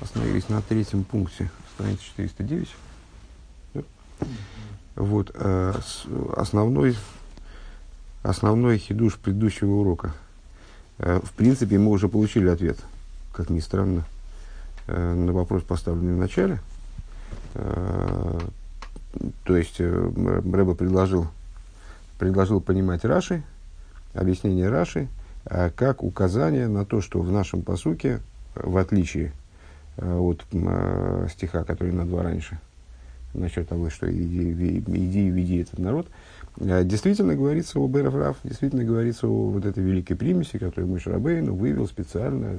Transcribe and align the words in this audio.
Остановились 0.00 0.48
на 0.48 0.60
третьем 0.60 1.04
пункте, 1.04 1.50
страница 1.74 2.02
409. 2.16 2.68
Да? 3.74 3.82
Вот, 4.96 5.30
э, 5.34 5.74
основной, 6.36 6.96
основной 8.22 8.78
хидуш 8.78 9.16
предыдущего 9.16 9.70
урока. 9.70 10.12
Э, 10.98 11.20
в 11.22 11.32
принципе, 11.32 11.78
мы 11.78 11.90
уже 11.90 12.08
получили 12.08 12.48
ответ, 12.48 12.78
как 13.32 13.50
ни 13.50 13.60
странно, 13.60 14.04
э, 14.88 15.14
на 15.14 15.32
вопрос, 15.32 15.62
поставленный 15.62 16.14
в 16.14 16.18
начале. 16.18 16.60
То 19.44 19.56
есть, 19.56 19.78
Рэба 19.78 20.74
предложил, 20.74 21.28
предложил 22.18 22.60
понимать 22.60 23.04
Раши, 23.04 23.44
объяснение 24.12 24.68
Раши, 24.68 25.06
как 25.44 26.02
указание 26.02 26.66
на 26.66 26.84
то, 26.84 27.00
что 27.00 27.20
в 27.20 27.30
нашем 27.30 27.62
посуке, 27.62 28.20
в 28.56 28.76
отличие 28.76 29.32
от 29.96 30.44
э, 30.52 31.26
стиха, 31.30 31.64
который 31.64 31.92
на 31.92 32.04
два 32.04 32.22
раньше, 32.22 32.58
насчет 33.32 33.68
того, 33.68 33.90
что 33.90 34.10
иди, 34.10 34.52
иди 34.52 35.28
и 35.28 35.30
веди 35.30 35.58
этот 35.58 35.78
народ, 35.78 36.08
э, 36.58 36.84
действительно 36.84 37.34
говорится 37.34 37.78
о 37.78 37.86
Беров 37.86 38.36
действительно 38.44 38.84
говорится 38.84 39.28
о 39.28 39.50
вот 39.50 39.64
этой 39.64 39.82
великой 39.82 40.14
примеси, 40.14 40.58
которую 40.58 40.88
Мой 40.88 41.00
Шарабейну 41.00 41.54
вывел 41.54 41.86
специально 41.86 42.58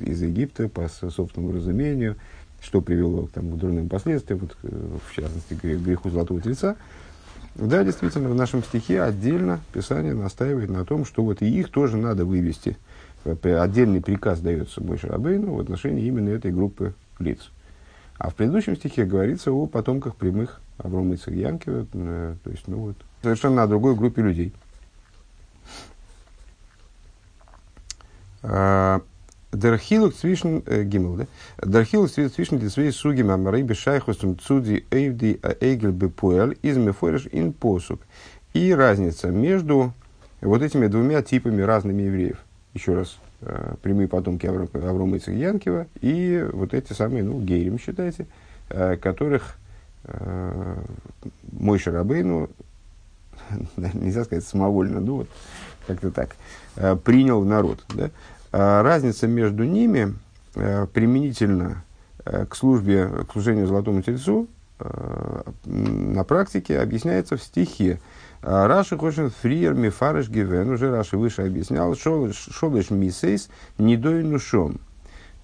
из 0.00 0.22
Египта 0.22 0.68
по 0.68 0.88
собственному 0.88 1.54
разумению, 1.54 2.16
что 2.60 2.80
привело 2.80 3.28
там, 3.32 3.50
к 3.50 3.56
дурным 3.56 3.88
последствиям, 3.88 4.40
вот, 4.40 4.56
в 4.62 5.14
частности, 5.14 5.54
к 5.54 5.62
греху 5.62 6.10
Золотого 6.10 6.40
Тельца. 6.40 6.76
Да, 7.54 7.84
действительно, 7.84 8.28
в 8.28 8.34
нашем 8.34 8.62
стихе 8.62 9.00
отдельно 9.00 9.60
Писание 9.72 10.12
настаивает 10.12 10.68
на 10.68 10.84
том, 10.84 11.06
что 11.06 11.22
вот 11.22 11.40
и 11.40 11.46
их 11.46 11.70
тоже 11.70 11.96
надо 11.96 12.26
вывести– 12.26 12.76
отдельный 13.32 14.00
приказ 14.00 14.40
дается 14.40 14.82
Мойше 14.82 15.08
Рабейну 15.08 15.54
в 15.54 15.60
отношении 15.60 16.04
именно 16.04 16.30
этой 16.30 16.52
группы 16.52 16.94
лиц. 17.18 17.50
А 18.18 18.30
в 18.30 18.34
предыдущем 18.34 18.76
стихе 18.76 19.04
говорится 19.04 19.52
о 19.52 19.66
потомках 19.66 20.16
прямых 20.16 20.60
Аврома 20.78 21.14
и 21.14 21.38
Янкива, 21.38 21.86
э, 21.92 22.34
то 22.42 22.50
есть, 22.50 22.66
ну 22.66 22.78
вот, 22.78 22.96
совершенно 23.22 23.62
о 23.62 23.66
другой 23.66 23.94
группе 23.94 24.22
людей. 24.22 24.52
А, 28.42 29.00
Дерхилук 29.52 30.14
цвишн 30.14 30.58
э, 30.66 30.84
гимл, 30.84 31.16
да? 31.16 31.26
Дерхилук 31.64 32.10
цвишн 32.10 32.56
дисвей 32.56 32.92
сугим 32.92 33.30
амарей 33.30 33.62
бешайхустум 33.62 34.38
цуди 34.38 34.86
эйвди 34.90 35.40
эйгель 35.60 35.90
бепуэль 35.90 36.58
из 36.62 36.76
мефореш 36.76 37.26
ин 37.32 37.52
посук. 37.52 38.00
И 38.52 38.72
разница 38.72 39.28
между 39.28 39.92
вот 40.40 40.62
этими 40.62 40.86
двумя 40.86 41.22
типами 41.22 41.62
разными 41.62 42.02
евреев 42.02 42.45
еще 42.76 42.94
раз, 42.94 43.18
э, 43.40 43.74
прямые 43.82 44.06
потомки 44.06 44.46
Авро, 44.46 44.68
Аврома 44.74 45.16
и 45.16 45.18
Цигьянкива, 45.18 45.86
и 46.00 46.46
вот 46.52 46.74
эти 46.74 46.92
самые, 46.92 47.24
ну, 47.24 47.40
гейрим, 47.40 47.78
считайте, 47.78 48.26
э, 48.68 48.96
которых 48.96 49.56
э, 50.04 50.76
мой 51.52 51.78
Шарабейну, 51.78 52.50
нельзя 53.76 54.24
сказать 54.24 54.44
самовольно, 54.44 55.00
ну 55.00 55.16
вот, 55.16 55.28
как-то 55.86 56.10
так, 56.10 56.36
принял 57.04 57.40
в 57.40 57.46
народ. 57.46 57.84
Да? 57.94 58.10
А 58.52 58.82
разница 58.82 59.26
между 59.26 59.64
ними 59.64 60.14
применительно 60.52 61.84
к 62.24 62.56
службе, 62.56 63.08
к 63.28 63.32
служению 63.32 63.66
Золотому 63.66 64.02
Тельцу 64.02 64.48
на 65.64 66.24
практике 66.24 66.80
объясняется 66.80 67.36
в 67.36 67.42
стихе. 67.42 68.00
А 68.48 68.68
Раши 68.68 68.96
хочет 68.96 69.32
фриер 69.34 69.74
мифарыш 69.74 70.28
гивен, 70.28 70.70
уже 70.70 70.92
Раши 70.92 71.18
выше 71.18 71.42
объяснял, 71.42 71.96
шолыш 71.96 72.90
мисейс 72.90 73.48
недойнушом. 73.76 74.78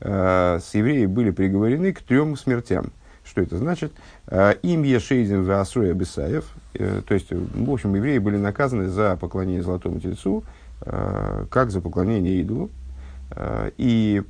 А, 0.01 0.61
с 0.61 0.73
евреи 0.73 1.07
были 1.07 1.31
приговорены 1.33 1.93
к 1.93 2.01
трем 2.01 2.37
смертям. 2.37 2.93
Что 3.25 3.41
это 3.41 3.59
значит? 3.59 3.93
А, 4.29 4.53
им 4.53 4.85
ешейдин 4.85 5.43
васруя 5.43 5.95
бесаев, 5.95 6.45
э, 6.75 7.03
то 7.05 7.15
есть, 7.15 7.33
в 7.33 7.73
общем, 7.73 7.93
евреи 7.97 8.19
были 8.19 8.37
наказаны 8.37 8.87
за 8.87 9.17
поклонение 9.17 9.65
золотому 9.65 9.99
тельцу, 9.99 10.45
как 10.79 11.71
за 11.71 11.81
поклонение 11.81 12.41
идолу, 12.41 12.71
и 13.79 14.23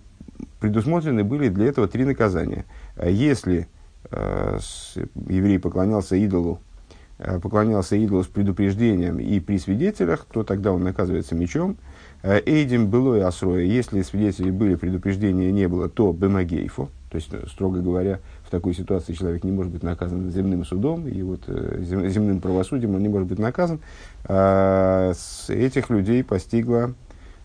предусмотрены 0.60 1.24
были 1.24 1.48
для 1.48 1.66
этого 1.66 1.88
три 1.88 2.04
наказания. 2.04 2.66
Если 3.02 3.68
еврей 4.10 5.58
поклонялся 5.58 6.16
идолу 6.16 6.60
поклонялся 7.42 7.96
идолу 7.96 8.22
с 8.22 8.26
предупреждением 8.26 9.18
и 9.18 9.40
при 9.40 9.58
свидетелях, 9.58 10.26
то 10.30 10.42
тогда 10.42 10.72
он 10.72 10.82
наказывается 10.82 11.34
мечом. 11.34 11.76
Э, 12.22 12.40
Эйдим 12.44 12.88
было 12.88 13.16
и 13.16 13.20
асроя. 13.20 13.62
Если 13.62 14.02
свидетелей 14.02 14.50
были, 14.50 14.74
предупреждения 14.74 15.52
не 15.52 15.68
было, 15.68 15.88
то 15.88 16.12
бемагейфу. 16.12 16.90
То 17.10 17.16
есть, 17.16 17.28
э, 17.32 17.44
строго 17.48 17.80
говоря, 17.80 18.20
в 18.44 18.50
такой 18.50 18.74
ситуации 18.74 19.12
человек 19.12 19.44
не 19.44 19.52
может 19.52 19.72
быть 19.72 19.82
наказан 19.82 20.30
земным 20.30 20.64
судом, 20.64 21.06
и 21.06 21.22
вот 21.22 21.42
земным 21.46 22.40
правосудием 22.40 22.94
он 22.94 23.02
не 23.02 23.08
может 23.08 23.28
быть 23.28 23.38
наказан. 23.38 23.80
А 24.24 25.12
с 25.14 25.50
этих 25.50 25.90
людей 25.90 26.24
постигла 26.24 26.94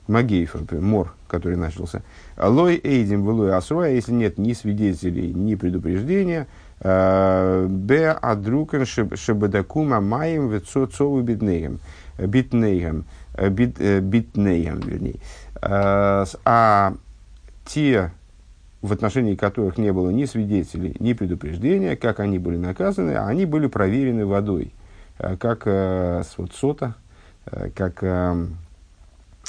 Магейфа, 0.08 0.60
мор, 0.80 1.14
который 1.28 1.58
начался. 1.58 2.02
Лой 2.38 2.80
эйдим 2.82 3.26
было 3.26 3.58
асроя, 3.58 3.92
если 3.92 4.14
нет 4.14 4.38
ни 4.38 4.54
свидетелей, 4.54 5.34
ни 5.34 5.56
предупреждения, 5.56 6.48
Б. 6.80 8.18
Адрукен 8.22 8.86
Шебедакума 8.86 10.00
Маем 10.00 10.50
Вецоцову 10.50 11.22
Битнейгем. 11.22 11.80
Битнейгем. 12.18 13.06
Битнейгем, 13.36 14.80
вернее. 14.80 15.20
А 15.62 16.94
те, 17.66 18.12
в 18.82 18.94
отношении 18.94 19.36
которых 19.36 19.78
не 19.78 19.92
было 19.92 20.12
ни 20.12 20.26
свидетелей, 20.26 20.96
ни 21.00 21.14
предупреждения, 21.14 21.96
как 21.96 22.20
они 22.20 22.38
были 22.40 22.58
наказаны, 22.58 23.18
они 23.18 23.46
были 23.46 23.68
проверены 23.68 24.26
водой. 24.26 24.74
Как 25.18 25.66
вот 25.66 26.54
сота, 26.54 26.94
как 27.76 28.04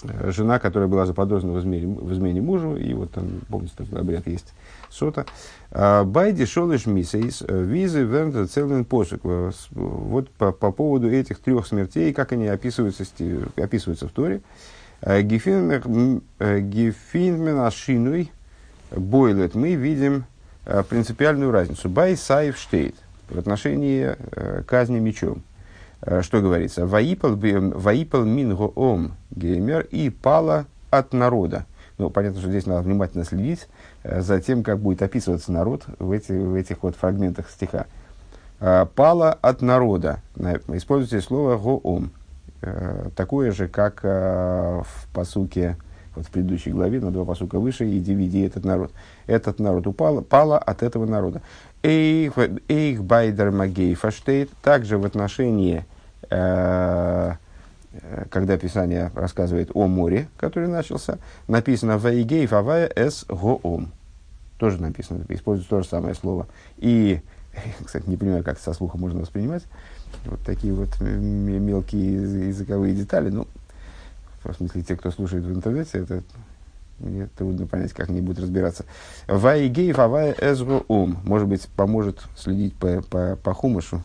жена, 0.02 0.58
которая 0.58 0.88
была 0.88 1.06
заподозрена 1.06 1.54
в 1.54 1.60
измене, 1.60 1.86
в 1.86 2.12
измене 2.12 2.40
мужу, 2.40 2.76
и 2.76 2.94
вот 2.94 3.10
там, 3.12 3.40
помните, 3.48 3.72
такой 3.76 4.00
обряд 4.00 4.26
есть, 4.26 4.52
сота. 4.90 5.26
А, 5.70 6.04
Байди 6.04 6.46
шолыш 6.46 6.86
мисейс, 6.86 7.42
э, 7.46 7.62
визы 7.62 8.02
вернта 8.02 8.46
целый 8.46 8.84
посок. 8.84 9.20
Э, 9.24 9.50
вот 9.70 10.30
по, 10.30 10.52
по 10.52 10.70
поводу 10.72 11.10
этих 11.10 11.40
трех 11.40 11.66
смертей, 11.66 12.12
как 12.12 12.32
они 12.32 12.46
описываются, 12.46 13.04
описываются 13.56 14.08
в 14.08 14.12
Торе. 14.12 14.40
Э, 15.00 15.20
Гефинмен 15.22 16.22
ашинуй 17.58 18.30
бойлет. 18.90 19.54
Мы 19.54 19.74
видим 19.74 20.24
принципиальную 20.90 21.50
разницу. 21.50 21.88
Бай 21.88 22.16
сайф 22.16 22.58
штейт 22.58 22.94
в 23.30 23.38
отношении 23.38 24.14
казни 24.64 24.98
мечом. 24.98 25.42
Что 26.20 26.40
говорится? 26.40 26.86
Ваипал 26.86 27.34
мин 27.36 28.56
ом 28.76 29.12
геймер 29.30 29.86
и 29.90 30.10
пала 30.10 30.66
от 30.90 31.12
народа. 31.12 31.66
Ну, 31.98 32.10
понятно, 32.10 32.40
что 32.40 32.50
здесь 32.50 32.66
надо 32.66 32.82
внимательно 32.82 33.24
следить 33.24 33.66
Э, 34.08 34.20
за 34.22 34.40
тем, 34.40 34.62
как 34.62 34.78
будет 34.78 35.02
описываться 35.02 35.52
народ 35.52 35.84
в, 35.98 36.12
эти, 36.12 36.32
в 36.32 36.54
этих 36.54 36.82
вот 36.82 36.96
фрагментах 36.96 37.50
стиха. 37.50 37.86
Э, 38.60 38.86
«Пала 38.94 39.32
от 39.32 39.62
народа». 39.62 40.20
Используйте 40.68 41.20
слово 41.20 41.56
«гоом». 41.56 42.10
Э, 42.62 43.08
такое 43.14 43.52
же, 43.52 43.68
как 43.68 44.02
в 44.02 44.86
посуке, 45.12 45.76
вот 46.16 46.26
в 46.26 46.30
предыдущей 46.30 46.70
главе, 46.70 47.00
на 47.00 47.10
два 47.10 47.24
посука 47.24 47.58
выше, 47.58 47.88
«Иди, 47.88 48.14
веди 48.14 48.40
этот 48.40 48.64
народ». 48.64 48.92
Этот 49.26 49.60
народ 49.60 49.86
упал, 49.86 50.22
пала 50.22 50.58
от 50.58 50.82
этого 50.82 51.06
народа. 51.06 51.42
«Эйх 51.82 53.02
байдер 53.02 53.50
магей 53.50 53.94
фаштейт» 53.94 54.50
также 54.62 54.98
в 54.98 55.04
отношении 55.04 55.84
когда 58.30 58.56
Писание 58.58 59.10
рассказывает 59.14 59.70
о 59.74 59.86
море, 59.86 60.28
который 60.36 60.68
начался, 60.68 61.18
написано 61.46 61.98
«Ваигей 61.98 62.46
фавая 62.46 62.90
эс 62.94 63.24
гоом». 63.28 63.92
Тоже 64.58 64.80
написано, 64.80 65.24
используется 65.28 65.70
то 65.70 65.82
же 65.82 65.88
самое 65.88 66.14
слово. 66.14 66.46
И, 66.78 67.20
кстати, 67.84 68.08
не 68.08 68.16
понимаю, 68.16 68.44
как 68.44 68.58
со 68.58 68.72
слуха 68.72 68.98
можно 68.98 69.20
воспринимать. 69.20 69.62
Вот 70.26 70.40
такие 70.44 70.72
вот 70.72 71.00
мелкие 71.00 72.48
языковые 72.48 72.94
детали. 72.94 73.30
Ну, 73.30 73.46
в 74.42 74.52
смысле, 74.52 74.82
те, 74.82 74.96
кто 74.96 75.10
слушает 75.10 75.44
в 75.44 75.54
интернете, 75.54 75.98
это 75.98 76.22
мне 76.98 77.28
трудно 77.36 77.66
понять, 77.66 77.92
как 77.92 78.08
они 78.08 78.20
будут 78.20 78.40
разбираться. 78.40 78.84
Ваигей 79.26 79.92
фавая 79.92 80.34
эс 80.38 80.60
гоом. 80.60 81.18
Может 81.24 81.48
быть, 81.48 81.68
поможет 81.76 82.22
следить 82.36 82.74
по, 82.74 83.02
по, 83.02 83.36
по 83.36 83.54
хумышу 83.54 84.02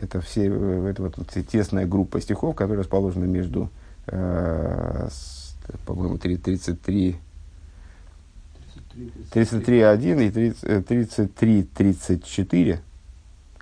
это 0.00 0.20
все, 0.20 0.44
это 0.88 1.02
вот 1.02 1.16
тесная 1.48 1.86
группа 1.86 2.20
стихов, 2.20 2.54
которая 2.56 2.80
расположена 2.80 3.24
между, 3.24 3.70
э, 4.06 5.08
по-моему, 5.84 6.18
33, 6.18 7.16
33.1 9.32 10.24
и 10.24 10.30
33.34, 10.30 12.78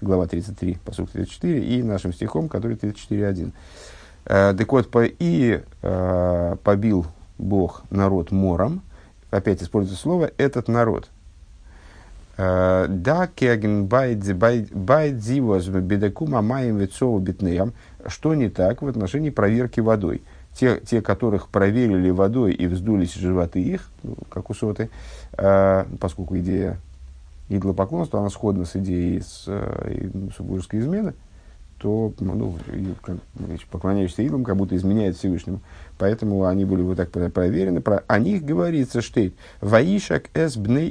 глава 0.00 0.26
33, 0.26 0.78
по 0.84 0.92
сути 0.92 1.10
34, 1.12 1.64
и 1.64 1.82
нашим 1.82 2.12
стихом, 2.12 2.48
который 2.48 2.76
34.1. 2.76 3.52
Э, 4.26 4.54
так 4.56 4.72
вот, 4.72 4.90
по, 4.90 5.04
и 5.04 5.60
э, 5.82 6.56
побил 6.62 7.06
Бог 7.38 7.82
народ 7.90 8.30
мором, 8.30 8.82
опять 9.30 9.62
используется 9.62 10.02
слово, 10.02 10.30
этот 10.36 10.68
народ. 10.68 11.08
Да, 12.36 13.28
кеген 13.34 13.86
байдзивоз 13.86 15.66
бедекума 15.68 16.42
маем 16.42 16.76
вецову 16.76 17.18
битнеям. 17.18 17.72
Что 18.06 18.34
не 18.34 18.48
так 18.48 18.82
в 18.82 18.86
отношении 18.86 19.30
проверки 19.30 19.80
водой? 19.80 20.22
Те, 20.54 20.80
те, 20.80 21.02
которых 21.02 21.48
проверили 21.48 22.10
водой 22.10 22.52
и 22.52 22.66
вздулись 22.66 23.14
животы 23.14 23.60
их, 23.60 23.90
ну, 24.02 24.16
как 24.28 24.50
у 24.50 24.54
соты, 24.54 24.88
поскольку 26.00 26.38
идея 26.38 26.78
идолопоклонства, 27.48 28.20
она 28.20 28.30
сходна 28.30 28.64
с 28.64 28.76
идеей 28.76 29.20
с, 29.20 29.44
э, 29.46 30.08
измены, 30.72 31.14
то 31.78 32.12
ну, 32.18 32.56
поклоняющийся 33.70 34.22
идолам 34.22 34.44
как 34.44 34.56
будто 34.56 34.76
изменяет 34.76 35.16
Всевышнему. 35.16 35.60
Поэтому 35.96 36.44
они 36.44 36.64
были 36.64 36.82
вот 36.82 36.96
так 36.96 37.10
проверены. 37.10 37.80
Про, 37.80 38.02
о 38.06 38.18
них 38.18 38.44
говорится, 38.44 39.00
что 39.00 39.30
«Ваишак 39.60 40.24
эс 40.34 40.56
бней 40.56 40.90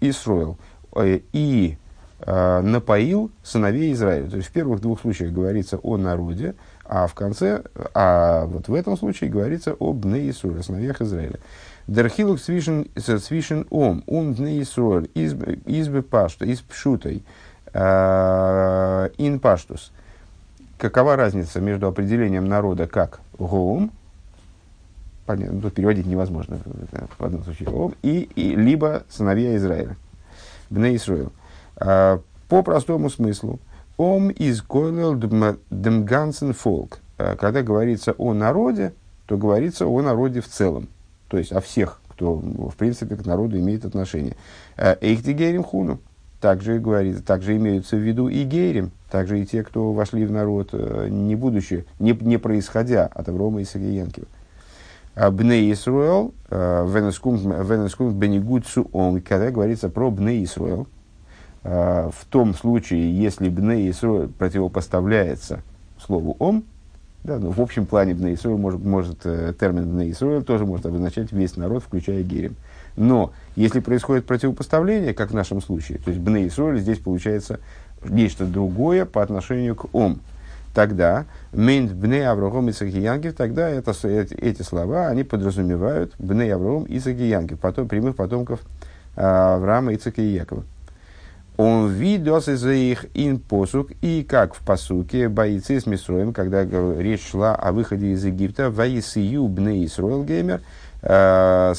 Исруэл» 0.00 0.58
э, 0.96 1.20
и 1.32 1.78
э, 2.20 2.60
напоил 2.60 3.30
сыновей 3.44 3.92
Израиля. 3.92 4.28
То 4.28 4.36
есть 4.36 4.48
в 4.48 4.52
первых 4.52 4.80
двух 4.80 5.00
случаях 5.00 5.32
говорится 5.32 5.78
о 5.78 5.96
народе, 5.96 6.54
а 6.84 7.06
в 7.06 7.14
конце, 7.14 7.62
а 7.94 8.46
вот 8.46 8.68
в 8.68 8.74
этом 8.74 8.96
случае 8.96 9.30
говорится 9.30 9.76
об 9.78 9.96
бней 9.96 10.30
Исруэл, 10.30 10.62
сыновьях 10.62 11.00
Израиля. 11.02 11.38
Дерхилук 11.86 12.40
свишен 12.40 13.66
ом, 13.70 14.02
ум 14.06 14.34
бней 14.34 14.60
Исруэль, 14.60 15.08
избы 15.14 16.02
пашта, 16.02 16.44
из 16.46 16.60
пшутой, 16.60 17.22
э, 17.72 19.08
ин 19.18 19.38
паштус– 19.38 19.92
какова 20.78 21.16
разница 21.16 21.60
между 21.60 21.86
определением 21.86 22.46
народа 22.46 22.86
как 22.86 23.20
гоум, 23.38 23.90
понятно, 25.26 25.60
тут 25.60 25.74
переводить 25.74 26.06
невозможно 26.06 26.58
в 27.18 27.24
одном 27.24 27.44
случае, 27.44 27.68
гоум, 27.68 27.94
и, 28.02 28.28
и 28.34 28.54
либо 28.54 29.04
сыновья 29.08 29.56
Израиля, 29.56 29.96
бне 30.70 30.96
Исраил. 30.96 31.32
А, 31.76 32.20
по 32.48 32.62
простому 32.62 33.10
смыслу, 33.10 33.58
ом 33.96 34.30
из 34.30 34.62
койлел 34.62 35.16
демгансен 35.70 36.52
фолк. 36.52 37.00
А, 37.18 37.36
когда 37.36 37.62
говорится 37.62 38.12
о 38.12 38.34
народе, 38.34 38.92
то 39.26 39.36
говорится 39.36 39.86
о 39.86 40.02
народе 40.02 40.40
в 40.40 40.48
целом, 40.48 40.88
то 41.28 41.38
есть 41.38 41.52
о 41.52 41.60
всех, 41.60 42.00
кто, 42.08 42.34
в 42.36 42.74
принципе, 42.76 43.16
к 43.16 43.26
народу 43.26 43.58
имеет 43.58 43.84
отношение. 43.84 44.36
А, 44.76 44.96
Эйхдигерим 45.00 45.64
хуну 45.64 45.98
также 46.40 46.78
говорится, 46.78 47.22
также 47.22 47.56
имеются 47.56 47.96
в 47.96 48.00
виду 48.00 48.28
и 48.28 48.44
гейрим, 48.44 48.90
также 49.10 49.40
и 49.40 49.46
те, 49.46 49.62
кто 49.62 49.92
вошли 49.92 50.26
в 50.26 50.32
народ, 50.32 50.70
э, 50.72 51.08
не 51.10 51.34
будучи, 51.34 51.86
не, 51.98 52.12
не 52.12 52.38
происходя 52.38 53.06
от 53.06 53.28
Аврома 53.28 53.60
и 53.60 53.64
Сагиенкива. 53.64 54.26
А 55.14 55.30
Бне 55.30 55.72
Исруэл, 55.72 56.34
э, 56.50 56.86
Венескум 56.86 58.12
Бенегуцу 58.12 58.88
Он, 58.92 59.20
когда 59.20 59.50
говорится 59.50 59.88
про 59.88 60.10
Бне 60.10 60.44
Исруэл, 60.44 60.86
э, 61.64 62.10
в 62.12 62.24
том 62.26 62.54
случае, 62.54 63.18
если 63.18 63.48
Бне 63.48 63.88
Исруэл 63.90 64.28
противопоставляется 64.28 65.62
слову 65.98 66.36
Ом, 66.38 66.64
да, 67.24 67.38
ну, 67.38 67.50
в 67.50 67.60
общем 67.60 67.86
плане 67.86 68.14
Бне 68.14 68.34
Исруэл 68.34 68.58
может, 68.58 68.84
может 68.84 69.20
термин 69.20 69.90
Бне 69.90 70.10
Исруэл 70.10 70.42
тоже 70.42 70.66
может 70.66 70.84
обозначать 70.84 71.32
весь 71.32 71.56
народ, 71.56 71.82
включая 71.82 72.22
Герем. 72.22 72.56
Но 72.96 73.32
если 73.56 73.80
происходит 73.80 74.26
противопоставление, 74.26 75.14
как 75.14 75.30
в 75.30 75.34
нашем 75.34 75.62
случае, 75.62 75.98
то 75.98 76.10
есть 76.10 76.22
Бне 76.22 76.46
Исроль 76.46 76.78
здесь 76.78 76.98
получается 76.98 77.58
нечто 78.04 78.44
другое 78.44 79.06
по 79.06 79.22
отношению 79.22 79.74
к 79.74 79.94
Ом, 79.94 80.20
тогда 80.74 81.24
Мейнт 81.52 81.92
Бне 81.92 82.28
Аврохом 82.28 82.68
и 82.68 82.72
Сагиянкив, 82.72 83.34
тогда 83.34 83.68
это, 83.68 83.94
эти, 84.04 84.62
слова, 84.62 85.08
они 85.08 85.24
подразумевают 85.24 86.12
Бне 86.18 86.54
Аврохом 86.54 86.84
и 86.84 87.00
Сагиянкив, 87.00 87.58
потом, 87.58 87.88
прямых 87.88 88.14
потомков 88.14 88.60
а, 89.16 89.56
Авраама, 89.56 89.94
и 89.94 90.22
Якова. 90.22 90.64
Он 91.56 91.90
видос 91.90 92.48
из 92.48 92.66
их 92.66 93.06
ин 93.14 93.38
посук, 93.38 93.90
и 94.02 94.22
как 94.22 94.54
в 94.54 94.60
посуке 94.60 95.30
бойцы 95.30 95.80
с 95.80 95.86
Мисроем, 95.86 96.34
когда 96.34 96.66
речь 97.00 97.30
шла 97.30 97.54
о 97.54 97.72
выходе 97.72 98.08
из 98.08 98.22
Египта, 98.22 98.70
Ваисию 98.70 99.48
Бне 99.48 99.86
Исроил 99.86 100.22
Геймер– 100.24 100.60
Э, 101.08 101.72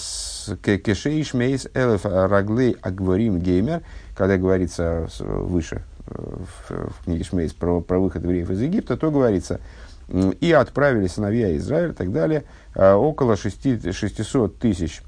Кешейш 0.63 1.33
Мейс 1.33 1.67
Элеф 1.73 2.05
Раглей 2.05 2.77
Агворим 2.81 3.39
Геймер, 3.39 3.81
когда 4.15 4.37
говорится 4.37 5.09
выше 5.19 5.83
э, 6.07 6.37
в, 6.69 6.71
в 6.71 7.03
книге 7.03 7.25
Шмейс 7.25 7.51
про, 7.51 7.81
про 7.81 7.99
выход 7.99 8.23
евреев 8.23 8.49
из 8.49 8.61
Египта, 8.61 8.95
то 8.95 9.11
говорится, 9.11 9.59
и 10.39 10.51
отправили 10.53 11.07
сыновья 11.07 11.57
Израиля 11.57 11.91
и 11.91 11.93
так 11.93 12.13
далее, 12.13 12.45
э, 12.73 12.93
около 12.93 13.35
6, 13.35 13.93
600 13.93 14.59
тысяч 14.59 15.01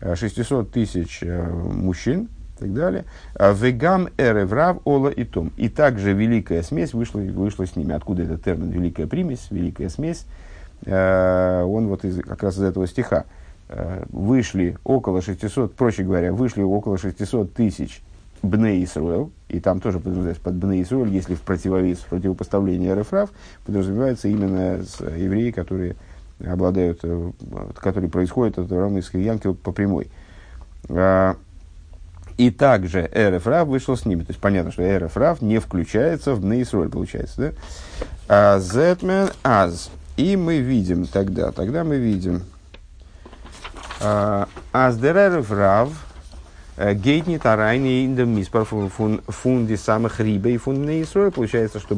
600 0.00 0.70
тысяч 0.70 1.24
мужчин, 1.24 2.28
и 2.58 2.60
так 2.60 2.74
далее. 2.74 3.04
Вегам 3.34 4.08
эреврав 4.16 4.78
ола 4.84 5.08
и 5.08 5.24
том. 5.24 5.52
И 5.56 5.68
также 5.68 6.12
великая 6.12 6.62
смесь 6.62 6.94
вышла, 6.94 7.18
вышла 7.18 7.66
с 7.66 7.74
ними. 7.74 7.92
Откуда 7.92 8.22
этот 8.22 8.44
термин 8.44 8.70
великая 8.70 9.08
примесь, 9.08 9.48
великая 9.50 9.88
смесь? 9.88 10.24
Он 10.86 11.88
вот 11.88 12.04
из, 12.04 12.22
как 12.22 12.44
раз 12.44 12.56
из 12.58 12.62
этого 12.62 12.86
стиха. 12.86 13.24
Э, 13.70 14.04
вышли 14.10 14.78
около 14.82 15.20
600, 15.20 15.74
проще 15.74 16.02
говоря, 16.02 16.32
вышли 16.32 16.62
около 16.62 16.96
600 16.96 17.52
тысяч 17.52 18.00
Бне 18.42 18.82
Исруэл, 18.82 19.30
и 19.48 19.60
там 19.60 19.80
тоже 19.80 19.98
подразумевается 19.98 20.42
под 20.42 20.54
Бне 20.54 20.82
Исруэль, 20.82 21.10
если 21.10 21.34
в 21.34 21.42
противовес, 21.42 21.98
в 21.98 22.06
противопоставлении 22.06 22.88
РФРАФ, 22.88 23.30
подразумевается 23.66 24.28
именно 24.28 24.80
евреи, 25.14 25.50
которые 25.50 25.96
обладают, 26.42 27.00
э, 27.02 27.30
которые 27.74 28.10
происходят 28.10 28.58
от 28.58 28.72
Авраама 28.72 29.00
Янки 29.12 29.52
по 29.52 29.72
прямой. 29.72 30.08
А, 30.88 31.36
и 32.38 32.50
также 32.50 33.10
РФРАФ 33.14 33.68
вышел 33.68 33.98
с 33.98 34.06
ними. 34.06 34.22
То 34.22 34.30
есть 34.30 34.40
понятно, 34.40 34.72
что 34.72 34.98
РФРАФ 34.98 35.42
не 35.42 35.58
включается 35.58 36.34
в 36.34 36.40
Бне 36.40 36.62
Исруэль, 36.62 36.88
получается. 36.88 37.52
Да? 38.28 38.60
Зетмен 38.60 39.28
аз. 39.44 39.90
И 40.16 40.36
мы 40.36 40.58
видим 40.58 41.04
тогда, 41.06 41.52
тогда 41.52 41.84
мы 41.84 41.98
видим, 41.98 42.42
Аздерер 44.00 45.40
врав 45.40 45.90
гейтни 46.76 47.38
тарайни 47.38 48.04
индем 48.04 48.36
миспар 48.36 48.64
фунди 48.64 49.74
самых 49.74 50.20
риба 50.20 50.50
и 50.50 50.56
фунд 50.56 50.88
Исроя. 50.88 51.30
Получается, 51.30 51.80
что, 51.80 51.96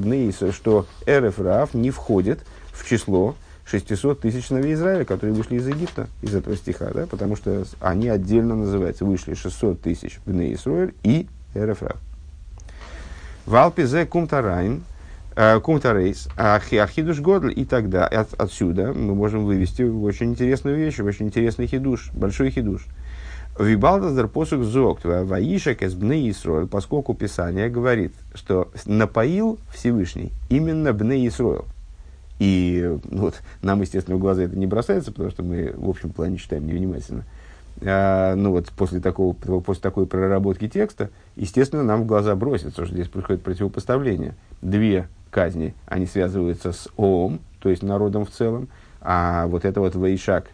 что 0.53 0.87
Эреф 1.07 1.39
Рав 1.39 1.75
не 1.75 1.91
входит 1.91 2.41
в 2.73 2.89
число 2.89 3.35
600 3.67 4.21
тысяч 4.21 4.47
сыновей 4.47 4.75
Израиля, 4.75 5.05
которые 5.05 5.35
вышли 5.35 5.57
из 5.57 5.69
Египта, 5.69 6.09
из 6.23 6.35
этого 6.35 6.57
стиха, 6.57 6.91
да, 6.93 7.07
потому 7.07 7.37
что 7.37 7.65
они 7.81 8.09
отдельно 8.09 8.57
называются, 8.57 9.05
вышли 9.05 9.35
600 9.35 9.81
тысяч 9.83 10.19
Бней 10.25 10.55
Исраиль 10.55 10.95
и 11.03 11.29
Эреф 11.55 11.83
Рав. 11.83 11.97
Валпизе 13.47 14.07
кумтарайн, 14.07 14.83
Э, 14.83 15.00
Кумтарейс, 15.35 16.29
Ахидуш 16.37 17.21
Годль 17.21 17.53
и 17.57 17.65
тогда 17.65 18.07
от, 18.07 18.35
отсюда 18.35 18.93
мы 18.93 19.15
можем 19.15 19.45
вывести 19.45 19.83
очень 19.83 20.33
интересную 20.33 20.77
вещь, 20.77 20.99
очень 21.01 21.27
интересный 21.27 21.67
хидуш, 21.67 22.11
большой 22.13 22.51
хидуш. 22.51 22.87
Вибалдаздер 23.59 24.29
посук 24.29 24.63
зокт, 24.65 25.05
ваишек 25.05 25.83
из 25.83 25.95
бны 25.95 26.31
Исроил, 26.31 26.67
поскольку 26.67 27.15
Писание 27.15 27.69
говорит, 27.69 28.15
что 28.35 28.71
напоил 28.87 29.59
Всевышний 29.75 30.33
именно 30.49 30.93
бны 30.93 31.27
Исроил. 31.27 31.67
И 32.39 32.99
ну, 33.11 33.21
вот, 33.21 33.43
нам, 33.61 33.83
естественно, 33.83 34.17
в 34.17 34.21
глаза 34.21 34.43
это 34.43 34.57
не 34.57 34.67
бросается, 34.67 35.13
потому 35.13 35.31
что 35.31 35.43
мы 35.43 35.75
в 35.77 35.89
общем 35.89 36.11
плане 36.11 36.39
читаем 36.39 36.67
невнимательно. 36.67 37.25
А, 37.83 38.35
ну 38.35 38.53
вот 38.53 38.71
после, 38.71 39.01
такого, 39.01 39.35
после 39.35 39.83
такой 39.83 40.07
проработки 40.07 40.69
текста, 40.69 41.11
естественно, 41.37 41.83
нам 41.83 42.03
в 42.03 42.07
глаза 42.07 42.35
бросится, 42.37 42.85
что 42.85 42.95
здесь 42.95 43.09
происходит 43.09 43.43
противопоставление. 43.43 44.35
Две 44.63 45.09
казни, 45.31 45.75
они 45.87 46.07
связываются 46.07 46.73
с 46.73 46.89
Оом, 46.97 47.41
то 47.61 47.69
есть 47.69 47.83
народом 47.83 48.25
в 48.25 48.31
целом, 48.31 48.69
а 49.01 49.47
вот 49.47 49.65
это 49.65 49.81
вот 49.81 49.95
Ваишак, 49.95 50.47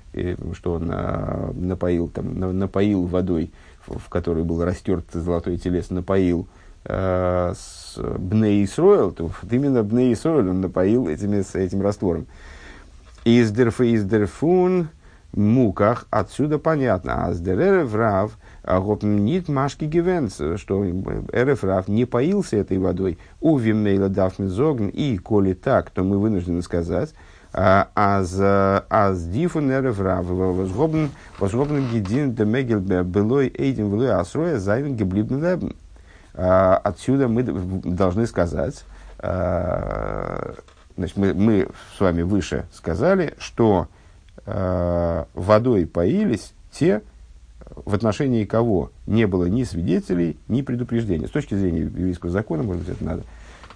что 0.52 0.74
он 0.74 0.88
а, 0.92 1.52
напоил, 1.54 2.08
там, 2.08 2.38
на, 2.38 2.52
напоил 2.52 3.04
водой, 3.06 3.50
в, 3.86 4.08
которой 4.08 4.44
был 4.44 4.62
растерт 4.64 5.06
золотой 5.12 5.58
телес, 5.58 5.90
напоил 5.90 6.46
э, 6.84 7.54
с 7.56 7.98
Бней 7.98 8.64
Исроил, 8.64 9.12
то 9.12 9.24
вот 9.24 9.52
именно 9.52 9.82
Бней 9.82 10.12
Исроил 10.12 10.50
он 10.50 10.60
напоил 10.60 11.08
этими, 11.08 11.42
с 11.42 11.54
этим 11.54 11.82
раствором. 11.82 12.26
Издерфа 13.24 13.92
издерфун 13.94 14.88
муках, 15.32 16.06
отсюда 16.10 16.58
понятно, 16.58 17.26
а 17.26 17.32
сдеререв 17.32 17.94
рав, 17.94 18.38
Гопнит 18.66 19.48
Машки 19.48 19.84
Гивенц, 19.84 20.40
что 20.56 20.84
РФ 21.34 21.88
не 21.88 22.04
поился 22.04 22.56
этой 22.56 22.78
водой. 22.78 23.18
У 23.40 23.56
Вимейла 23.56 24.08
Дафмизогн, 24.08 24.88
и 24.88 25.16
коли 25.18 25.54
так, 25.54 25.90
то 25.90 26.02
мы 26.02 26.18
вынуждены 26.18 26.62
сказать, 26.62 27.14
аз 27.52 28.38
аз 28.38 29.22
дифун 29.22 29.72
РФ 29.72 30.00
Рав, 30.00 30.26
возгобн 30.26 31.10
гидин 31.92 32.34
де 32.34 32.44
мегел 32.44 32.80
былой 32.80 33.52
эйдин 33.56 33.88
влой 33.88 34.10
асроя 34.10 34.58
зайвен 34.58 34.96
геблибн 34.96 35.42
лебн. 35.42 35.76
Отсюда 36.34 37.28
мы 37.28 37.44
должны 37.44 38.26
сказать, 38.26 38.84
значит, 39.22 41.16
мы, 41.16 41.32
мы 41.32 41.68
с 41.96 42.00
вами 42.00 42.22
выше 42.22 42.66
сказали, 42.72 43.32
что 43.38 43.86
водой 44.44 45.86
поились 45.86 46.52
те, 46.72 47.00
в 47.74 47.94
отношении 47.94 48.44
кого 48.44 48.92
не 49.06 49.26
было 49.26 49.46
ни 49.46 49.64
свидетелей, 49.64 50.38
ни 50.48 50.62
предупреждения. 50.62 51.26
С 51.26 51.30
точки 51.30 51.54
зрения 51.54 51.80
еврейского 51.80 52.30
закона, 52.30 52.62
может 52.62 52.84
быть, 52.84 52.96
это 52.96 53.04
надо 53.04 53.22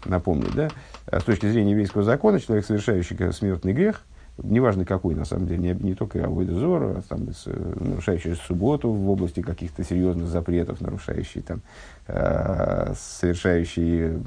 напомнить, 0.05 0.55
да? 0.55 0.71
С 1.11 1.25
точки 1.25 1.47
зрения 1.51 1.73
еврейского 1.73 2.03
закона, 2.03 2.41
человек, 2.41 2.65
совершающий 2.65 3.17
смертный 3.33 3.73
грех, 3.73 4.03
неважно 4.43 4.85
какой, 4.85 5.15
на 5.15 5.25
самом 5.25 5.47
деле, 5.47 5.61
не, 5.61 5.75
не 5.75 5.95
только 5.95 6.25
Авойда 6.25 6.55
а 6.55 7.03
там, 7.09 7.29
нарушающий 7.47 8.37
субботу 8.37 8.91
в 8.91 9.11
области 9.11 9.43
каких-то 9.43 9.85
серьезных 9.85 10.29
запретов, 10.29 10.81
нарушающий, 10.81 11.43
там, 11.43 11.61
э, 12.07 12.95
совершающий 12.97 14.23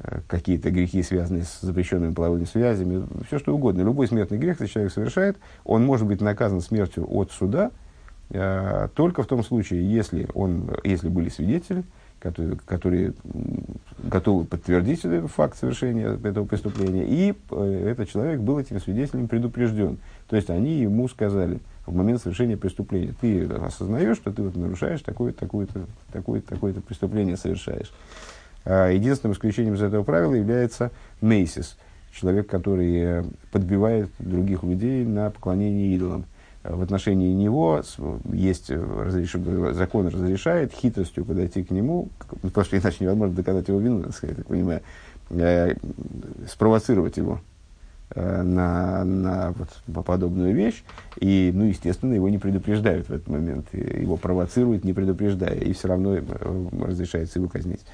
э, 0.00 0.20
какие-то 0.26 0.70
грехи, 0.70 1.02
связанные 1.02 1.44
с 1.44 1.60
запрещенными 1.62 2.12
половыми 2.12 2.44
связями, 2.44 3.06
все 3.26 3.38
что 3.38 3.54
угодно. 3.54 3.82
Любой 3.82 4.08
смертный 4.08 4.38
грех, 4.38 4.58
который 4.58 4.70
человек 4.70 4.92
совершает, 4.92 5.38
он 5.64 5.84
может 5.84 6.06
быть 6.06 6.20
наказан 6.20 6.60
смертью 6.60 7.06
от 7.08 7.30
суда, 7.32 7.70
э, 7.70 7.87
только 8.30 9.22
в 9.22 9.26
том 9.26 9.42
случае, 9.42 9.90
если, 9.90 10.28
он, 10.34 10.70
если 10.84 11.08
были 11.08 11.30
свидетели, 11.30 11.84
которые, 12.20 12.56
которые 12.66 13.14
готовы 13.98 14.44
подтвердить 14.44 15.04
этот 15.04 15.30
факт 15.30 15.56
совершения 15.56 16.18
этого 16.22 16.44
преступления, 16.44 17.04
и 17.06 17.34
э, 17.50 17.88
этот 17.90 18.10
человек 18.10 18.40
был 18.40 18.58
этим 18.58 18.80
свидетелем 18.80 19.28
предупрежден. 19.28 19.98
То 20.28 20.36
есть 20.36 20.50
они 20.50 20.80
ему 20.80 21.08
сказали 21.08 21.60
в 21.86 21.94
момент 21.94 22.20
совершения 22.20 22.56
преступления, 22.56 23.14
ты 23.20 23.44
осознаешь, 23.44 24.16
что 24.16 24.32
ты 24.32 24.42
вот 24.42 24.56
нарушаешь 24.56 25.00
такое-то 25.02 25.40
такое 25.40 25.66
такое 26.12 26.40
такое 26.40 26.74
преступление 26.74 27.36
совершаешь. 27.36 27.92
А 28.64 28.90
единственным 28.90 29.34
исключением 29.34 29.74
из 29.74 29.82
этого 29.82 30.02
правила 30.02 30.34
является 30.34 30.90
мейсис, 31.20 31.76
человек, 32.12 32.48
который 32.48 32.96
э, 32.96 33.24
подбивает 33.52 34.10
других 34.18 34.64
людей 34.64 35.04
на 35.04 35.30
поклонение 35.30 35.94
идолам 35.94 36.24
в 36.70 36.82
отношении 36.82 37.32
него 37.32 37.82
есть 38.32 38.70
разреш... 38.70 39.34
закон 39.74 40.08
разрешает 40.08 40.72
хитростью 40.72 41.24
подойти 41.24 41.62
к 41.62 41.70
нему, 41.70 42.08
потому 42.42 42.64
что 42.64 42.78
иначе 42.78 42.96
невозможно 43.00 43.34
доказать 43.34 43.68
его 43.68 43.80
вину, 43.80 44.04
я 44.22 44.34
так 44.34 44.46
понимаю, 44.46 44.80
э, 45.30 45.74
спровоцировать 46.48 47.16
его 47.16 47.40
э, 48.10 48.42
на, 48.42 49.04
на 49.04 49.54
вот, 49.86 50.04
подобную 50.04 50.54
вещь, 50.54 50.84
и, 51.20 51.50
ну, 51.54 51.64
естественно, 51.64 52.14
его 52.14 52.28
не 52.28 52.38
предупреждают 52.38 53.08
в 53.08 53.12
этот 53.12 53.28
момент, 53.28 53.66
его 53.72 54.16
провоцируют, 54.16 54.84
не 54.84 54.92
предупреждая, 54.92 55.54
и 55.54 55.72
все 55.72 55.88
равно 55.88 56.16
э, 56.16 56.22
разрешается 56.80 57.38
его 57.38 57.48
казнить. 57.48 57.84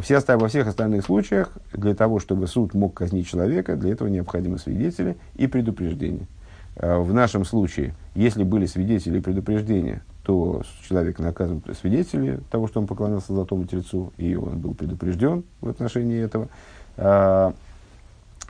Все, 0.00 0.18
во 0.20 0.48
всех 0.48 0.66
остальных 0.66 1.04
случаях, 1.04 1.52
для 1.72 1.94
того, 1.94 2.18
чтобы 2.18 2.46
суд 2.46 2.72
мог 2.72 2.94
казнить 2.94 3.28
человека, 3.28 3.76
для 3.76 3.92
этого 3.92 4.08
необходимы 4.08 4.58
свидетели 4.58 5.16
и 5.36 5.46
предупреждение. 5.46 6.26
Э, 6.76 6.98
в 6.98 7.12
нашем 7.12 7.44
случае, 7.44 7.94
если 8.14 8.42
были 8.42 8.66
свидетели 8.66 9.20
предупреждения, 9.20 10.02
то 10.24 10.62
человек 10.88 11.18
наказан 11.18 11.62
свидетели 11.78 12.40
того, 12.50 12.66
что 12.66 12.80
он 12.80 12.86
поклонялся 12.86 13.32
золотому 13.32 13.66
тельцу, 13.66 14.12
и 14.16 14.34
он 14.34 14.58
был 14.58 14.74
предупрежден 14.74 15.44
в 15.60 15.68
отношении 15.68 16.20
этого. 16.20 16.48
А, 16.96 17.52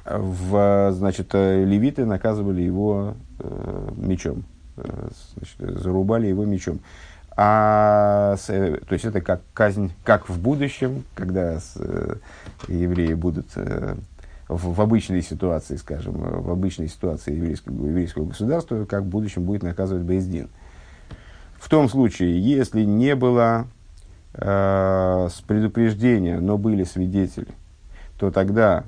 в, 0.06 0.92
значит, 0.92 1.30
э, 1.32 1.64
левиты 1.64 2.04
наказывали 2.04 2.62
его 2.62 3.14
э, 3.40 3.88
мечом, 3.96 4.44
значит, 4.76 5.80
зарубали 5.82 6.26
его 6.26 6.44
мечом. 6.44 6.80
А, 7.36 8.36
то 8.46 8.92
есть 8.92 9.04
это 9.04 9.20
как 9.20 9.40
казнь, 9.54 9.90
как 10.04 10.28
в 10.28 10.40
будущем, 10.40 11.02
когда 11.16 11.58
евреи 12.68 13.14
будут 13.14 13.48
в, 14.48 14.74
в 14.74 14.80
обычной 14.80 15.22
ситуации, 15.22 15.76
скажем, 15.76 16.14
в 16.14 16.50
обычной 16.50 16.88
ситуации 16.88 17.34
еврейского, 17.34 17.86
еврейского 17.86 18.26
государства, 18.26 18.84
как 18.84 19.02
в 19.02 19.08
будущем 19.08 19.44
будет 19.44 19.62
наказывать 19.62 20.04
Бейздин. 20.04 20.48
В 21.58 21.68
том 21.68 21.88
случае, 21.88 22.40
если 22.40 22.82
не 22.82 23.14
было 23.14 23.66
э, 24.34 25.28
предупреждения, 25.46 26.38
но 26.40 26.58
были 26.58 26.84
свидетели, 26.84 27.48
то 28.18 28.30
тогда 28.30 28.84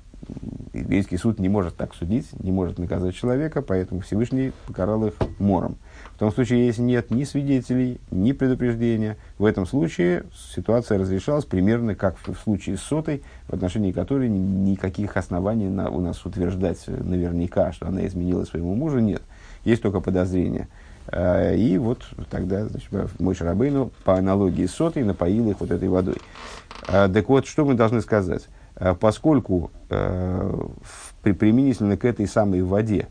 еврейский 0.74 1.16
суд 1.16 1.38
не 1.38 1.48
может 1.48 1.76
так 1.76 1.94
судить, 1.94 2.26
не 2.42 2.52
может 2.52 2.78
наказать 2.78 3.14
человека, 3.14 3.62
поэтому 3.62 4.00
Всевышний 4.00 4.52
покарал 4.66 5.06
их 5.06 5.14
мором. 5.38 5.76
В 6.16 6.18
том 6.18 6.32
случае, 6.32 6.64
если 6.64 6.80
нет 6.80 7.10
ни 7.10 7.24
свидетелей, 7.24 8.00
ни 8.10 8.32
предупреждения, 8.32 9.18
в 9.36 9.44
этом 9.44 9.66
случае 9.66 10.24
ситуация 10.54 10.98
разрешалась 10.98 11.44
примерно 11.44 11.94
как 11.94 12.16
в 12.16 12.34
случае 12.42 12.78
с 12.78 12.80
сотой, 12.80 13.22
в 13.48 13.52
отношении 13.52 13.92
которой 13.92 14.30
никаких 14.30 15.18
оснований 15.18 15.68
на, 15.68 15.90
у 15.90 16.00
нас 16.00 16.24
утверждать 16.24 16.82
наверняка, 16.86 17.70
что 17.72 17.88
она 17.88 18.06
изменила 18.06 18.44
своему 18.44 18.74
мужу, 18.74 18.98
нет. 18.98 19.20
Есть 19.64 19.82
только 19.82 20.00
подозрения. 20.00 20.68
А, 21.08 21.52
и 21.52 21.76
вот 21.76 22.06
тогда 22.30 22.64
значит, 22.64 22.88
мой 23.20 23.34
Шарабейну 23.34 23.92
по 24.04 24.16
аналогии 24.16 24.64
с 24.64 24.72
сотой 24.72 25.04
напоил 25.04 25.50
их 25.50 25.60
вот 25.60 25.70
этой 25.70 25.90
водой. 25.90 26.16
А, 26.88 27.10
так 27.10 27.28
вот, 27.28 27.46
что 27.46 27.66
мы 27.66 27.74
должны 27.74 28.00
сказать? 28.00 28.46
А, 28.76 28.94
поскольку 28.94 29.70
при, 31.22 31.32
применительно 31.32 31.98
к 31.98 32.06
этой 32.06 32.26
самой 32.26 32.62
воде 32.62 33.08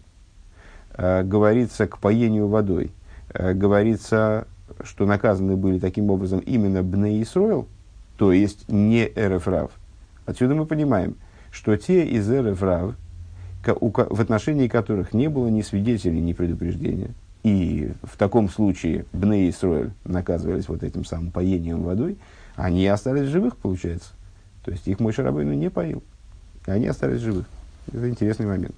говорится 0.98 1.88
к 1.88 2.00
поению 2.00 2.48
водой, 2.48 2.92
э, 3.34 3.54
говорится, 3.54 4.48
что 4.84 5.06
наказаны 5.06 5.56
были 5.56 5.80
таким 5.80 6.10
образом 6.10 6.40
именно 6.40 6.84
Бне 6.84 7.22
Исроил, 7.22 7.68
то 8.18 8.32
есть 8.32 8.70
не 8.70 9.12
Эрефрав. 9.16 9.72
Отсюда 10.26 10.56
мы 10.56 10.66
понимаем, 10.66 11.16
что 11.52 11.76
те 11.78 12.06
из 12.06 12.30
Эрефрав, 12.30 12.96
в 13.66 14.22
отношении 14.22 14.68
которых 14.68 15.14
не 15.14 15.28
было 15.28 15.48
ни 15.48 15.62
свидетелей, 15.62 16.22
ни 16.22 16.34
предупреждения, 16.34 17.12
и 17.44 17.92
в 18.04 18.18
таком 18.18 18.50
случае 18.50 19.06
Бне 19.14 19.50
Исроиль 19.50 19.92
наказывались 20.04 20.68
вот 20.68 20.84
этим 20.84 21.06
самым 21.06 21.32
поением 21.32 21.84
водой, 21.84 22.18
они 22.56 22.88
остались 22.88 23.30
живых, 23.30 23.58
получается. 23.58 24.14
То 24.64 24.72
есть 24.72 24.88
их 24.88 25.00
мой 25.00 25.14
Шарабейну 25.14 25.54
не 25.54 25.70
поил. 25.70 26.02
Они 26.66 26.88
остались 26.88 27.22
живых. 27.22 27.46
Это 27.88 28.10
интересный 28.10 28.48
момент. 28.48 28.74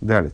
Далее. 0.00 0.30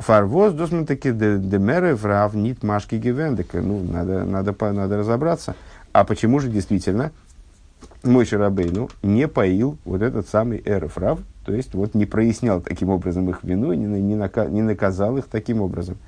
Фарвоз 0.00 0.54
досман 0.54 0.86
таки 0.86 1.12
демеры 1.12 1.94
врав 1.94 2.34
нит 2.34 2.62
машки 2.62 2.94
гивендек. 2.94 3.52
Ну, 3.52 3.80
надо, 3.84 4.24
надо, 4.24 4.54
надо 4.72 4.96
разобраться. 4.96 5.54
А 5.92 6.04
почему 6.04 6.40
же 6.40 6.48
действительно 6.48 7.12
мой 8.02 8.24
Шарабейну 8.24 8.88
не 9.02 9.28
поил 9.28 9.76
вот 9.84 10.00
этот 10.00 10.26
самый 10.26 10.62
Эрофрав, 10.64 11.20
то 11.44 11.52
есть 11.52 11.74
вот 11.74 11.94
не 11.94 12.06
прояснял 12.06 12.62
таким 12.62 12.88
образом 12.88 13.28
их 13.28 13.42
вину, 13.42 13.74
не, 13.74 13.84
не, 13.84 14.14
нака, 14.14 14.46
не 14.46 14.62
наказал 14.62 15.18
их 15.18 15.26
таким 15.26 15.60
образом. 15.60 15.98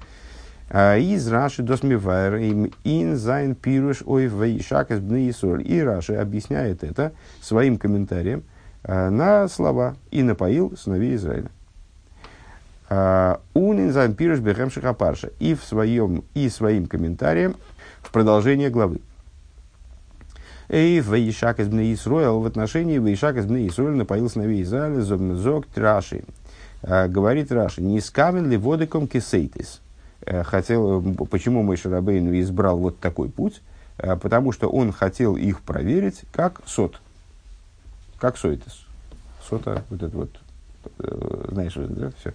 А, 0.70 0.96
из 0.96 1.28
Раши 1.28 1.62
досмивайр 1.62 2.36
им 2.36 2.72
ин 2.84 3.16
зайн 3.16 3.54
пируш 3.54 4.02
ой 4.06 4.26
вейшак 4.26 4.90
из 4.90 5.00
бны 5.00 5.30
И 5.60 5.80
Раши 5.82 6.14
объясняет 6.14 6.82
это 6.82 7.12
своим 7.42 7.76
комментарием 7.76 8.44
а, 8.84 9.10
на 9.10 9.48
слова 9.48 9.96
«и 10.10 10.22
напоил 10.22 10.74
сыновей 10.78 11.16
Израиля». 11.16 11.50
Унин 13.54 14.14
пируш 14.14 14.40
бехем 14.40 14.70
шахапарша. 14.70 15.30
И 15.38 15.54
в 15.54 15.62
своем, 15.64 16.24
и 16.34 16.48
своим 16.48 16.86
комментарием 16.86 17.56
в 18.02 18.10
продолжение 18.10 18.70
главы. 18.70 19.00
Эй, 20.68 21.00
Ваишак 21.00 21.60
из 21.60 21.68
Бне 21.68 21.92
Исруэл 21.92 22.40
в 22.40 22.46
отношении 22.46 22.98
Ваишак 22.98 23.36
из 23.36 23.46
Бне 23.46 23.68
Исруэл 23.68 23.94
напоил 23.94 24.30
сыновей 24.30 24.62
Израиля 24.62 25.00
зог 25.02 25.66
Траши. 25.66 26.24
Говорит 26.82 27.52
Раши, 27.52 27.80
не 27.82 28.00
скавен 28.00 28.50
ли 28.50 28.56
водиком 28.56 29.06
кисейтис. 29.06 29.80
Хотел, 30.24 31.02
почему 31.30 31.62
мой 31.62 31.76
Шарабейну 31.76 32.40
избрал 32.40 32.78
вот 32.78 32.98
такой 32.98 33.28
путь? 33.28 33.60
Потому 33.96 34.52
что 34.52 34.68
он 34.68 34.92
хотел 34.92 35.36
их 35.36 35.60
проверить 35.60 36.22
как 36.32 36.60
сот. 36.66 37.00
Как 38.18 38.36
сойтис. 38.36 38.84
Сота, 39.48 39.84
вот 39.90 40.02
это 40.02 40.16
вот, 40.16 40.30
знаешь, 41.50 41.74
да, 41.76 42.10
все. 42.18 42.32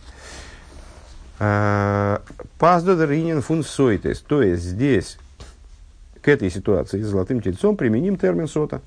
Паздодер 1.38 3.12
инин 3.12 3.42
фун. 3.42 3.64
То 3.64 4.42
есть 4.42 4.64
здесь 4.64 5.18
к 6.22 6.28
этой 6.28 6.50
ситуации 6.50 7.02
с 7.02 7.08
золотым 7.08 7.42
тельцом 7.42 7.78
применим 7.78 8.18
термин 8.18 8.48
сота. 8.48 8.82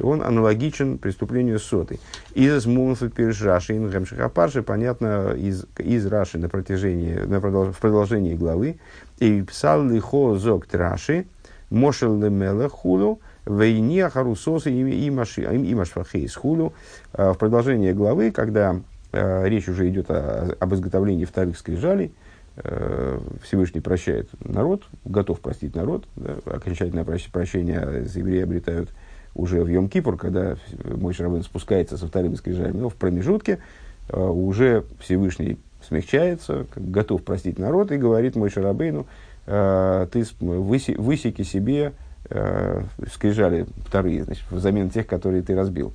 Он 0.00 0.22
аналогичен 0.22 0.98
преступлению 0.98 1.58
соты. 1.58 1.98
Из 2.34 2.66
мунфа 2.66 3.08
перш 3.08 3.42
Раши 3.42 3.74
и 3.74 4.60
понятно 4.62 5.32
из, 5.32 5.64
из 5.76 6.06
Раши 6.06 6.38
на 6.38 6.48
протяжении, 6.48 7.14
на 7.14 7.40
продолж, 7.40 7.74
в 7.74 7.80
продолжении 7.80 8.34
главы. 8.34 8.78
И 9.18 9.42
писал 9.42 9.84
ли 9.84 9.98
хо 9.98 10.36
зок 10.36 10.66
траши, 10.66 11.26
мошел 11.70 12.16
лемеле 12.16 12.68
хулу, 12.68 13.20
вейния 13.44 14.08
харусосы 14.08 14.70
и 14.70 15.10
машфахейс 15.10 16.36
хулу. 16.36 16.74
В 17.12 17.34
продолжении 17.34 17.90
главы, 17.90 18.30
когда 18.30 18.76
Э, 18.76 18.82
речь 19.12 19.68
уже 19.68 19.88
идет 19.88 20.10
о, 20.10 20.54
об 20.58 20.74
изготовлении 20.74 21.24
вторых 21.24 21.58
скрижалей. 21.58 22.12
Э, 22.56 23.18
Всевышний 23.42 23.80
прощает 23.80 24.28
народ, 24.40 24.82
готов 25.04 25.40
простить 25.40 25.76
народ. 25.76 26.06
Да, 26.16 26.36
окончательное 26.46 27.04
прощение 27.04 28.04
евреи 28.14 28.42
обретают 28.42 28.90
уже 29.34 29.62
в 29.62 29.68
Йом-Кипур, 29.68 30.16
когда 30.16 30.56
мой 30.84 31.14
Рабын 31.16 31.42
спускается 31.42 31.96
со 31.96 32.06
вторыми 32.06 32.34
скрижалями. 32.34 32.78
Но 32.78 32.88
в 32.88 32.94
промежутке 32.96 33.60
э, 34.08 34.20
уже 34.20 34.84
Всевышний 35.00 35.58
смягчается, 35.86 36.66
готов 36.74 37.22
простить 37.22 37.58
народ 37.58 37.92
и 37.92 37.96
говорит 37.96 38.34
мой 38.34 38.50
Шарабейну, 38.50 39.06
э, 39.46 40.06
ты 40.10 40.24
высеки 40.40 41.42
себе 41.42 41.92
э, 42.28 42.82
скрижали 43.12 43.66
вторые, 43.86 44.24
значит, 44.24 44.44
взамен 44.50 44.90
тех, 44.90 45.06
которые 45.06 45.42
ты 45.42 45.54
разбил. 45.54 45.92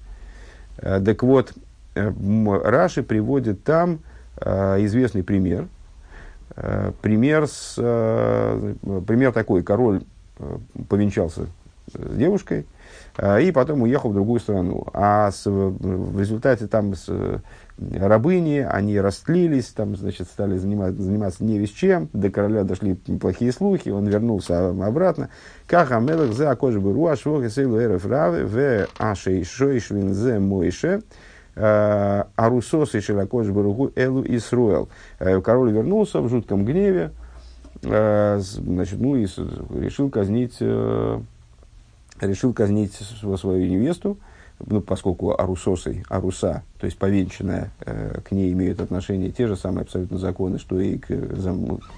Э, 0.77 1.01
так 1.03 1.21
вот, 1.23 1.51
э, 1.51 1.59
Раши 1.95 3.03
приводит 3.03 3.63
там 3.63 3.99
э, 4.37 4.85
известный 4.85 5.23
пример. 5.23 5.67
Э, 6.55 6.91
пример, 7.01 7.47
с, 7.47 7.75
э, 7.77 8.75
пример 9.07 9.31
такой, 9.31 9.63
король 9.63 10.03
э, 10.39 10.57
повенчался 10.89 11.47
с 11.93 12.15
девушкой, 12.15 12.65
э, 13.17 13.43
и 13.43 13.51
потом 13.51 13.81
уехал 13.81 14.09
в 14.09 14.13
другую 14.13 14.39
страну. 14.39 14.87
А 14.93 15.31
с, 15.31 15.45
в 15.45 16.19
результате 16.19 16.67
там 16.67 16.95
с, 16.95 17.09
рабыни, 17.77 18.65
они 18.69 18.99
растлились, 18.99 19.67
там, 19.67 19.95
значит, 19.95 20.27
стали 20.27 20.57
заниматься, 20.57 21.01
заниматься 21.01 21.43
не 21.43 21.57
весь 21.57 21.71
чем, 21.71 22.09
до 22.13 22.29
короля 22.29 22.63
дошли 22.63 22.95
плохие 22.95 23.51
слухи, 23.51 23.89
он 23.89 24.07
вернулся 24.07 24.69
обратно. 24.69 25.29
Как 25.67 25.91
Амелах 25.91 26.33
зе 26.33 26.47
акош 26.47 26.75
беру, 26.75 27.07
ашвох 27.07 27.43
и 27.43 27.49
сейлу 27.49 27.79
эреф 27.79 28.05
раве, 28.05 28.45
в 28.45 28.87
ашей 28.99 29.43
шойшвин 29.43 30.13
зе 30.13 30.39
мойше, 30.39 30.87
э, 30.87 31.01
арусос 31.55 32.95
и 32.95 32.99
ширакош 32.99 33.47
беругу 33.47 33.91
элу 33.95 34.23
Исруэл. 34.25 34.89
Э, 35.19 35.39
король 35.41 35.71
вернулся 35.71 36.19
в 36.21 36.29
жутком 36.29 36.65
гневе, 36.65 37.11
э, 37.83 38.39
значит, 38.39 38.99
ну 38.99 39.15
и 39.15 39.27
решил 39.79 40.09
казнить, 40.09 40.59
решил 42.21 42.53
казнить 42.53 42.93
свою 42.93 43.67
невесту, 43.67 44.17
ну, 44.65 44.81
поскольку 44.81 45.39
арусосой, 45.39 46.03
аруса, 46.09 46.63
то 46.79 46.85
есть 46.85 46.97
повенчанная, 46.97 47.71
э, 47.81 48.19
к 48.23 48.31
ней 48.31 48.51
имеют 48.53 48.79
отношение 48.79 49.31
те 49.31 49.47
же 49.47 49.55
самые 49.55 49.83
абсолютно 49.83 50.17
законы, 50.17 50.59
что 50.59 50.79
и 50.79 50.97
к, 50.97 51.07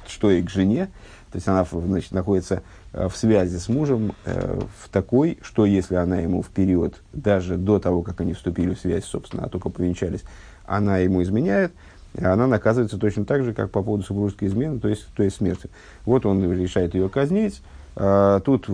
что 0.07 0.31
и 0.31 0.41
к 0.41 0.49
жене. 0.49 0.87
То 1.31 1.37
есть 1.37 1.47
она 1.47 1.65
значит, 1.65 2.11
находится 2.11 2.55
э, 2.55 2.59
в 2.95 3.15
связи 3.15 3.57
с 3.57 3.67
мужем 3.67 4.13
э, 4.25 4.59
в 4.79 4.89
такой, 4.89 5.37
что 5.41 5.65
если 5.65 5.95
она 5.95 6.17
ему 6.17 6.41
в 6.41 6.47
период, 6.47 7.01
даже 7.13 7.57
до 7.57 7.79
того, 7.79 8.01
как 8.01 8.21
они 8.21 8.33
вступили 8.33 8.73
в 8.73 8.79
связь, 8.79 9.05
собственно, 9.05 9.43
а 9.45 9.49
только 9.49 9.69
повенчались, 9.69 10.23
она 10.65 10.97
ему 10.97 11.21
изменяет, 11.21 11.73
она 12.19 12.47
наказывается 12.47 12.97
точно 12.97 13.25
так 13.25 13.43
же, 13.43 13.53
как 13.53 13.71
по 13.71 13.83
поводу 13.83 14.03
супружеской 14.03 14.47
измены, 14.47 14.79
то 14.79 14.87
есть, 14.87 15.07
то 15.15 15.23
есть 15.23 15.35
смерти. 15.35 15.69
Вот 16.05 16.25
он 16.25 16.49
решает 16.53 16.95
ее 16.95 17.09
казнить. 17.09 17.61
А, 17.97 18.39
тут 18.39 18.69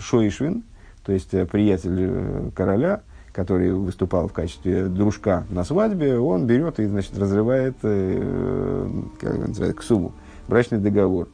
Шоишвин, 0.00 0.62
то 1.04 1.12
есть 1.12 1.30
приятель 1.48 2.52
короля, 2.54 3.02
который 3.32 3.72
выступал 3.72 4.28
в 4.28 4.32
качестве 4.32 4.86
дружка 4.86 5.44
на 5.50 5.64
свадьбе, 5.64 6.18
он 6.18 6.46
берет 6.46 6.80
и 6.80 6.86
значит, 6.86 7.16
разрывает, 7.16 7.76
э, 7.82 8.90
как 9.20 9.48
называется, 9.48 9.80
ксуму, 9.80 10.12
брачный 10.48 10.78
договор. 10.78 11.28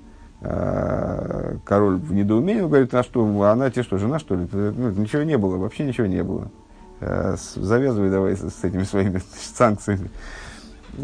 А, 0.47 1.57
король 1.65 1.97
в 1.97 2.13
недоумении 2.13 2.61
говорит, 2.61 2.93
а 2.95 3.03
что, 3.03 3.25
она 3.45 3.71
тебе 3.71 3.83
что, 3.83 3.99
жена, 3.99 4.19
что 4.19 4.37
ли? 4.37 4.47
Ну, 4.53 4.91
ничего 4.91 5.23
не 5.23 5.39
было, 5.39 5.57
вообще 5.57 5.85
ничего 5.85 6.07
не 6.07 6.23
было. 6.23 6.51
А, 7.01 7.37
завязывай 7.55 8.11
давай 8.11 8.37
с, 8.37 8.63
этими 8.63 8.83
своими 8.83 9.23
санкциями. 9.55 10.11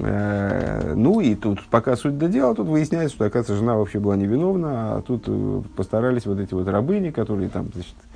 А, 0.03 0.95
ну 0.95 1.21
и 1.21 1.35
тут, 1.35 1.67
пока 1.69 1.97
суть 1.97 2.19
до 2.19 2.29
дела, 2.29 2.55
тут 2.55 2.69
выясняется, 2.69 3.17
что, 3.17 3.25
оказывается, 3.25 3.57
жена 3.57 3.77
вообще 3.77 3.99
была 3.99 4.17
невиновна, 4.17 4.97
а 4.97 5.03
тут 5.03 5.25
э, 5.27 5.63
постарались 5.75 6.27
вот 6.27 6.39
эти 6.39 6.53
вот 6.53 6.69
рабыни, 6.69 7.11
которые 7.11 7.49
там, 7.49 7.71
значит, 7.73 7.95
Э, 7.95 8.10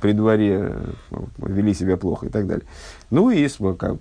при 0.00 0.12
дворе 0.12 0.72
э, 1.10 1.18
вели 1.38 1.74
себя 1.74 1.96
плохо 1.96 2.26
и 2.26 2.28
так 2.28 2.46
далее. 2.46 2.64
Ну 3.10 3.30
и 3.30 3.48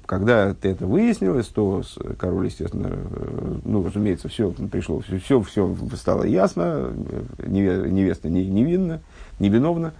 когда 0.06 0.56
это 0.62 0.86
выяснилось, 0.86 1.48
то 1.48 1.82
король, 2.18 2.48
естественно, 2.48 2.92
э, 2.92 3.56
ну, 3.64 3.84
разумеется, 3.84 4.30
все 4.30 4.52
пришло, 4.52 5.00
все, 5.02 5.18
все, 5.18 5.42
все 5.42 5.76
стало 5.96 6.24
ясно, 6.24 6.94
невеста 7.46 8.30
невинна, 8.30 9.02
невиновна. 9.40 9.94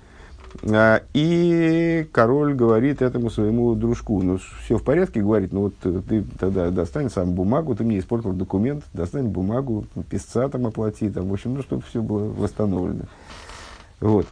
А, 0.64 1.02
и 1.14 2.08
король 2.12 2.54
говорит 2.54 3.02
этому 3.02 3.30
своему 3.30 3.76
дружку, 3.76 4.22
ну, 4.22 4.40
все 4.64 4.78
в 4.78 4.84
порядке, 4.84 5.22
говорит, 5.22 5.52
ну, 5.52 5.62
вот 5.62 5.76
ты 6.08 6.24
тогда 6.40 6.70
достань 6.70 7.10
сам 7.10 7.34
бумагу, 7.34 7.76
ты 7.76 7.84
мне 7.84 8.00
испортил 8.00 8.32
документ, 8.34 8.84
достань 8.94 9.28
бумагу, 9.28 9.86
писца 10.10 10.48
там 10.48 10.66
оплати, 10.68 11.10
там, 11.10 11.28
в 11.28 11.34
общем, 11.34 11.56
ну, 11.56 11.62
чтобы 11.62 11.84
все 11.84 12.02
было 12.02 12.32
восстановлено. 12.32 13.04
Вот. 14.00 14.28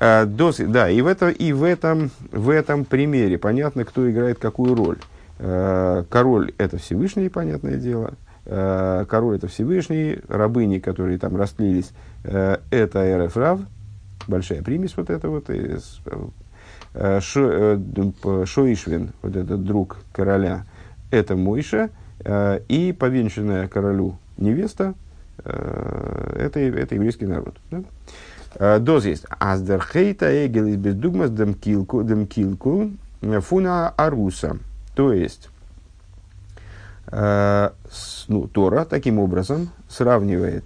А, 0.00 0.26
Дос, 0.26 0.56
да, 0.58 0.90
и, 0.90 1.00
в, 1.00 1.06
это, 1.06 1.28
и 1.28 1.52
в, 1.52 1.62
этом, 1.62 2.10
в 2.32 2.50
этом 2.50 2.84
примере 2.84 3.38
понятно, 3.38 3.84
кто 3.84 4.10
играет 4.10 4.38
какую 4.38 4.74
роль. 4.74 4.98
А, 5.38 6.04
король– 6.10 6.52
это 6.58 6.78
Всевышний, 6.78 7.28
понятное 7.28 7.76
дело. 7.76 8.14
А, 8.46 9.04
король– 9.04 9.36
это 9.38 9.48
Всевышний. 9.48 10.18
Рабыни, 10.28 10.78
которые 10.78 11.18
там 11.18 11.36
растлились, 11.36 11.92
это 12.22 13.26
РФ 13.26 13.60
большая 14.26 14.62
примесь 14.62 14.96
вот 14.96 15.10
это 15.10 15.28
вот. 15.28 15.48
Шо, 17.20 18.46
Шоишвин, 18.46 19.12
вот 19.22 19.36
этот 19.36 19.64
друг 19.64 19.98
короля, 20.12 20.64
это 21.10 21.36
Мойша. 21.36 21.90
И 22.68 22.96
повенчанная 22.98 23.68
королю 23.68 24.16
невеста, 24.38 24.94
это, 25.38 26.60
это 26.60 26.94
еврейский 26.94 27.26
народ. 27.26 27.56
Да? 27.70 27.82
Э, 28.56 28.78
доз 28.78 29.04
есть. 29.04 29.24
Аздер 29.38 29.84
хейта 29.84 30.46
эгел 30.46 30.66
из 30.66 30.76
бездугмас 30.76 31.30
дем 31.30 31.54
килку, 31.54 32.02
дем 32.02 32.26
килку 32.26 32.90
э, 33.20 33.40
фуна 33.40 33.90
аруса. 33.96 34.58
То 34.94 35.12
есть, 35.12 35.48
э, 37.08 37.70
ну, 38.28 38.46
Тора 38.48 38.84
таким 38.84 39.18
образом 39.18 39.70
сравнивает 39.88 40.64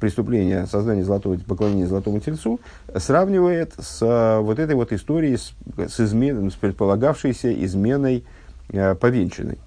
преступление 0.00 0.66
создания 0.66 1.04
золотого, 1.04 1.38
поклонения 1.38 1.86
золотому 1.86 2.18
тельцу, 2.18 2.58
сравнивает 2.96 3.74
с 3.78 4.40
вот 4.40 4.58
этой 4.58 4.74
вот 4.74 4.92
историей, 4.92 5.36
с, 5.36 5.54
с, 5.76 6.00
измен, 6.00 6.50
с 6.50 6.54
предполагавшейся 6.54 7.52
изменой 7.64 8.24
э, 8.70 8.94
повенчанной. 8.96 9.58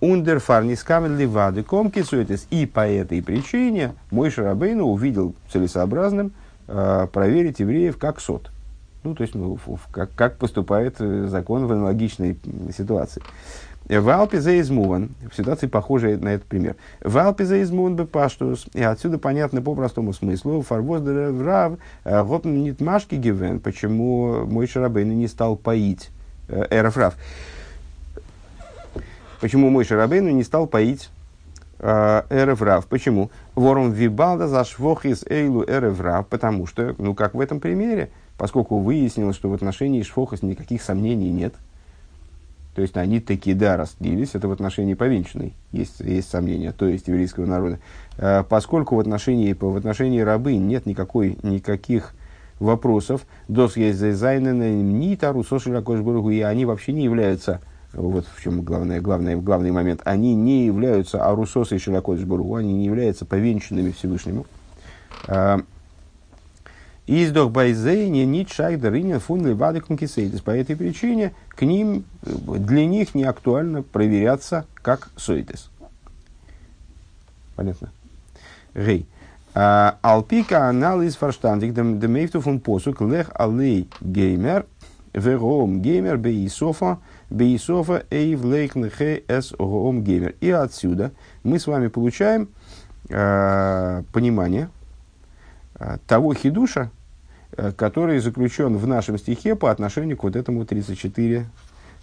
Ундер 0.00 0.38
фарнис 0.40 0.82
камен 0.82 1.18
ливады 1.18 1.62
комкисуетес. 1.62 2.46
И 2.48 2.64
по 2.64 2.88
этой 2.88 3.22
причине 3.22 3.92
мой 4.10 4.30
Шарабейну 4.30 4.86
увидел 4.86 5.34
целесообразным– 5.52 6.32
проверить 7.12 7.60
евреев 7.60 7.96
как 7.98 8.20
сот. 8.20 8.50
Ну, 9.04 9.14
то 9.14 9.22
есть, 9.22 9.34
ну, 9.34 9.58
как, 9.90 10.10
как 10.14 10.36
поступает 10.38 10.96
э, 10.98 11.26
закон 11.28 11.66
в 11.66 11.72
аналогичной 11.72 12.36
ситуации. 12.76 13.22
В 13.88 14.10
Алпе 14.10 14.40
за 14.40 14.60
измуван, 14.60 15.10
в 15.30 15.34
ситуации 15.34 15.66
похожей 15.66 16.18
на 16.18 16.34
этот 16.34 16.46
пример. 16.46 16.76
В 17.00 17.16
измуван 17.16 17.96
бы 17.96 18.04
паштус, 18.04 18.66
и 18.74 18.82
отсюда 18.82 19.18
понятно 19.18 19.62
по 19.62 19.74
простому 19.74 20.12
смыслу, 20.12 20.60
фарвоз 20.62 21.00
рав, 21.40 21.78
э, 22.04 22.22
гопн 22.24 22.50
нит 22.50 22.80
машки 22.80 23.14
гивен, 23.14 23.60
почему 23.60 24.44
мой 24.46 24.66
Шарабейн 24.66 25.16
не 25.16 25.28
стал 25.28 25.56
поить 25.56 26.10
эрф 26.48 26.96
рав. 26.96 27.14
Почему 29.40 29.70
мой 29.70 29.84
Шарабейн 29.84 30.36
не 30.36 30.42
стал 30.42 30.66
поить 30.66 31.08
Эреврав. 31.80 32.86
Почему? 32.86 33.30
Ворум 33.58 33.90
вибалда 33.90 34.46
за 34.46 34.64
швохис 34.64 35.24
эйлу 35.28 35.64
эреврав. 35.64 36.26
Потому 36.28 36.66
что, 36.66 36.94
ну 36.98 37.14
как 37.14 37.34
в 37.34 37.40
этом 37.40 37.60
примере, 37.60 38.10
поскольку 38.36 38.78
выяснилось, 38.78 39.36
что 39.36 39.50
в 39.50 39.54
отношении 39.54 40.02
швохис 40.02 40.42
никаких 40.42 40.82
сомнений 40.82 41.30
нет, 41.30 41.54
то 42.74 42.82
есть 42.82 42.96
они 42.96 43.18
таки 43.18 43.54
да 43.54 43.76
растлились, 43.76 44.30
это 44.34 44.46
в 44.46 44.52
отношении 44.52 44.94
повенчанной 44.94 45.54
есть, 45.72 45.98
есть 45.98 46.30
сомнения, 46.30 46.70
то 46.70 46.86
есть 46.86 47.08
еврейского 47.08 47.46
народа. 47.46 47.80
А, 48.16 48.44
поскольку 48.44 48.94
в 48.94 49.00
отношении, 49.00 49.52
в 49.52 49.76
отношении 49.76 50.20
рабы 50.20 50.54
нет 50.54 50.86
никакой, 50.86 51.36
никаких 51.42 52.14
вопросов, 52.60 53.26
дос 53.48 53.76
есть 53.76 53.98
зайнен, 53.98 55.00
ни 55.00 55.16
тару 55.16 55.42
соши 55.42 55.70
и 55.70 56.40
они 56.42 56.64
вообще 56.64 56.92
не 56.92 57.02
являются 57.02 57.60
вот 57.92 58.26
в 58.26 58.42
чем 58.42 58.62
главный, 58.62 59.00
главный, 59.00 59.36
главный 59.36 59.70
момент, 59.70 60.02
они 60.04 60.34
не 60.34 60.66
являются 60.66 61.24
арусосы 61.24 61.76
и 61.76 61.78
широкодиш 61.78 62.24
Баругу, 62.24 62.56
они 62.56 62.72
не 62.74 62.84
являются 62.84 63.24
повенчанными 63.24 63.92
Всевышнему. 63.92 64.46
А, 65.26 65.60
Издох 67.06 67.50
Байзейни, 67.50 68.24
Нит 68.24 68.50
Шайдер, 68.50 68.94
Инин, 68.94 69.18
Фунли, 69.18 69.52
Вады, 69.52 69.80
Кункисейдис. 69.80 70.42
По 70.42 70.50
этой 70.50 70.76
причине 70.76 71.32
к 71.48 71.62
ним, 71.62 72.04
для 72.22 72.84
них 72.84 73.14
не 73.14 73.24
актуально 73.24 73.82
проверяться 73.82 74.66
как 74.74 75.08
Сойдис. 75.16 75.70
Понятно? 77.56 77.90
Гей. 78.74 79.06
А, 79.54 79.98
Алпика 80.02 80.68
анализ 80.68 81.16
фарштандик 81.16 81.72
демейфту 81.72 82.40
фун 82.40 82.60
посук 82.60 83.00
лех 83.00 83.30
алей 83.34 83.88
геймер 84.00 84.66
вером 85.14 85.80
геймер 85.80 86.18
бейсофа 86.18 86.98
Бейсофа 87.30 88.04
Эйв 88.10 88.42
Лейкнехе 88.44 89.24
Эс 89.28 89.52
Оом 89.58 90.02
Геймер. 90.02 90.34
И 90.40 90.50
отсюда 90.50 91.12
мы 91.42 91.58
с 91.58 91.66
вами 91.66 91.88
получаем 91.88 92.48
э, 93.08 94.02
понимание 94.12 94.70
э, 95.78 95.98
того 96.06 96.34
хидуша, 96.34 96.90
э, 97.56 97.72
который 97.72 98.18
заключен 98.20 98.76
в 98.76 98.86
нашем 98.86 99.18
стихе 99.18 99.56
по 99.56 99.70
отношению 99.70 100.16
к 100.16 100.22
вот 100.22 100.36
этому 100.36 100.64
34, 100.64 101.46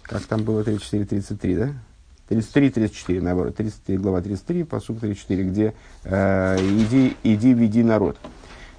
как 0.02 0.22
там 0.22 0.42
было 0.42 0.62
34-33, 0.62 1.56
да? 1.56 1.72
33-34, 2.28 3.20
наоборот, 3.20 3.56
30, 3.56 4.00
глава 4.00 4.20
33, 4.20 4.64
посуд 4.64 5.00
34, 5.00 5.44
где 5.44 5.74
э, 6.04 6.58
иди, 6.60 7.16
иди, 7.22 7.52
веди 7.52 7.82
народ. 7.82 8.16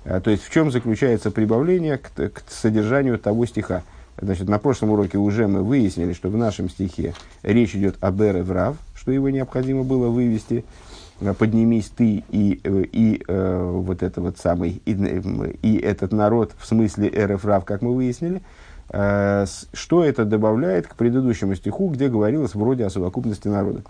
Э, 0.04 0.20
то 0.22 0.32
есть, 0.32 0.44
в 0.44 0.52
чем 0.52 0.72
заключается 0.72 1.32
прибавление 1.32 1.98
к, 1.98 2.12
к 2.14 2.44
содержанию 2.50 3.18
того 3.18 3.46
стиха? 3.46 3.84
Значит, 4.20 4.48
на 4.48 4.60
прошлом 4.60 4.92
уроке 4.92 5.18
уже 5.18 5.48
мы 5.48 5.64
выяснили, 5.64 6.14
что 6.14 6.30
в 6.30 6.38
нашем 6.38 6.70
стихе 6.70 7.14
речь 7.44 7.76
идет 7.76 7.98
об 8.02 8.22
эре 8.22 8.44
врав, 8.44 8.78
что 8.96 9.12
его 9.12 9.30
необходимо 9.30 9.84
было 9.84 10.10
вывести, 10.10 10.66
э, 11.22 11.34
поднимись 11.34 11.92
ты 11.96 12.24
и, 12.30 12.60
э, 12.64 12.84
и 12.92 13.22
э, 13.28 13.72
вот 13.72 14.04
это 14.04 14.22
вот 14.22 14.38
самый, 14.38 14.82
и, 14.86 14.92
и 15.62 15.78
этот 15.78 16.12
народ 16.12 16.54
в 16.58 16.66
смысле 16.66 17.10
эры 17.10 17.38
врав, 17.38 17.66
как 17.66 17.82
мы 17.82 17.94
выяснили– 17.94 18.42
Э, 18.90 19.46
что 19.74 20.04
это 20.04 20.24
добавляет 20.24 20.88
к 20.88 20.96
предыдущему 20.96 21.56
стиху, 21.56 21.90
где 21.90 22.08
говорилось 22.08 22.56
вроде 22.56 22.86
о 22.86 22.90
совокупности 22.90 23.48
народа. 23.48 23.82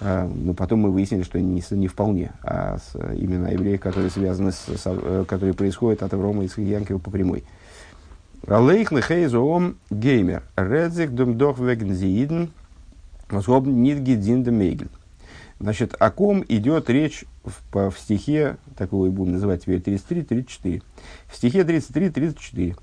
Э, 0.00 0.28
но 0.28 0.52
потом 0.52 0.80
мы 0.80 0.90
выяснили, 0.90 1.22
что 1.22 1.40
не, 1.40 1.62
не 1.70 1.88
вполне, 1.88 2.32
а 2.42 2.76
с, 2.78 2.94
именно 3.14 3.48
евреи, 3.48 3.76
которые 3.76 4.10
связаны 4.10 4.52
с, 4.52 4.66
с, 4.66 4.82
э, 4.84 5.24
которые 5.26 5.54
происходят 5.54 6.02
от 6.02 6.12
Аврома 6.12 6.44
и 6.44 6.62
Янкива 6.62 6.98
по 6.98 7.10
прямой. 7.10 7.44
Алейхны 8.46 9.02
хейзоом 9.02 9.76
геймер. 9.90 10.42
Редзик 10.56 11.10
дом 11.10 11.36
дох 11.36 11.58
веген 11.58 11.94
зииден. 11.94 12.50
Возгобн 13.30 13.82
нит 13.82 13.98
гидин 13.98 14.42
мейгель. 14.54 14.88
Значит, 15.58 15.94
о 15.98 16.10
ком 16.10 16.44
идет 16.48 16.90
речь 16.90 17.24
в, 17.44 17.90
в 17.90 17.98
стихе, 17.98 18.56
такого 18.76 19.06
и 19.06 19.10
будем 19.10 19.32
называть 19.32 19.62
теперь 19.62 19.80
33-34. 19.80 20.82
В 21.28 21.36
стихе 21.36 21.60
33-34 21.62 22.76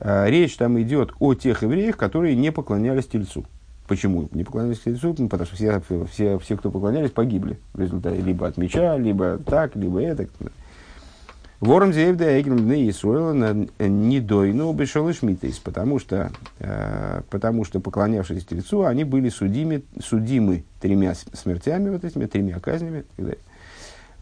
Э, 0.00 0.30
речь 0.30 0.56
там 0.56 0.80
идет 0.80 1.12
о 1.20 1.34
тех 1.34 1.62
евреях, 1.62 1.96
которые 1.96 2.34
не 2.34 2.50
поклонялись 2.50 3.06
Тельцу. 3.06 3.44
Почему 3.86 4.28
не 4.32 4.44
поклонялись 4.44 4.80
Тельцу? 4.80 5.14
Ну, 5.18 5.28
потому 5.28 5.46
что 5.46 5.56
все, 5.56 6.06
все, 6.10 6.38
все, 6.38 6.56
кто 6.56 6.70
поклонялись, 6.70 7.10
погибли 7.10 7.58
в 7.74 7.80
результате 7.80 8.20
либо 8.22 8.46
от 8.46 8.56
меча, 8.56 8.96
либо 8.96 9.38
так, 9.38 9.76
либо 9.76 10.00
это. 10.00 10.26
Вором 11.60 11.92
зеевда 11.92 12.40
эгрем 12.40 12.60
дны 12.60 12.88
Исруэла 12.88 13.66
не 13.78 14.20
дойну 14.20 14.72
бешалыш 14.72 15.20
митейс, 15.20 15.58
потому 15.58 15.98
что, 15.98 16.32
э, 16.58 17.20
потому 17.28 17.66
что 17.66 17.80
поклонявшись 17.80 18.46
Тельцу, 18.46 18.86
они 18.86 19.04
были 19.04 19.28
судимы, 19.28 19.82
судимы 20.02 20.64
тремя 20.80 21.14
смертями, 21.14 21.90
вот 21.90 22.04
этими 22.04 22.24
тремя 22.24 22.60
казнями. 22.60 23.04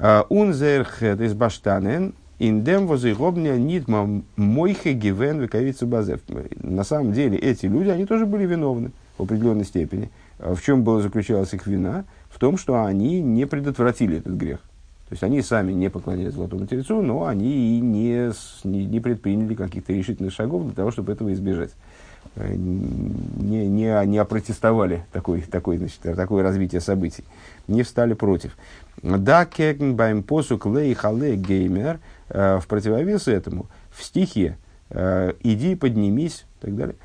Э, 0.01 0.22
Унзерхет 0.29 1.20
из 1.20 1.33
баштанен, 1.35 2.12
Индем 2.40 2.88
возыгобня 2.88 3.57
нитма 3.57 4.22
мойхе 4.37 4.92
гивен 4.92 5.40
вековица 5.40 5.87
базев. 5.87 6.20
На 6.57 6.83
самом 6.83 7.12
деле 7.12 7.38
эти 7.38 7.66
люди, 7.66 7.88
они 7.88 8.05
тоже 8.05 8.27
были 8.27 8.46
виновны 8.46 8.90
в 9.16 9.22
определенной 9.22 9.64
степени. 9.64 10.11
А 10.40 10.55
в 10.55 10.62
чем 10.62 10.83
было 10.83 11.01
заключалась 11.03 11.53
их 11.53 11.66
вина? 11.66 12.05
В 12.31 12.38
том, 12.38 12.57
что 12.57 12.85
они 12.85 13.20
не 13.20 13.44
предотвратили 13.44 14.18
этот 14.18 14.35
грех. 14.35 14.61
То 15.09 15.14
есть 15.14 15.23
они 15.23 15.40
сами 15.42 15.73
не 15.73 15.88
поклонялись 15.88 16.35
золотому 16.35 16.66
тельцу, 16.66 17.01
но 17.01 17.27
они 17.27 17.79
и 17.79 17.81
не, 17.81 18.31
не, 18.64 18.85
не 18.85 19.01
предприняли 19.01 19.55
каких-то 19.55 19.92
решительных 19.92 20.33
шагов 20.33 20.64
для 20.64 20.75
того, 20.75 20.90
чтобы 20.90 21.12
этого 21.12 21.33
избежать. 21.33 21.71
Э, 22.37 22.55
не, 22.55 23.68
не, 23.68 24.07
не 24.07 24.18
опротестовали 24.18 25.05
такой, 25.12 25.40
такой, 25.42 25.79
значит, 25.79 26.01
такое 26.01 26.42
развитие 26.42 26.81
событий. 26.81 27.25
Не 27.68 27.83
встали 27.83 28.12
против. 28.12 28.57
Да, 29.03 29.47
кекен 29.47 29.97
байм 29.97 30.23
посук 30.23 30.66
лей 30.66 30.92
хале 30.94 31.37
геймер– 31.37 32.01
Э, 32.31 32.59
в 32.61 32.66
противовес 32.66 33.27
этому, 33.27 33.66
в 33.90 34.05
стихе 34.05 34.59
э, 34.90 35.33
«иди, 35.42 35.75
поднимись» 35.75 36.44
и 36.61 36.66
так 36.66 36.77
далее. 36.77 36.97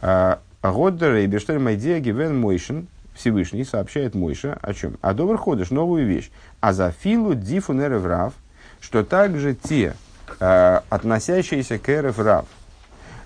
А, 0.00 0.40
Годдер 0.62 1.16
и 1.16 1.26
Бештель 1.26 1.58
Майдия 1.58 2.00
Гивен 2.00 2.38
Мойшин, 2.40 2.86
Всевышний 3.20 3.64
сообщает 3.64 4.14
Мойша 4.14 4.58
о 4.62 4.72
чем? 4.72 4.96
О 5.02 5.12
добр 5.12 5.36
ходишь, 5.36 5.70
новую 5.70 6.06
вещь. 6.06 6.30
А 6.60 6.72
за 6.72 6.90
филу 6.90 7.34
дифу 7.34 7.74
нереврав, 7.74 8.32
что 8.80 9.04
также 9.04 9.54
те, 9.54 9.94
э, 10.40 10.80
относящиеся 10.88 11.78
к 11.78 11.88
эреврав, 11.90 12.46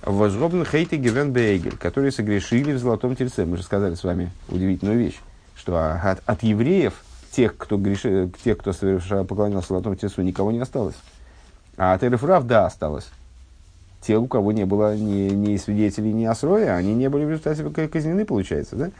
возгобн 0.03 0.65
хейти 0.65 0.97
гивен 0.97 1.33
бейгель, 1.33 1.77
которые 1.77 2.11
согрешили 2.11 2.73
в 2.73 2.79
золотом 2.79 3.15
тельце. 3.15 3.47
Мы 3.47 3.57
же 3.57 3.63
сказали 3.63 3.95
с 3.95 4.03
вами 4.03 4.33
удивительную 4.49 4.99
вещь, 4.99 5.21
что 5.55 5.79
от, 5.79 6.21
от 6.27 6.43
евреев, 6.43 6.95
тех, 7.31 7.57
кто, 7.57 7.77
грешил, 7.77 8.33
тех, 8.43 8.59
кто 8.59 8.73
совершал, 8.73 9.25
поклонялся 9.25 9.69
золотому 9.69 9.95
тельцу, 9.95 10.23
никого 10.23 10.51
не 10.51 10.59
осталось. 10.59 10.97
А 11.77 11.95
от 11.95 12.03
Эрефрав, 12.03 12.47
да, 12.47 12.67
осталось. 12.67 13.09
Те, 14.01 14.19
у 14.19 14.27
кого 14.27 14.53
не 14.53 14.67
было 14.67 14.97
ни, 14.97 15.31
ни 15.31 15.57
свидетелей, 15.57 16.13
ни 16.13 16.25
осроя, 16.25 16.75
они 16.75 16.95
не 16.95 17.09
были 17.09 17.25
в 17.25 17.31
результате 17.31 17.89
казнены, 17.89 18.25
получается, 18.25 18.77
да? 18.77 18.91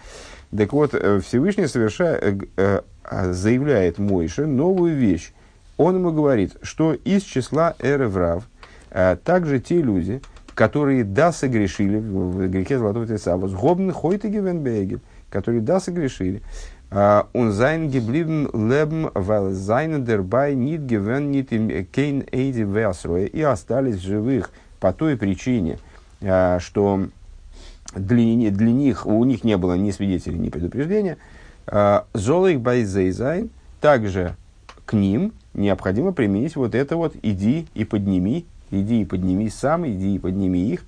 Так 0.57 0.73
вот, 0.73 0.95
э, 0.95 1.21
Всевышний 1.21 1.67
совершает, 1.67 2.23
э, 2.23 2.39
э, 2.57 2.81
а, 3.03 3.33
заявляет 3.33 3.99
Мойше 3.99 4.47
новую 4.47 4.95
вещь. 4.95 5.33
Он 5.77 5.97
ему 5.97 6.13
говорит, 6.13 6.57
что 6.63 6.93
из 6.93 7.23
числа 7.23 7.75
Эреврав 7.81 8.45
также 9.25 9.59
те 9.59 9.83
люди, 9.83 10.23
которые 10.55 11.03
да 11.03 11.33
согрешили 11.33 11.99
в 11.99 12.47
грехе 12.49 12.79
Золотого 12.79 13.09
Тельца, 13.09 13.37
возгобны 13.37 13.93
хойты 13.93 14.29
гевенбегель, 14.29 15.01
которые 15.31 15.63
да 15.63 15.81
согрешили, 15.81 16.43
он 16.93 17.51
sein 17.51 17.91
geblieben 17.91 18.49
leben, 18.53 19.11
weil 19.15 19.51
seine 19.51 19.99
dabei 19.99 20.55
nicht 20.55 20.87
gewöhnt, 20.87 21.33
nicht 21.33 21.51
im 21.51 21.69
kein 21.91 22.25
Эйди 22.31 22.63
Весруэ, 22.63 23.27
и 23.27 23.43
остались 23.43 23.99
живых 23.99 24.53
по 24.79 24.93
той 24.93 25.17
причине, 25.17 25.81
а, 26.23 26.61
что 26.61 27.09
для, 27.95 28.51
для 28.51 28.73
них, 28.73 29.07
у 29.07 29.25
них 29.25 29.45
не 29.45 29.57
было 29.57 29.75
ни 29.75 29.91
свидетелей, 29.91 30.39
ни 30.39 30.49
предупреждения. 30.49 31.19
А, 31.67 32.07
Золых 32.13 32.61
байзейзайн, 32.61 33.51
также 33.81 34.37
к 34.87 34.93
ним 34.93 35.33
необходимо 35.55 36.13
применить 36.13 36.57
вот 36.57 36.75
это 36.75 36.97
вот 36.97 37.15
«иди 37.23 37.67
и 37.75 37.85
подними», 37.85 38.47
«иди 38.71 39.03
и 39.03 39.05
подними 39.05 39.49
сам», 39.49 39.87
«иди 39.87 40.17
и 40.17 40.19
подними 40.19 40.73
их», 40.73 40.85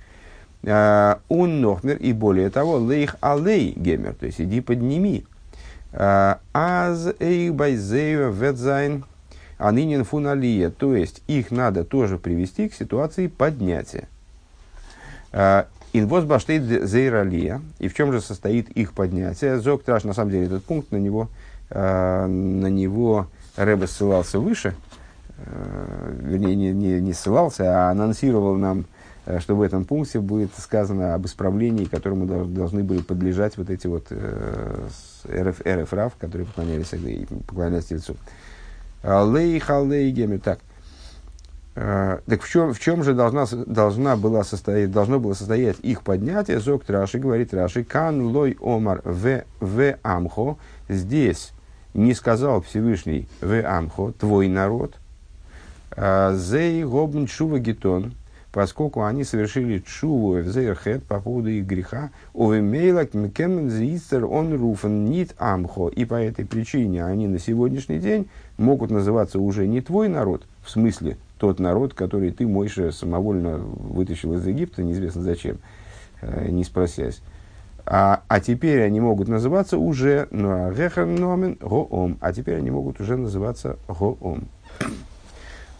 а, 0.65 1.21
нохмер, 1.29 1.97
и 1.97 2.13
более 2.13 2.51
того, 2.51 2.79
лейх 2.79 3.17
алей 3.21 3.73
гемер, 3.77 4.15
то 4.15 4.27
есть 4.27 4.41
«иди 4.41 4.61
подними», 4.61 5.25
Аз 5.93 7.09
эйх 7.21 7.55
байзею 7.55 8.31
ветзайн 8.31 9.05
анынин 9.57 10.05
фуналия. 10.05 10.71
То 10.71 10.95
есть 10.95 11.23
их 11.27 11.51
надо 11.51 11.85
тоже 11.85 12.19
привести 12.19 12.69
к 12.69 12.75
ситуации 12.75 13.29
поднятия. 13.29 14.09
Инвоз 15.99 16.25
баштейт 16.25 16.63
зейралия. 16.63 17.61
И 17.79 17.89
в 17.89 17.95
чем 17.95 18.13
же 18.13 18.21
состоит 18.21 18.71
их 18.71 18.93
поднятие? 18.93 19.59
Зок 19.59 19.83
траш, 19.83 20.05
на 20.05 20.13
самом 20.13 20.31
деле, 20.31 20.47
этот 20.47 20.65
пункт, 20.65 20.93
на 20.93 20.97
него, 20.97 21.29
на 21.71 22.27
него 22.27 23.29
Рэбе 23.57 23.87
ссылался 23.87 24.39
выше, 24.39 24.75
вернее, 25.39 26.55
не, 26.55 26.73
не, 26.73 27.01
не 27.01 27.13
ссылался, 27.13 27.89
а 27.89 27.91
анонсировал 27.91 28.57
нам 28.57 28.87
Э, 29.27 29.41
что 29.41 29.57
в 29.57 29.63
этом 29.63 29.85
пункте 29.85 30.21
будет 30.21 30.51
сказано 30.57 31.15
об 31.15 31.27
исправлении, 31.27 31.85
которому 31.85 32.27
должны 32.47 32.85
были 32.85 33.03
подлежать 33.03 33.57
вот 33.59 33.71
эти 33.71 33.89
вот 33.89 34.07
э, 34.11 34.89
РФ, 35.29 35.61
РФ 35.67 36.15
которые 36.19 36.47
поклонялись, 36.47 36.93
поклонялись 37.47 37.87
Тельцу. 37.87 38.17
Лей, 39.03 39.59
халей, 39.59 40.11
гемер. 40.11 40.41
Так. 40.41 40.59
Uh, 40.59 40.76
так 41.77 42.43
в 42.43 42.49
чем, 42.49 42.73
в 42.73 42.81
чем 42.81 43.05
же 43.05 43.13
должна, 43.13 43.45
должна 43.67 44.17
была 44.17 44.45
состоять, 44.45 44.91
должно 44.91 45.21
было 45.21 45.35
состоять 45.35 45.77
их 45.83 46.03
поднятие? 46.03 46.59
Зок 46.59 46.85
Раши 46.89 47.19
говорит 47.19 47.53
Раши, 47.53 47.85
кан 47.85 48.23
лой 48.23 48.57
омар 48.63 49.03
в, 49.05 49.45
в 49.61 49.97
амхо. 50.03 50.57
Здесь 50.89 51.53
не 51.93 52.15
сказал 52.15 52.63
Всевышний 52.63 53.29
в 53.43 53.63
амхо, 53.63 54.13
твой 54.19 54.49
народ. 54.49 54.95
Зей 55.95 56.83
гобн 56.83 57.27
шува 57.27 57.59
гетон 57.59 58.15
поскольку 58.57 59.05
они 59.05 59.23
совершили 59.23 59.81
чуву 59.81 60.39
в 60.39 60.49
зейрхет 60.49 61.05
по 61.05 61.21
поводу 61.21 61.51
их 61.51 61.67
греха, 61.67 62.09
увемейлак 62.33 63.13
мекемен 63.13 63.69
зистер 63.69 64.25
он 64.25 64.59
руфен 64.59 65.05
нит 65.05 65.35
амхо, 65.37 65.89
и 65.89 66.07
по 66.07 66.15
этой 66.15 66.47
причине 66.47 67.05
они 67.05 67.29
на 67.29 67.39
сегодняшний 67.39 67.99
день 67.99 68.31
могут 68.57 68.91
называться 68.91 69.39
уже 69.39 69.67
не 69.67 69.83
твой 69.83 70.09
народ, 70.09 70.47
в 70.65 70.71
смысле 70.71 71.19
тот 71.39 71.59
народ, 71.59 71.95
который 71.95 72.31
ты, 72.31 72.47
Мойша, 72.47 72.93
самовольно 72.93 73.59
вытащил 73.59 74.35
из 74.35 74.47
Египта, 74.47 74.83
неизвестно 74.83 75.23
зачем, 75.23 75.59
э, 76.21 76.49
не 76.49 76.65
спросясь. 76.65 77.21
А, 77.85 78.23
а 78.27 78.41
теперь 78.41 78.83
они 78.83 78.99
могут 79.01 79.29
называться 79.29 79.79
уже 79.79 80.27
ну, 80.33 80.49
а 80.51 81.07
номен 81.07 81.55
гоом, 81.61 82.19
а 82.21 82.33
теперь 82.33 82.57
они 82.57 82.71
могут 82.71 83.01
уже 83.01 83.17
называться 83.17 83.79
гоом. 83.87 84.49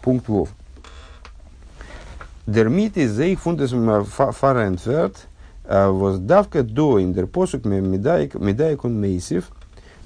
Пункт 0.01 0.29
Вов. 0.29 0.49
Miete 2.47 3.07
зейх 3.07 3.41
фундес 3.41 3.71
фарентверт 3.71 5.27
воздавка 5.67 6.63
до 6.63 7.03
интерпосук 7.03 7.65
медайк 7.65 8.85
он 8.85 9.01
мейсив 9.01 9.49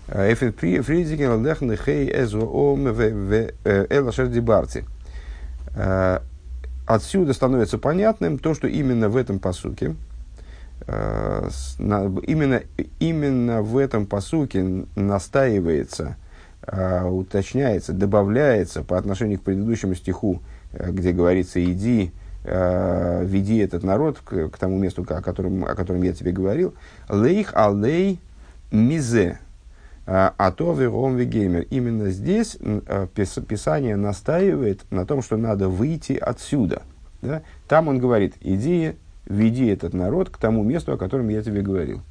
эфен 0.07 0.51
фризикен 0.81 1.29
алдехны 1.29 1.77
хей 1.77 2.09
эзо 2.11 2.39
ом 2.39 2.87
элашер 2.87 4.25
дибарти. 4.25 4.85
Отсюда 6.85 7.33
становится 7.33 7.77
понятным 7.77 8.37
то, 8.37 8.53
что 8.53 8.67
именно 8.67 9.07
в 9.07 9.15
этом 9.15 9.39
посуке 9.39 9.95
э, 10.87 11.49
именно, 11.77 12.61
именно 12.99 13.61
в 13.61 13.77
этом 13.77 14.05
посуке 14.05 14.85
настаивается, 14.95 16.17
э, 16.63 17.05
уточняется, 17.05 17.93
добавляется 17.93 18.83
по 18.83 18.97
отношению 18.97 19.39
к 19.39 19.43
предыдущему 19.43 19.95
стиху, 19.95 20.41
где 20.73 21.11
говорится 21.11 21.63
«иди, 21.63 22.11
веди 22.43 23.57
этот 23.59 23.83
народ 23.83 24.19
к, 24.23 24.49
к 24.49 24.57
тому 24.57 24.77
месту, 24.77 25.05
о 25.07 25.21
котором, 25.21 25.63
о 25.63 25.75
котором 25.75 26.01
я 26.01 26.11
тебе 26.11 26.31
говорил». 26.31 26.73
«Лейх 27.07 27.53
алей 27.53 28.19
мизе», 28.71 29.39
а 30.05 30.51
то 30.51 30.73
вером 30.73 31.15
вегеймер. 31.15 31.67
Именно 31.69 32.09
здесь 32.09 32.57
Писание 33.15 33.95
настаивает 33.95 34.81
на 34.91 35.05
том, 35.05 35.21
что 35.21 35.37
надо 35.37 35.69
выйти 35.69 36.13
отсюда. 36.13 36.81
Да? 37.21 37.43
Там 37.67 37.87
он 37.87 37.99
говорит, 37.99 38.35
иди, 38.41 38.95
веди 39.25 39.67
этот 39.67 39.93
народ 39.93 40.29
к 40.29 40.37
тому 40.37 40.63
месту, 40.63 40.93
о 40.93 40.97
котором 40.97 41.29
я 41.29 41.41
тебе 41.41 41.61
говорил. 41.61 42.01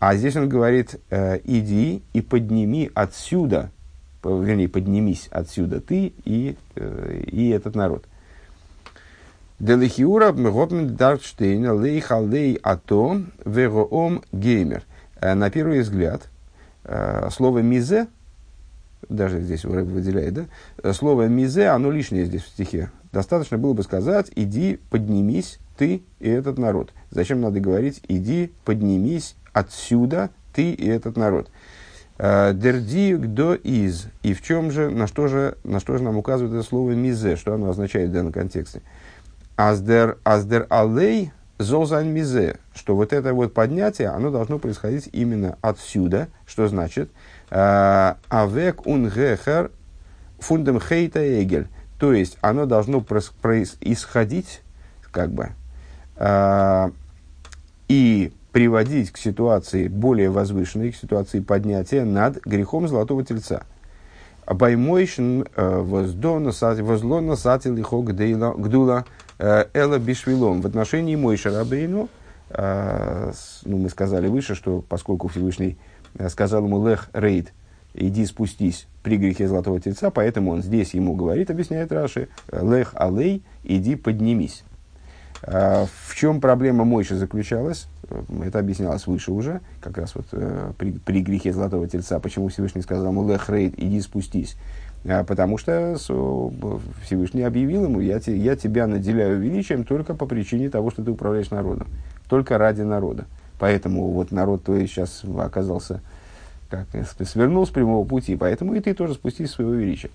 А 0.00 0.14
здесь 0.14 0.36
он 0.36 0.48
говорит, 0.48 1.00
э, 1.10 1.40
иди 1.44 2.02
и 2.12 2.20
подними 2.20 2.90
отсюда, 2.94 3.70
вернее, 4.22 4.68
поднимись 4.68 5.28
отсюда 5.30 5.80
ты 5.80 6.12
и, 6.24 6.56
э, 6.76 7.22
и 7.26 7.48
этот 7.48 7.74
народ. 7.74 8.04
Делихиура 9.58 10.32
мгопмен 10.32 10.94
дарштейна 10.94 11.74
лейхалей 11.74 12.60
ато 12.62 13.22
вероом 13.44 14.22
геймер. 14.30 14.84
Э, 15.20 15.34
на 15.34 15.50
первый 15.50 15.80
взгляд, 15.80 16.28
слово 17.30 17.58
мизе, 17.58 18.08
даже 19.08 19.40
здесь 19.40 19.64
выделяет, 19.64 20.34
да, 20.34 20.44
э, 20.82 20.92
слово 20.92 21.28
мизе, 21.28 21.68
оно 21.68 21.90
лишнее 21.90 22.24
здесь 22.26 22.42
в 22.42 22.48
стихе. 22.48 22.90
Достаточно 23.12 23.56
было 23.58 23.72
бы 23.72 23.82
сказать, 23.82 24.30
иди, 24.34 24.80
поднимись, 24.90 25.58
ты 25.76 26.02
и 26.18 26.28
этот 26.28 26.58
народ. 26.58 26.92
Зачем 27.10 27.40
надо 27.40 27.60
говорить, 27.60 28.02
иди, 28.08 28.52
поднимись 28.64 29.36
отсюда, 29.52 30.30
ты 30.52 30.72
и 30.72 30.86
этот 30.88 31.16
народ. 31.16 31.50
Э, 32.18 32.52
Дерди 32.54 33.14
гдо 33.14 33.54
из. 33.54 34.08
И 34.22 34.34
в 34.34 34.42
чем 34.42 34.70
же, 34.70 34.90
на 34.90 35.06
что 35.06 35.28
же, 35.28 35.56
на 35.64 35.80
что 35.80 35.96
же 35.96 36.02
нам 36.02 36.16
указывает 36.16 36.54
это 36.54 36.68
слово 36.68 36.92
мизе, 36.92 37.36
что 37.36 37.54
оно 37.54 37.70
означает 37.70 38.10
в 38.10 38.12
данном 38.12 38.32
контексте? 38.32 38.82
Аздер, 39.56 40.18
аздер 40.24 40.66
алей 40.68 41.32
зозань 41.58 42.08
мизе, 42.08 42.56
что 42.74 42.96
вот 42.96 43.12
это 43.12 43.34
вот 43.34 43.52
поднятие, 43.52 44.08
оно 44.08 44.30
должно 44.30 44.58
происходить 44.58 45.08
именно 45.12 45.58
отсюда, 45.60 46.28
что 46.46 46.68
значит 46.68 47.10
э, 47.50 48.14
авек 48.28 48.86
унгехер 48.86 49.70
фундам 50.38 50.80
хейта 50.80 51.42
эгель, 51.42 51.66
то 51.98 52.12
есть 52.12 52.38
оно 52.40 52.66
должно 52.66 53.00
происходить 53.00 54.62
как 55.10 55.30
бы 55.30 55.50
э, 56.16 56.90
и 57.88 58.32
приводить 58.52 59.10
к 59.10 59.18
ситуации 59.18 59.88
более 59.88 60.30
возвышенной, 60.30 60.92
к 60.92 60.96
ситуации 60.96 61.40
поднятия 61.40 62.04
над 62.04 62.44
грехом 62.44 62.88
золотого 62.88 63.24
тельца. 63.24 63.64
Баймойшн 64.48 65.42
э, 65.54 65.78
возло 65.78 67.34
сатил 67.36 67.74
лихо 67.74 68.00
гдула 68.00 69.04
э, 69.38 69.66
эла 69.74 69.98
бишвилом. 69.98 70.62
В 70.62 70.66
отношении 70.66 71.16
Мойша 71.16 71.50
Рабейну, 71.50 72.08
э, 72.50 73.32
ну, 73.64 73.76
мы 73.76 73.90
сказали 73.90 74.28
выше, 74.28 74.54
что 74.54 74.82
поскольку 74.88 75.28
Всевышний 75.28 75.76
сказал 76.28 76.64
ему 76.64 76.86
лех 76.86 77.10
рейд, 77.12 77.52
иди 77.92 78.24
спустись 78.24 78.86
при 79.02 79.18
грехе 79.18 79.48
золотого 79.48 79.80
тельца, 79.80 80.10
поэтому 80.10 80.52
он 80.52 80.62
здесь 80.62 80.94
ему 80.94 81.14
говорит, 81.14 81.50
объясняет 81.50 81.92
Раши, 81.92 82.28
лех 82.50 82.92
алей, 82.94 83.42
иди 83.64 83.96
поднимись. 83.96 84.64
В 85.42 86.14
чем 86.14 86.40
проблема 86.40 86.84
Мойши 86.84 87.16
заключалась? 87.16 87.86
Это 88.42 88.58
объяснялось 88.58 89.06
выше 89.06 89.32
уже, 89.32 89.60
как 89.80 89.98
раз 89.98 90.14
вот 90.14 90.26
э, 90.32 90.72
при, 90.78 90.92
при 90.92 91.20
грехе 91.22 91.52
Золотого 91.52 91.86
Тельца. 91.86 92.18
Почему 92.20 92.48
Всевышний 92.48 92.82
сказал 92.82 93.08
ему 93.08 93.28
«Лех 93.28 93.50
рейд, 93.50 93.74
иди 93.76 94.00
спустись»? 94.00 94.56
А, 95.04 95.24
потому 95.24 95.58
что 95.58 95.96
Всевышний 97.02 97.42
объявил 97.42 97.84
ему, 97.84 98.00
я, 98.00 98.18
те, 98.18 98.36
я 98.36 98.56
тебя 98.56 98.86
наделяю 98.86 99.38
величием 99.38 99.84
только 99.84 100.14
по 100.14 100.26
причине 100.26 100.70
того, 100.70 100.90
что 100.90 101.04
ты 101.04 101.10
управляешь 101.10 101.50
народом. 101.50 101.88
Только 102.28 102.58
ради 102.58 102.82
народа. 102.82 103.26
Поэтому 103.58 104.10
вот 104.10 104.30
народ 104.32 104.64
твой 104.64 104.86
сейчас 104.86 105.22
оказался, 105.38 106.00
как 106.70 106.86
свернул 107.24 107.66
с 107.66 107.70
прямого 107.70 108.04
пути, 108.06 108.36
поэтому 108.36 108.74
и 108.74 108.80
ты 108.80 108.94
тоже 108.94 109.14
спустись 109.14 109.50
своего 109.50 109.72
величия. 109.72 110.10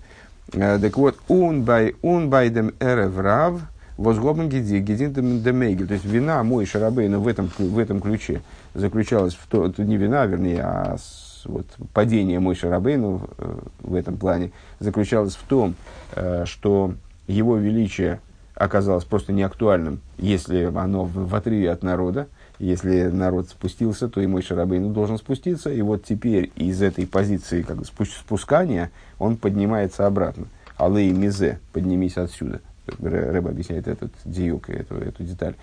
А, 0.54 0.78
так 0.78 0.96
вот, 0.96 1.16
«Un 1.28 1.64
by, 1.64 1.94
un 2.02 2.28
by 2.28 2.50
them 2.52 2.74
erev 2.78 3.20
rav» 3.20 3.60
Возгобен 3.96 4.48
гиди, 4.48 4.80
гидин 4.80 5.42
демейгель. 5.42 5.86
То 5.86 5.94
есть 5.94 6.04
вина 6.04 6.42
мой 6.42 6.66
Шарабейна 6.66 7.18
в 7.18 7.28
этом, 7.28 7.50
в 7.58 7.78
этом 7.78 8.00
ключе 8.00 8.42
заключалась 8.74 9.34
в 9.34 9.46
то, 9.46 9.72
не 9.78 9.96
вина, 9.96 10.26
вернее, 10.26 10.62
а 10.62 10.96
вот, 11.44 11.66
падение 11.92 12.40
мой 12.40 12.54
Шарабейну 12.54 13.28
э, 13.38 13.58
в 13.80 13.94
этом 13.94 14.16
плане 14.16 14.50
заключалось 14.80 15.36
в 15.36 15.44
том, 15.44 15.74
э, 16.16 16.44
что 16.46 16.94
его 17.26 17.56
величие 17.56 18.20
оказалось 18.54 19.04
просто 19.04 19.32
неактуальным, 19.32 20.00
если 20.16 20.64
оно 20.64 21.04
в, 21.04 21.34
отрыве 21.34 21.70
от 21.70 21.82
народа. 21.82 22.28
Если 22.58 23.04
народ 23.04 23.48
спустился, 23.48 24.08
то 24.08 24.20
и 24.20 24.26
мой 24.26 24.42
Шарабейну 24.42 24.90
должен 24.90 25.18
спуститься. 25.18 25.70
И 25.70 25.82
вот 25.82 26.04
теперь 26.04 26.52
из 26.54 26.82
этой 26.82 27.06
позиции 27.06 27.62
как 27.62 27.78
спускания 27.84 28.90
он 29.18 29.36
поднимается 29.36 30.06
обратно. 30.06 30.46
Алей 30.76 31.10
мизе, 31.10 31.58
поднимись 31.72 32.16
отсюда. 32.16 32.60
Рэба 33.00 33.50
объясняет 33.50 33.88
этот 33.88 34.12
диюк, 34.24 34.70
эту, 34.70 34.96
эту 34.96 35.24
деталь. 35.24 35.54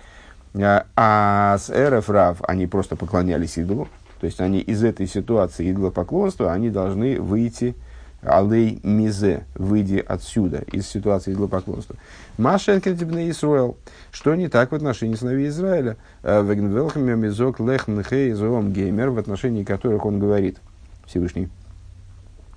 А, 0.54 0.86
а 0.96 1.58
с 1.58 1.70
РФ 1.70 2.10
Рав 2.10 2.38
они 2.46 2.66
просто 2.66 2.96
поклонялись 2.96 3.58
идолу. 3.58 3.88
То 4.20 4.26
есть 4.26 4.40
они 4.40 4.60
из 4.60 4.84
этой 4.84 5.06
ситуации 5.06 5.70
идолопоклонства, 5.70 6.52
они 6.52 6.70
должны 6.70 7.20
выйти 7.20 7.74
алей 8.22 8.78
мизе, 8.84 9.44
выйди 9.56 10.04
отсюда, 10.06 10.62
из 10.70 10.86
ситуации 10.86 11.32
идолопоклонства. 11.32 11.96
Машенкен 12.38 12.96
тибне 12.96 13.28
Исруэл. 13.30 13.76
Что 14.12 14.34
не 14.36 14.48
так 14.48 14.70
в 14.70 14.74
отношении 14.74 15.16
сыновей 15.16 15.48
Израиля? 15.48 15.96
Э, 16.22 16.42
Вегнвелхами 16.44 17.14
мизок 17.14 17.58
лехнхе 17.58 18.30
изоом 18.30 18.72
геймер, 18.72 19.10
в 19.10 19.18
отношении 19.18 19.64
которых 19.64 20.06
он 20.06 20.20
говорит, 20.20 20.58
Всевышний, 21.06 21.48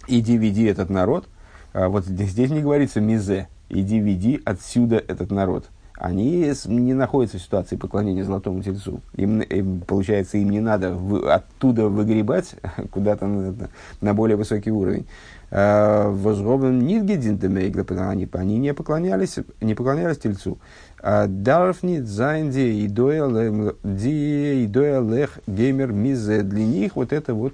иди 0.08 0.38
веди 0.38 0.65
этот 0.65 0.89
народ. 0.91 1.28
А 1.73 1.89
вот 1.89 2.06
здесь 2.06 2.51
не 2.51 2.62
говорится 2.62 3.01
мизе, 3.01 3.47
иди 3.69 3.99
веди 3.99 4.41
отсюда 4.45 4.97
этот 4.97 5.32
народ. 5.32 5.65
Они 5.97 6.51
не 6.65 6.93
находятся 6.93 7.38
в 7.38 7.41
ситуации 7.41 7.78
поклонения 7.78 8.25
золотому 8.25 8.62
тельцу. 8.62 9.01
Им, 9.15 9.39
им 9.41 9.80
получается, 9.80 10.38
им 10.38 10.49
не 10.49 10.60
надо 10.60 10.93
в, 10.93 11.32
оттуда 11.34 11.88
выгребать 11.88 12.56
куда-то 12.91 13.28
на, 13.28 13.69
на 14.01 14.13
более 14.13 14.36
высокий 14.36 14.71
уровень. 14.71 15.08
А, 15.51 16.10
Возробен 16.10 16.80
Нидгедин 16.80 17.39
они, 18.10 18.28
они 18.34 18.58
не 18.60 18.73
поклонялись, 18.73 19.38
не 19.62 19.73
поклонялись 19.73 20.17
тельцу. 20.17 20.58
А, 21.01 21.28
Дарфнит 21.28 22.08
Зайнди 22.08 22.86
идоя 22.86 23.28
лех 24.99 25.39
геймер 25.47 25.93
мизе. 25.93 26.41
Для 26.41 26.65
них 26.65 26.97
вот 26.97 27.13
эта 27.13 27.34
вот 27.34 27.54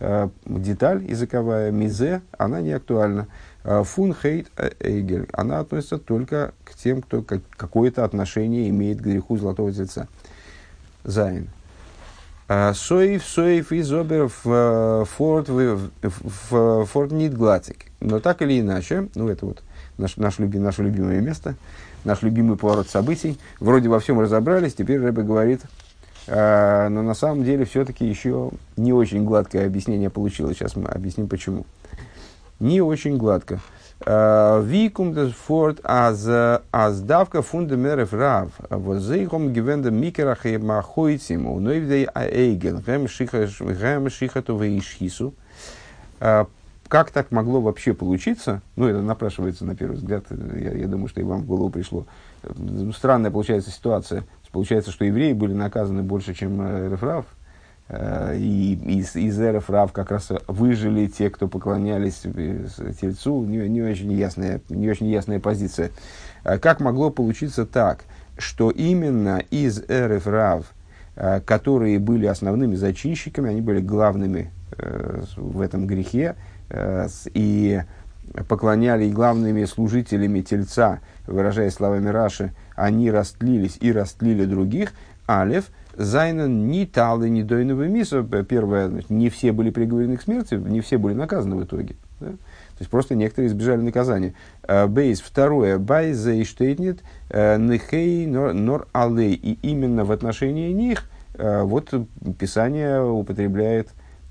а, 0.00 0.30
деталь 0.46 1.04
языковая 1.04 1.70
мизе, 1.70 2.22
она 2.38 2.62
не 2.62 2.72
актуальна. 2.72 3.26
Э, 3.64 3.84
фун 3.84 4.14
хейт 4.14 4.50
э, 4.56 4.70
эйгель. 4.80 5.28
Она 5.32 5.60
относится 5.60 5.98
только 5.98 6.52
к 6.64 6.74
тем, 6.74 7.02
кто 7.02 7.22
какое-то 7.56 8.04
отношение 8.04 8.68
имеет 8.68 8.98
к 8.98 9.04
греху 9.04 9.36
золотого 9.36 9.72
тельца. 9.72 10.08
Зайн. 11.04 11.48
Э, 12.48 12.72
соев, 12.74 13.24
соев 13.24 13.70
и 13.70 13.82
зобер 13.82 14.28
в 14.42 15.06
форт, 15.16 15.48
в 15.48 16.84
форт 16.86 17.12
нит 17.12 17.34
глатик. 17.34 17.86
Но 18.00 18.18
так 18.18 18.42
или 18.42 18.60
иначе, 18.60 19.08
ну 19.14 19.28
это 19.28 19.46
вот 19.46 19.62
наш, 19.96 20.16
наш 20.16 20.38
люби, 20.40 20.58
наше 20.58 20.82
любимое 20.82 21.20
место, 21.20 21.54
наш 22.04 22.22
любимый 22.22 22.56
поворот 22.56 22.88
событий. 22.88 23.38
Вроде 23.60 23.88
во 23.88 24.00
всем 24.00 24.18
разобрались, 24.18 24.74
теперь 24.74 25.00
Рэбе 25.00 25.22
говорит, 25.22 25.60
но 26.26 26.88
на 26.88 27.14
самом 27.14 27.44
деле 27.44 27.64
все-таки 27.64 28.06
еще 28.06 28.50
не 28.76 28.92
очень 28.92 29.24
гладкое 29.24 29.66
объяснение 29.66 30.10
получилось. 30.10 30.56
Сейчас 30.56 30.76
мы 30.76 30.88
объясним 30.88 31.28
почему 31.28 31.64
не 32.62 32.80
очень 32.80 33.18
гладко. 33.18 33.60
Э, 34.06 34.62
Викум 34.64 35.14
форт 35.32 35.80
аз 35.84 37.00
давка 37.00 37.42
фундамеров 37.42 38.14
рав. 38.14 38.50
Возейхом 38.70 39.52
гивенда 39.52 39.90
микерах 39.90 40.46
и 40.46 40.56
махойцим. 40.58 41.46
Унойвдей 41.46 42.04
аэйгел. 42.04 42.78
Гэм 42.78 43.08
шихату 43.08 44.56
вейшхису. 44.56 45.34
Э, 46.20 46.44
как 46.88 47.10
так 47.10 47.32
могло 47.32 47.60
вообще 47.60 47.94
получиться? 47.94 48.60
Ну, 48.76 48.86
это 48.86 49.00
напрашивается 49.00 49.64
на 49.64 49.74
первый 49.74 49.96
взгляд. 49.96 50.24
Я, 50.30 50.72
я 50.72 50.86
думаю, 50.86 51.08
что 51.08 51.20
и 51.20 51.24
вам 51.24 51.42
в 51.42 51.46
голову 51.46 51.70
пришло. 51.70 52.06
Странная 52.94 53.30
получается 53.30 53.70
ситуация. 53.70 54.24
Получается, 54.52 54.90
что 54.90 55.04
евреи 55.04 55.32
были 55.32 55.54
наказаны 55.54 56.02
больше, 56.02 56.34
чем 56.34 56.60
Рефрав. 56.92 57.24
Э, 57.88 58.36
и 58.36 58.74
из, 58.74 59.16
из 59.16 59.38
эров 59.40 59.68
Рав 59.70 59.92
как 59.92 60.10
раз 60.10 60.30
выжили 60.46 61.06
те, 61.06 61.30
кто 61.30 61.48
поклонялись 61.48 62.22
Тельцу, 63.00 63.44
не, 63.44 63.68
не, 63.68 63.82
очень 63.82 64.12
ясная, 64.12 64.60
не 64.68 64.88
очень 64.88 65.06
ясная 65.06 65.40
позиция. 65.40 65.90
Э, 66.44 66.58
как 66.58 66.80
могло 66.80 67.10
получиться 67.10 67.66
так, 67.66 68.04
что 68.38 68.70
именно 68.70 69.42
из 69.50 69.82
эров 69.88 70.26
Рав 70.26 70.72
которые 71.44 71.98
были 71.98 72.24
основными 72.24 72.74
зачинщиками, 72.74 73.50
они 73.50 73.60
были 73.60 73.80
главными 73.82 74.50
в 75.36 75.60
этом 75.60 75.86
грехе, 75.86 76.36
и 77.34 77.82
поклоняли 78.48 79.10
главными 79.10 79.66
служителями 79.66 80.40
тельца, 80.40 81.00
выражая 81.26 81.70
словами 81.70 82.08
Раши, 82.08 82.52
они 82.74 83.10
растлились 83.10 83.76
и 83.80 83.92
растлили 83.92 84.46
других, 84.46 84.94
Алев, 85.26 85.66
Зайнен 85.96 86.68
ни 86.68 86.84
талы, 86.84 87.28
ни 87.28 87.42
дойного 87.42 87.86
миса. 87.86 88.22
Первое, 88.22 88.90
не 89.08 89.28
все 89.28 89.52
были 89.52 89.70
приговорены 89.70 90.16
к 90.16 90.22
смерти, 90.22 90.54
не 90.54 90.80
все 90.80 90.98
были 90.98 91.14
наказаны 91.14 91.56
в 91.56 91.64
итоге. 91.64 91.96
Да? 92.20 92.28
То 92.28 92.78
есть 92.80 92.90
просто 92.90 93.14
некоторые 93.14 93.48
избежали 93.48 93.82
наказания. 93.82 94.34
Э, 94.62 94.86
бейс. 94.86 95.20
Второе. 95.20 95.78
Бай 95.78 96.12
зейштейтнет 96.12 97.00
э, 97.28 97.58
нехей 97.58 98.26
нор 98.26 98.88
алей. 98.92 99.34
И 99.34 99.58
именно 99.62 100.04
в 100.04 100.12
отношении 100.12 100.72
них 100.72 101.10
э, 101.34 101.62
вот 101.62 101.92
Писание 102.38 103.02
употребляет, 103.02 103.90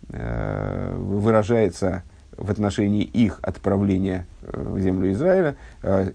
выражается 0.10 2.04
в 2.36 2.52
отношении 2.52 3.04
их 3.04 3.39
отправления 3.43 4.26
в 4.41 4.78
землю 4.78 5.10
Израиля 5.13 5.56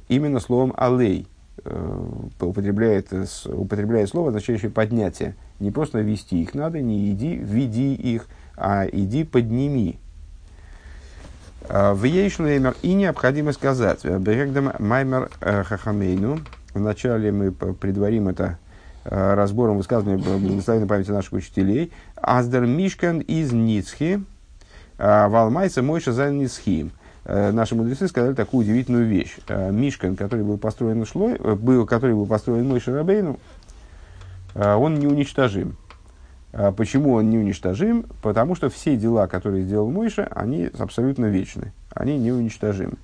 именно 0.08 0.38
словом 0.38 0.74
алей 0.76 1.26
Э, 1.26 1.35
употребляет, 2.40 3.08
употребляет 3.46 4.08
слово, 4.08 4.28
означающее 4.28 4.70
поднятие. 4.70 5.34
Не 5.60 5.70
просто 5.70 6.00
вести 6.00 6.42
их 6.42 6.54
надо, 6.54 6.80
не 6.80 7.10
иди, 7.12 7.36
веди 7.36 7.94
их, 7.94 8.26
а 8.56 8.86
иди 8.90 9.24
подними. 9.24 9.98
А, 11.68 11.94
в 11.94 12.04
Ейшлеймер 12.04 12.76
и 12.82 12.94
необходимо 12.94 13.52
сказать, 13.52 14.04
Берегдам 14.04 14.72
Маймер 14.78 15.30
э, 15.40 15.64
Хахамейну, 15.64 16.40
вначале 16.74 17.32
мы 17.32 17.52
предварим 17.52 18.28
это 18.28 18.58
э, 19.04 19.34
разбором 19.34 19.78
высказывания 19.78 20.18
благословенной 20.18 20.86
памяти 20.86 21.10
наших 21.10 21.32
учителей, 21.32 21.92
Аздер 22.16 22.66
Мишкан 22.66 23.20
из 23.20 23.52
Ницхи, 23.52 24.22
Валмайса 24.98 25.82
Мойша 25.82 26.12
за 26.12 26.30
Ницхим. 26.30 26.92
Э, 27.28 27.50
наши 27.50 27.74
мудрецы 27.74 28.06
сказали 28.06 28.34
такую 28.34 28.64
удивительную 28.64 29.06
вещь. 29.06 29.36
Э, 29.48 29.72
Мишкан, 29.72 30.14
который 30.14 30.44
был 30.44 30.58
построен 30.58 31.04
Шлой, 31.04 31.34
э, 31.34 31.54
был, 31.54 31.84
который 31.84 32.14
был 32.14 32.26
построен 32.26 32.68
Мой 32.68 32.80
Шарабейну, 32.80 33.38
он 34.54 34.94
неуничтожим. 34.94 35.76
Почему 36.78 37.12
он 37.12 37.28
неуничтожим? 37.28 38.06
Потому 38.22 38.54
что 38.54 38.70
все 38.70 38.96
дела, 38.96 39.26
которые 39.26 39.64
сделал 39.64 39.90
Мойша, 39.90 40.26
они 40.34 40.70
абсолютно 40.78 41.26
вечны. 41.26 41.74
Они 41.90 42.16
неуничтожимы. 42.16 42.94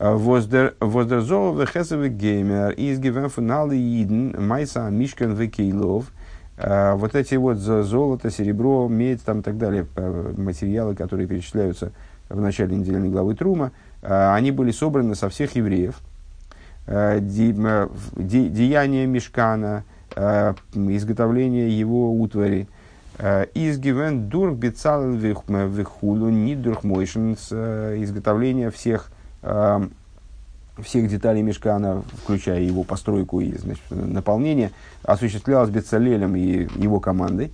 Воздерзол 0.00 1.58
вехесовый 1.58 2.08
геймер 2.08 2.70
из 2.70 2.98
гивенфуналы 3.00 3.76
иден 3.76 4.34
майса 4.38 4.88
мишкан 4.88 5.34
векейлов. 5.34 6.06
Вот 6.56 7.14
эти 7.14 7.34
вот 7.34 7.58
золото, 7.58 8.30
серебро, 8.30 8.88
медь 8.88 9.22
там 9.22 9.40
и 9.40 9.42
так 9.42 9.58
далее, 9.58 9.86
материалы, 10.38 10.94
которые 10.94 11.28
перечисляются 11.28 11.92
в 12.28 12.40
начале 12.40 12.76
недельной 12.76 13.08
главы 13.08 13.34
Трума, 13.34 13.72
э, 14.02 14.32
они 14.34 14.50
были 14.50 14.70
собраны 14.70 15.14
со 15.14 15.28
всех 15.28 15.56
евреев. 15.56 15.98
Э, 16.86 17.18
деяния 17.20 19.06
Мешкана, 19.06 19.84
э, 20.14 20.54
изготовление 20.74 21.76
его 21.78 22.12
утвари. 22.12 22.68
Изгивен 23.54 24.28
дурх 24.28 24.54
бецал 24.54 25.10
вихулу 25.10 26.28
ни 26.28 26.54
дурх 26.54 26.84
изготовление 26.84 28.70
всех 28.70 29.10
всех 30.80 31.08
деталей 31.08 31.42
мешкана, 31.42 32.04
включая 32.22 32.60
его 32.60 32.84
постройку 32.84 33.40
и 33.40 33.58
значит, 33.58 33.82
наполнение, 33.90 34.70
осуществлялось 35.02 35.70
Бецалелем 35.70 36.36
и 36.36 36.68
его 36.76 37.00
командой. 37.00 37.50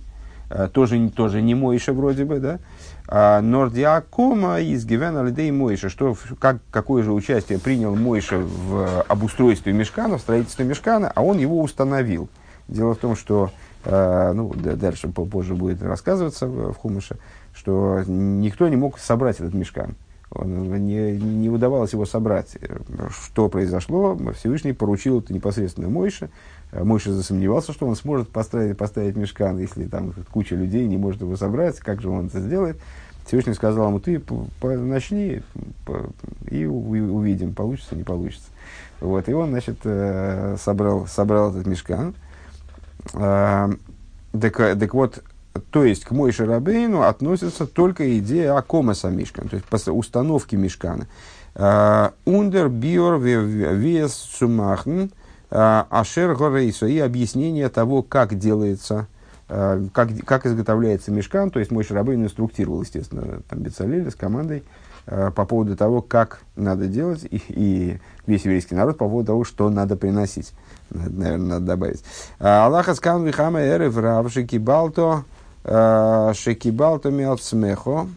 Тоже, 0.71 1.09
тоже 1.09 1.41
не 1.41 1.55
Мойша 1.55 1.93
вроде 1.93 2.25
бы, 2.25 2.39
да? 2.39 2.59
А, 3.07 3.41
Нордиакома 3.41 4.59
из 4.61 4.85
Гивена 4.85 5.23
Лидей 5.23 5.51
Мойша, 5.51 5.89
что, 5.89 6.15
как, 6.39 6.57
какое 6.71 7.03
же 7.03 7.11
участие 7.11 7.59
принял 7.59 7.95
Мойша 7.95 8.37
в 8.37 9.03
обустройстве 9.03 9.73
мешкана, 9.73 10.17
в 10.17 10.21
строительстве 10.21 10.65
мешкана, 10.65 11.11
а 11.13 11.21
он 11.21 11.37
его 11.37 11.61
установил. 11.61 12.29
Дело 12.67 12.95
в 12.95 12.97
том, 12.97 13.15
что, 13.15 13.51
э, 13.83 14.31
ну, 14.33 14.51
дальше 14.55 15.07
позже 15.09 15.53
будет 15.53 15.83
рассказываться 15.83 16.47
в 16.47 16.73
Хумыше, 16.73 17.17
что 17.53 18.01
никто 18.07 18.67
не 18.67 18.75
мог 18.75 18.97
собрать 18.97 19.39
этот 19.39 19.53
мешкан. 19.53 19.95
Он, 20.35 20.85
не, 20.85 21.17
не 21.17 21.49
удавалось 21.49 21.93
его 21.93 22.05
собрать. 22.05 22.57
Что 23.09 23.49
произошло? 23.49 24.17
Всевышний 24.37 24.73
поручил 24.73 25.19
это 25.19 25.33
непосредственно 25.33 25.89
Мойше. 25.89 26.29
Мойше 26.73 27.11
засомневался, 27.13 27.71
что 27.71 27.87
он 27.87 27.95
сможет 27.95 28.29
поставить, 28.29 28.77
поставить 28.77 29.15
мешкан, 29.15 29.57
если 29.57 29.85
там 29.85 30.13
куча 30.31 30.55
людей 30.55 30.85
не 30.87 30.97
может 30.97 31.21
его 31.21 31.37
собрать, 31.37 31.79
как 31.79 32.01
же 32.01 32.09
он 32.09 32.27
это 32.27 32.41
сделает. 32.41 32.77
Всевышний 33.25 33.53
сказал 33.53 33.87
ему, 33.87 33.99
ты 33.99 34.21
начни 34.61 35.41
и 36.51 36.65
увидим, 36.65 37.55
получится, 37.55 37.95
не 37.95 38.03
получится. 38.03 38.47
Вот, 38.99 39.27
и 39.29 39.33
он, 39.33 39.49
значит, 39.49 39.77
э, 39.83 40.57
собрал, 40.59 41.07
собрал 41.07 41.51
этот 41.51 41.65
мешкан. 41.65 42.13
Так, 43.13 44.57
так 44.57 44.93
вот, 44.93 45.23
то 45.71 45.83
есть 45.83 46.05
к 46.05 46.11
Мойше 46.11 46.45
Рабейну 46.45 47.03
относится 47.03 47.65
только 47.65 48.17
идея 48.19 48.57
Акомаса 48.57 49.09
Мишкана, 49.09 49.49
то 49.49 49.55
есть 49.55 49.87
установки 49.87 50.55
Мишкана. 50.55 51.07
А, 51.55 52.13
Ундер 52.25 52.69
биор 52.69 53.19
вес 53.19 54.13
сумахн 54.13 55.05
а, 55.49 55.87
ашер 55.89 56.35
горейсо 56.35 56.85
и 56.87 56.99
объяснение 56.99 57.69
того, 57.69 58.03
как 58.03 58.37
делается 58.37 59.07
Э, 59.47 59.79
как, 59.93 60.09
как 60.25 60.47
изготовляется 60.47 61.11
мешкан, 61.11 61.51
то 61.51 61.59
есть 61.59 61.71
мой 61.71 61.83
Шарабейн 61.83 62.23
инструктировал, 62.23 62.81
естественно, 62.81 63.41
там 63.47 63.59
Бецалеля 63.59 64.09
с 64.09 64.15
командой 64.15 64.63
по 65.05 65.45
поводу 65.45 65.77
того, 65.77 66.01
как 66.01 66.41
надо 66.55 66.87
делать, 66.87 67.23
и, 67.29 67.39
и 67.49 67.99
весь 68.25 68.43
еврейский 68.43 68.73
народ 68.73 68.97
по 68.97 69.07
поводу 69.07 69.27
того, 69.27 69.43
что 69.43 69.69
надо 69.69 69.95
приносить. 69.95 70.51
Наверное, 70.89 71.37
надо 71.37 71.65
добавить. 71.65 72.03
«А, 72.39 72.65
Аллаха 72.65 72.95
скан 72.95 73.23
вихама 73.23 73.59
эры 73.59 73.91
врав 73.91 74.31
шекибалто 74.31 75.23
э, 75.65 76.33
шекибалто 76.33 77.11
мелцмехо. 77.11 78.07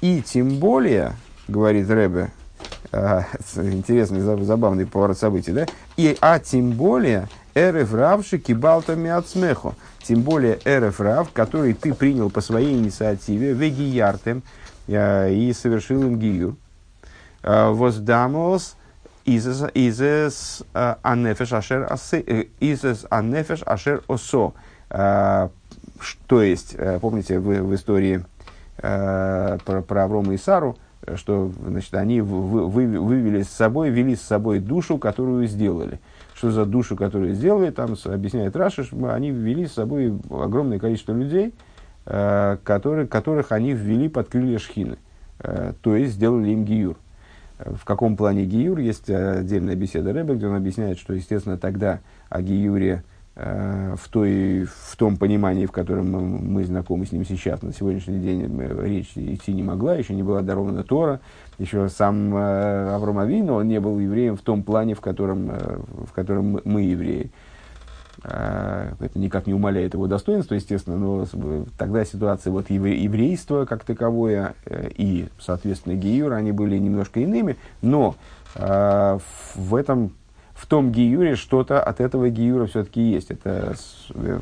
И 0.00 0.22
тем 0.22 0.58
более, 0.58 1.12
говорит 1.48 1.90
Ребе, 1.90 2.30
интересный, 2.92 4.20
забавный 4.44 4.86
поворот 4.86 5.18
событий, 5.18 5.52
да? 5.52 5.66
И, 5.96 6.16
а 6.20 6.38
тем 6.38 6.72
более, 6.72 7.28
эры 7.54 7.84
врав 7.84 8.24
шекибалто 8.24 8.96
мелцмехо 8.96 9.74
тем 10.06 10.22
более 10.22 10.58
РФ 10.64 11.00
Рав, 11.00 11.32
который 11.32 11.74
ты 11.74 11.92
принял 11.92 12.30
по 12.30 12.40
своей 12.40 12.78
инициативе, 12.78 13.52
вегияртем, 13.52 14.44
э, 14.86 15.32
и 15.32 15.52
совершил 15.52 16.00
им 16.02 16.16
гию. 16.18 16.56
Э, 17.42 17.70
воздамос 17.70 18.76
э, 19.26 19.32
изес 19.32 20.62
анефеш 21.02 21.52
ашер 21.52 21.88
осо. 24.06 24.52
То 26.26 26.42
есть, 26.42 26.76
помните, 27.00 27.38
в, 27.38 27.62
в 27.62 27.74
истории 27.74 28.24
про, 28.76 29.58
про 29.86 30.04
Аврома 30.04 30.34
и 30.34 30.36
Сару, 30.36 30.76
что 31.14 31.50
значит, 31.66 31.94
они 31.94 32.20
вы, 32.20 32.66
вы, 32.66 33.00
вывели 33.00 33.42
с 33.42 33.48
собой, 33.48 33.90
вели 33.90 34.16
с 34.16 34.22
собой 34.22 34.58
душу, 34.58 34.98
которую 34.98 35.46
сделали 35.46 36.00
что 36.36 36.50
за 36.50 36.66
душу, 36.66 36.96
которую 36.96 37.34
сделали, 37.34 37.70
там 37.70 37.96
объясняет 38.04 38.54
Раша, 38.56 38.84
что 38.84 39.14
они 39.14 39.30
ввели 39.30 39.66
с 39.66 39.72
собой 39.72 40.14
огромное 40.30 40.78
количество 40.78 41.12
людей, 41.12 41.54
э, 42.04 42.58
которые, 42.62 43.06
которых 43.06 43.52
они 43.52 43.72
ввели 43.72 44.08
под 44.08 44.28
крылья 44.28 44.58
шхины, 44.58 44.98
э, 45.40 45.72
то 45.80 45.96
есть 45.96 46.12
сделали 46.12 46.50
им 46.50 46.64
гиюр. 46.64 46.96
В 47.58 47.86
каком 47.86 48.18
плане 48.18 48.44
гиюр? 48.44 48.78
Есть 48.78 49.08
отдельная 49.08 49.76
беседа 49.76 50.12
Рэбе, 50.12 50.34
где 50.34 50.46
он 50.46 50.56
объясняет, 50.56 50.98
что, 50.98 51.14
естественно, 51.14 51.56
тогда 51.56 52.00
о 52.28 52.42
гиюре 52.42 52.92
э, 52.92 53.15
в, 53.36 54.08
той, 54.10 54.64
в 54.64 54.96
том 54.96 55.18
понимании, 55.18 55.66
в 55.66 55.72
котором 55.72 56.10
мы, 56.10 56.20
мы 56.22 56.64
знакомы 56.64 57.04
с 57.04 57.12
ним 57.12 57.24
сейчас, 57.26 57.60
на 57.60 57.72
сегодняшний 57.72 58.18
день 58.18 58.50
речь 58.80 59.12
идти 59.14 59.52
не 59.52 59.62
могла, 59.62 59.94
еще 59.94 60.14
не 60.14 60.22
была 60.22 60.40
дарована 60.40 60.82
Тора, 60.84 61.20
еще 61.58 61.88
сам 61.88 62.34
э, 62.34 62.94
Авраам 62.94 63.18
Авину, 63.18 63.54
он 63.54 63.68
не 63.68 63.80
был 63.80 63.98
евреем 63.98 64.36
в 64.36 64.42
том 64.42 64.62
плане, 64.62 64.94
в 64.94 65.00
котором, 65.00 65.50
э, 65.50 65.78
в 66.06 66.12
котором 66.12 66.60
мы 66.64 66.82
евреи. 66.82 67.30
Э, 68.24 68.92
это 68.98 69.18
никак 69.18 69.46
не 69.46 69.54
умаляет 69.54 69.94
его 69.94 70.06
достоинства, 70.06 70.54
естественно, 70.54 70.96
но 70.96 71.26
тогда 71.78 72.04
ситуация 72.04 72.50
вот 72.50 72.70
еврейства 72.70 73.64
как 73.64 73.84
таковое 73.84 74.54
э, 74.64 74.90
и, 74.96 75.28
соответственно, 75.38 75.94
Гиюр, 75.94 76.32
они 76.32 76.52
были 76.52 76.76
немножко 76.78 77.20
иными, 77.20 77.56
но 77.82 78.16
э, 78.54 79.18
в 79.54 79.74
этом 79.74 80.12
в 80.56 80.64
том 80.66 80.90
гиюре 80.90 81.36
что-то 81.36 81.82
от 81.82 82.00
этого 82.00 82.30
гиюра 82.30 82.66
все-таки 82.66 83.00
есть. 83.00 83.30
Это 83.30 83.76
э, 84.14 84.40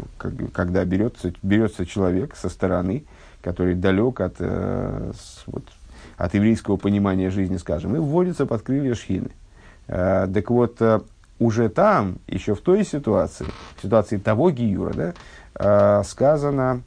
когда 0.52 0.84
берется, 0.84 1.32
берется 1.42 1.84
человек 1.84 2.36
со 2.36 2.48
стороны, 2.48 3.04
который 3.42 3.74
далек 3.74 4.20
от, 4.20 4.36
э, 4.38 5.12
вот, 5.46 5.64
от 6.16 6.34
еврейского 6.34 6.76
понимания 6.76 7.30
жизни, 7.30 7.56
скажем, 7.56 7.96
и 7.96 7.98
вводится 7.98 8.46
под 8.46 8.62
крылья 8.62 8.94
шхины. 8.94 9.30
Э, 9.88 10.28
так 10.32 10.50
вот, 10.50 10.80
уже 11.40 11.68
там, 11.68 12.18
еще 12.28 12.54
в 12.54 12.60
той 12.60 12.84
ситуации, 12.84 13.46
в 13.76 13.82
ситуации 13.82 14.18
того 14.18 14.52
Гиюра, 14.52 14.94
да, 15.56 16.04
сказано, 16.04 16.82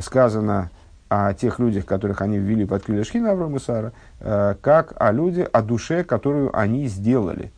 сказано 0.00 0.70
о 1.08 1.32
тех 1.32 1.58
людях, 1.58 1.86
которых 1.86 2.20
они 2.20 2.38
ввели 2.38 2.66
под 2.66 2.84
крылья 2.84 3.04
Шхина 3.04 3.32
Авраама 3.32 3.58
Сара, 3.58 3.92
как 4.18 4.92
о 4.98 5.12
люди, 5.12 5.48
о 5.50 5.62
душе, 5.62 6.04
которую 6.04 6.56
они 6.56 6.88
сделали. 6.88 7.52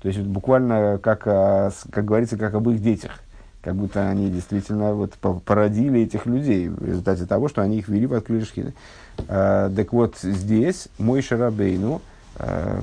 То 0.00 0.08
есть 0.08 0.20
буквально, 0.20 0.98
как, 1.02 1.20
как 1.20 2.04
говорится, 2.04 2.36
как 2.36 2.54
об 2.54 2.68
их 2.68 2.80
детях. 2.82 3.20
Как 3.62 3.74
будто 3.74 4.08
они 4.08 4.30
действительно 4.30 4.94
вот, 4.94 5.14
породили 5.14 6.00
этих 6.00 6.26
людей 6.26 6.68
в 6.68 6.84
результате 6.84 7.26
того, 7.26 7.48
что 7.48 7.62
они 7.62 7.78
их 7.78 7.88
ввели 7.88 8.06
под 8.06 8.24
крылья 8.24 8.44
Шхина. 8.44 8.72
Э, 9.26 9.70
так 9.74 9.92
вот, 9.92 10.18
здесь 10.18 10.88
мой 10.98 11.20
Шарабейну, 11.22 12.00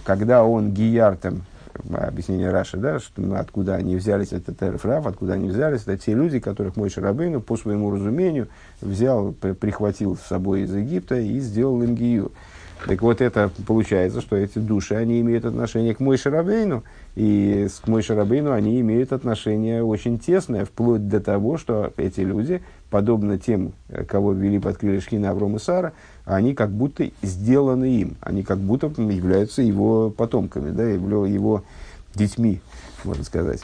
когда 0.03 0.43
он 0.43 0.74
гияртом 0.74 1.43
объяснение 1.91 2.51
Раши, 2.51 2.78
да, 2.78 2.99
что, 2.99 3.22
ну, 3.22 3.36
откуда 3.36 3.76
они 3.76 3.95
взялись, 3.95 4.32
это 4.32 4.53
Терфраф, 4.53 5.07
откуда 5.07 5.34
они 5.34 5.49
взялись, 5.49 5.82
это 5.82 5.97
те 5.97 6.14
люди, 6.14 6.39
которых 6.39 6.76
мой 6.76 6.89
Шарабейну 6.89 7.41
по 7.41 7.57
своему 7.57 7.91
разумению 7.91 8.47
взял, 8.82 9.32
прихватил 9.32 10.18
с 10.18 10.22
собой 10.22 10.61
из 10.61 10.74
Египта 10.74 11.16
и 11.16 11.39
сделал 11.39 11.82
им 11.82 11.95
гию. 11.95 12.32
Так 12.86 13.02
вот, 13.02 13.22
это 13.22 13.50
получается, 13.66 14.20
что 14.20 14.36
эти 14.36 14.60
души, 14.60 14.96
они 14.96 15.22
имеют 15.22 15.46
отношение 15.46 15.96
к 15.96 16.02
мой 16.02 16.18
Шарабейну, 16.18 16.84
и 17.16 17.68
к 17.82 17.88
мой 17.88 18.02
Шарабейну 18.02 18.52
они 18.52 18.82
имеют 18.82 19.14
отношение 19.14 19.84
очень 19.84 20.20
тесное, 20.20 20.66
вплоть 20.66 21.08
до 21.08 21.22
того, 21.22 21.58
что 21.58 21.94
эти 21.96 22.22
люди, 22.22 22.62
подобно 22.90 23.38
тем, 23.38 23.72
кого 24.08 24.34
ввели 24.34 24.60
под 24.60 24.78
крылья 24.78 25.00
Шхина 25.00 25.30
Аврома 25.30 25.60
Сара, 25.60 25.94
они 26.26 26.54
как 26.54 26.72
будто 26.72 27.10
сделаны 27.22 27.86
им, 27.86 28.18
они 28.20 28.44
как 28.44 28.58
будто 28.58 28.88
являются 28.88 29.62
его 29.62 30.10
потомками, 30.10 30.72
да, 30.72 30.84
его 30.84 31.64
детьми, 32.16 32.60
можно 33.06 33.24
сказать. 33.24 33.64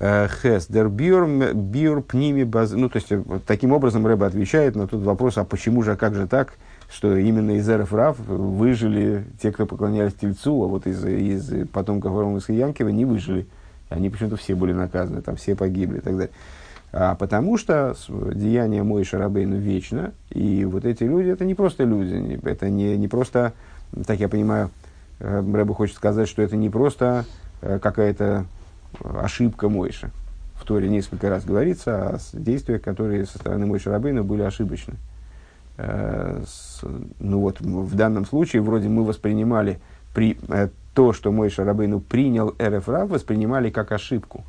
Э, 0.00 0.28
Хес, 0.28 0.66
дер 0.68 0.88
бюр, 0.88 1.26
бюр 1.54 2.02
пними 2.02 2.42
баз... 2.42 2.70
Ну, 2.72 2.88
то 2.88 2.96
есть, 2.96 3.12
э, 3.12 3.22
таким 3.46 3.72
образом 3.72 4.06
Рэба 4.06 4.26
отвечает 4.26 4.74
на 4.74 4.88
тот 4.88 5.02
вопрос, 5.02 5.36
а 5.36 5.44
почему 5.44 5.82
же, 5.82 5.92
а 5.92 5.96
как 5.96 6.14
же 6.14 6.26
так, 6.26 6.54
что 6.90 7.16
именно 7.16 7.52
из 7.52 7.68
Эров 7.68 7.92
Рав 7.92 8.18
выжили 8.18 9.24
те, 9.40 9.52
кто 9.52 9.64
поклонялись 9.64 10.14
Тельцу, 10.14 10.62
а 10.64 10.66
вот 10.66 10.86
из, 10.86 11.04
из 11.04 11.68
потомков 11.68 12.48
и 12.48 12.54
Янкива 12.54 12.88
не 12.88 13.04
выжили. 13.04 13.46
Они 13.88 14.10
почему-то 14.10 14.36
все 14.36 14.54
были 14.54 14.72
наказаны, 14.72 15.22
там 15.22 15.36
все 15.36 15.54
погибли 15.54 15.98
и 15.98 16.00
так 16.00 16.16
далее. 16.16 16.30
А 16.92 17.14
потому 17.14 17.56
что 17.56 17.94
деяние 18.34 18.82
Мой 18.82 19.04
Шарабейну 19.04 19.56
вечно, 19.56 20.12
и 20.30 20.64
вот 20.64 20.84
эти 20.84 21.04
люди, 21.04 21.28
это 21.28 21.44
не 21.44 21.54
просто 21.54 21.84
люди, 21.84 22.40
это 22.44 22.68
не, 22.68 22.96
не 22.96 23.06
просто, 23.06 23.52
так 24.06 24.18
я 24.18 24.28
понимаю, 24.28 24.70
э, 25.20 25.40
Рэба 25.40 25.72
хочет 25.74 25.94
сказать, 25.94 26.28
что 26.28 26.42
это 26.42 26.56
не 26.56 26.68
просто 26.68 27.24
э, 27.62 27.78
какая-то 27.78 28.46
ошибка 29.04 29.68
Мойша. 29.68 30.10
В 30.56 30.64
Торе 30.64 30.88
несколько 30.88 31.30
раз 31.30 31.44
говорится 31.44 32.08
о 32.08 32.18
действиях, 32.32 32.82
которые 32.82 33.26
со 33.26 33.38
стороны 33.38 33.66
Мойша 33.66 33.90
Рабейна 33.90 34.24
были 34.24 34.42
ошибочны. 34.42 34.94
Э, 35.80 36.42
ну 37.18 37.40
вот, 37.40 37.60
в 37.60 37.94
данном 37.94 38.26
случае, 38.26 38.62
вроде 38.62 38.88
мы 38.88 39.04
воспринимали 39.04 39.80
при, 40.14 40.36
то, 40.94 41.12
что 41.12 41.32
Мойша 41.32 41.64
Рабейну 41.64 42.00
принял 42.00 42.54
РФРА, 42.60 43.06
воспринимали 43.06 43.70
как 43.70 43.92
ошибку. 43.92 44.44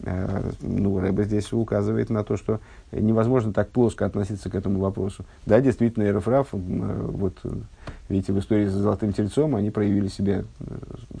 Э, 0.00 0.50
ну, 0.60 0.98
Рэбе 0.98 1.24
здесь 1.24 1.52
указывает 1.52 2.10
на 2.10 2.24
то, 2.24 2.36
что 2.36 2.60
невозможно 2.92 3.52
так 3.52 3.70
плоско 3.70 4.04
относиться 4.04 4.50
к 4.50 4.54
этому 4.54 4.80
вопросу. 4.80 5.24
Да, 5.46 5.60
действительно, 5.60 6.04
Эрофраф, 6.04 6.48
э, 6.52 6.56
вот, 6.58 7.38
видите, 8.08 8.32
в 8.32 8.38
истории 8.38 8.66
с 8.66 8.72
Золотым 8.72 9.12
Тельцом 9.12 9.54
они 9.56 9.70
проявили 9.70 10.08
себя 10.08 10.44
э, 10.60 10.64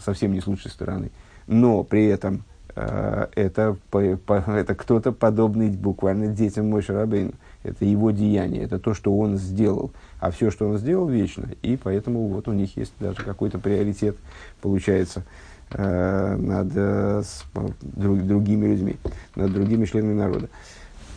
совсем 0.04 0.32
не 0.32 0.40
с 0.40 0.46
лучшей 0.46 0.70
стороны. 0.70 1.10
Но 1.46 1.84
при 1.84 2.06
этом 2.06 2.44
это, 2.74 3.76
это 3.92 4.74
кто-то 4.74 5.12
подобный 5.12 5.70
буквально 5.70 6.28
детям 6.28 6.70
Мой 6.70 6.82
Шарабейну. 6.82 7.32
Это 7.64 7.86
его 7.86 8.10
деяние, 8.10 8.64
это 8.64 8.78
то, 8.78 8.92
что 8.92 9.16
он 9.16 9.38
сделал. 9.38 9.90
А 10.20 10.30
все, 10.30 10.50
что 10.50 10.68
он 10.68 10.76
сделал, 10.76 11.08
вечно. 11.08 11.48
И 11.62 11.78
поэтому 11.82 12.28
вот 12.28 12.46
у 12.46 12.52
них 12.52 12.76
есть 12.76 12.92
даже 13.00 13.22
какой-то 13.22 13.58
приоритет, 13.58 14.16
получается, 14.60 15.24
э, 15.70 16.36
над 16.36 16.72
э, 16.74 17.22
с, 17.24 17.44
друг, 17.80 18.22
другими 18.26 18.66
людьми, 18.66 18.96
над 19.34 19.52
другими 19.52 19.86
членами 19.86 20.14
народа. 20.14 20.48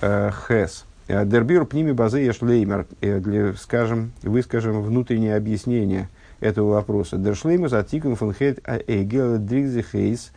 Э, 0.01 0.31
Хес. 0.47 0.85
Э, 1.09 1.25
Дербир 1.25 1.65
пними 1.65 1.91
базы 1.91 2.19
ешлеймер. 2.19 2.87
Э, 3.01 3.19
для, 3.19 3.53
скажем, 3.53 4.13
выскажем 4.23 4.81
внутреннее 4.81 5.35
объяснение 5.35 6.07
этого 6.39 6.75
вопроса. 6.75 7.17
Дершлеймер 7.17 7.67
затикун 7.69 8.15
фон 8.15 8.33
хет 8.33 8.59
эйгел 8.87 9.37
дригзи 9.37 9.81
хейс. 9.81 10.31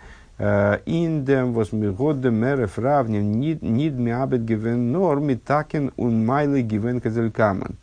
Godde 1.96 2.30
mere 2.30 2.66
fravnen, 2.66 3.32
nid 3.62 3.98
mi 3.98 4.12
abet 4.12 4.46
gewen, 4.48 4.90
nor 4.92 5.20
mit 5.20 5.44
taken 5.44 5.90
un 5.96 6.24
майлы 6.24 6.62
gewen 6.62 7.00
казелькамен. 7.00 7.76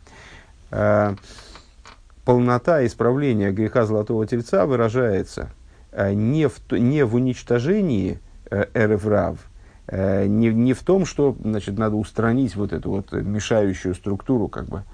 Полнота 2.24 2.84
исправления 2.84 3.52
греха 3.52 3.86
золотого 3.86 4.26
тельца 4.26 4.66
выражается 4.66 5.50
Э, 5.90 6.12
не 6.12 6.48
в, 6.48 6.60
не 6.70 7.04
в 7.04 7.14
уничтожении 7.14 8.20
э, 8.50 8.66
РФРАВ, 8.76 9.38
э, 9.86 10.26
не, 10.26 10.48
не 10.50 10.74
в 10.74 10.82
том, 10.82 11.06
что 11.06 11.34
значит, 11.42 11.78
надо 11.78 11.96
устранить 11.96 12.56
вот 12.56 12.72
эту 12.72 12.90
вот 12.90 13.12
мешающую 13.12 13.94
структуру, 13.94 14.48
как 14.48 14.66
бы, 14.66 14.84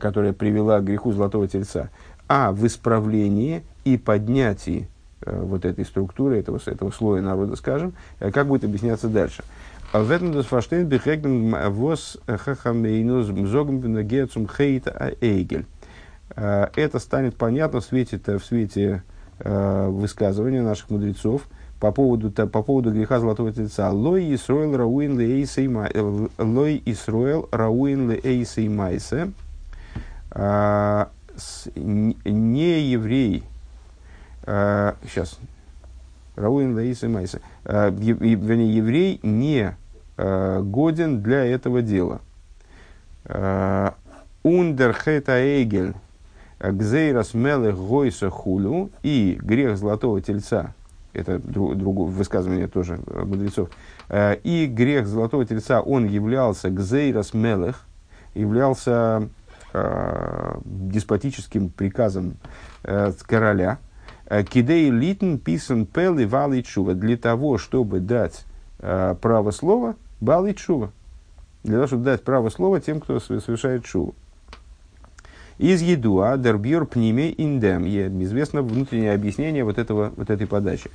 которая 0.00 0.32
привела 0.32 0.80
к 0.80 0.84
греху 0.84 1.12
золотого 1.12 1.46
тельца, 1.46 1.90
а 2.28 2.52
в 2.52 2.66
исправлении 2.66 3.62
и 3.84 3.96
поднятии 3.96 4.88
вот 5.24 5.64
этой 5.64 5.84
структуры, 5.84 6.38
этого, 6.38 6.60
этого 6.64 6.90
слоя 6.90 7.22
народа, 7.22 7.56
скажем, 7.56 7.94
как 8.18 8.46
будет 8.46 8.64
объясняться 8.64 9.08
дальше. 9.08 9.44
А 9.92 10.02
в 10.02 10.10
этом 10.10 10.32
досфаштейн 10.32 10.86
бихегнен 10.86 11.72
вос 11.72 12.16
хахамейну 12.26 13.22
зогм 13.46 13.80
гецум 14.02 14.48
хейта 14.48 15.14
эйгель. 15.20 15.66
Это 16.36 16.98
станет 17.00 17.36
понятно 17.36 17.80
в 17.80 17.84
свете, 17.84 18.18
в 18.18 18.44
свете 18.44 19.02
э, 19.40 19.88
высказывания 19.88 20.62
наших 20.62 20.90
мудрецов 20.90 21.42
по 21.80 21.90
поводу, 21.90 22.30
по 22.30 22.62
поводу 22.62 22.92
греха 22.92 23.18
золотого 23.18 23.52
тельца. 23.52 23.90
Лой 23.90 24.32
Исроил 24.34 24.76
Рауин 24.76 25.18
э, 25.18 26.28
Лой 26.38 26.82
Исроил 26.86 27.48
Рауин 27.50 28.10
Лейсей 28.10 28.68
не 31.74 32.80
еврей. 32.92 33.44
Сейчас. 34.42 35.38
А, 36.36 36.40
Рауин 36.40 36.76
Лейсей 36.76 37.08
Майсе. 37.08 37.40
А, 37.64 37.90
вернее, 37.90 38.74
еврей 38.74 39.20
не 39.22 39.76
годен 40.16 41.22
для 41.22 41.44
этого 41.44 41.80
дела. 41.82 42.20
Ундер 44.42 44.92
хета 44.92 45.62
эгель 45.62 45.94
Гзейрас 46.60 47.32
мелех 47.32 47.76
гойса 47.76 48.28
хулю 48.28 48.90
и 49.02 49.38
грех 49.40 49.78
золотого 49.78 50.20
тельца, 50.20 50.74
это 51.14 51.38
друг, 51.38 51.76
другое 51.76 52.10
высказывание 52.10 52.68
тоже 52.68 53.00
мудрецов, 53.06 53.70
э, 54.10 54.36
и 54.44 54.66
грех 54.66 55.06
золотого 55.06 55.46
тельца, 55.46 55.80
он 55.80 56.04
являлся 56.04 56.68
гзейрас 56.68 57.32
мелех, 57.32 57.86
являлся 58.34 59.26
э, 59.72 60.58
деспотическим 60.66 61.70
приказом 61.70 62.36
э, 62.82 63.12
короля, 63.26 63.78
э, 63.78 63.89
кидей 64.30 64.90
литн 64.90 65.36
писан 65.36 65.86
пел 65.86 66.18
и 66.18 66.24
валит 66.24 66.66
шува, 66.66 66.94
для 66.94 67.16
того, 67.16 67.58
чтобы 67.58 68.00
дать 68.00 68.44
э, 68.78 69.14
право 69.20 69.50
слова, 69.50 69.96
балит 70.20 70.58
шува, 70.58 70.92
для 71.64 71.74
того, 71.74 71.86
чтобы 71.88 72.04
дать 72.04 72.22
право 72.22 72.48
слова 72.48 72.80
тем, 72.80 73.00
кто 73.00 73.18
совершает 73.18 73.86
шуву. 73.86 74.14
Из 75.58 75.82
едуа 75.82 76.38
дербьер 76.38 76.86
пниме 76.86 77.30
индем. 77.30 77.84
Известно 78.22 78.62
внутреннее 78.62 79.12
объяснение 79.12 79.62
вот, 79.62 79.76
этого, 79.76 80.10
вот 80.16 80.30
этой 80.30 80.46
подачи. 80.46 80.90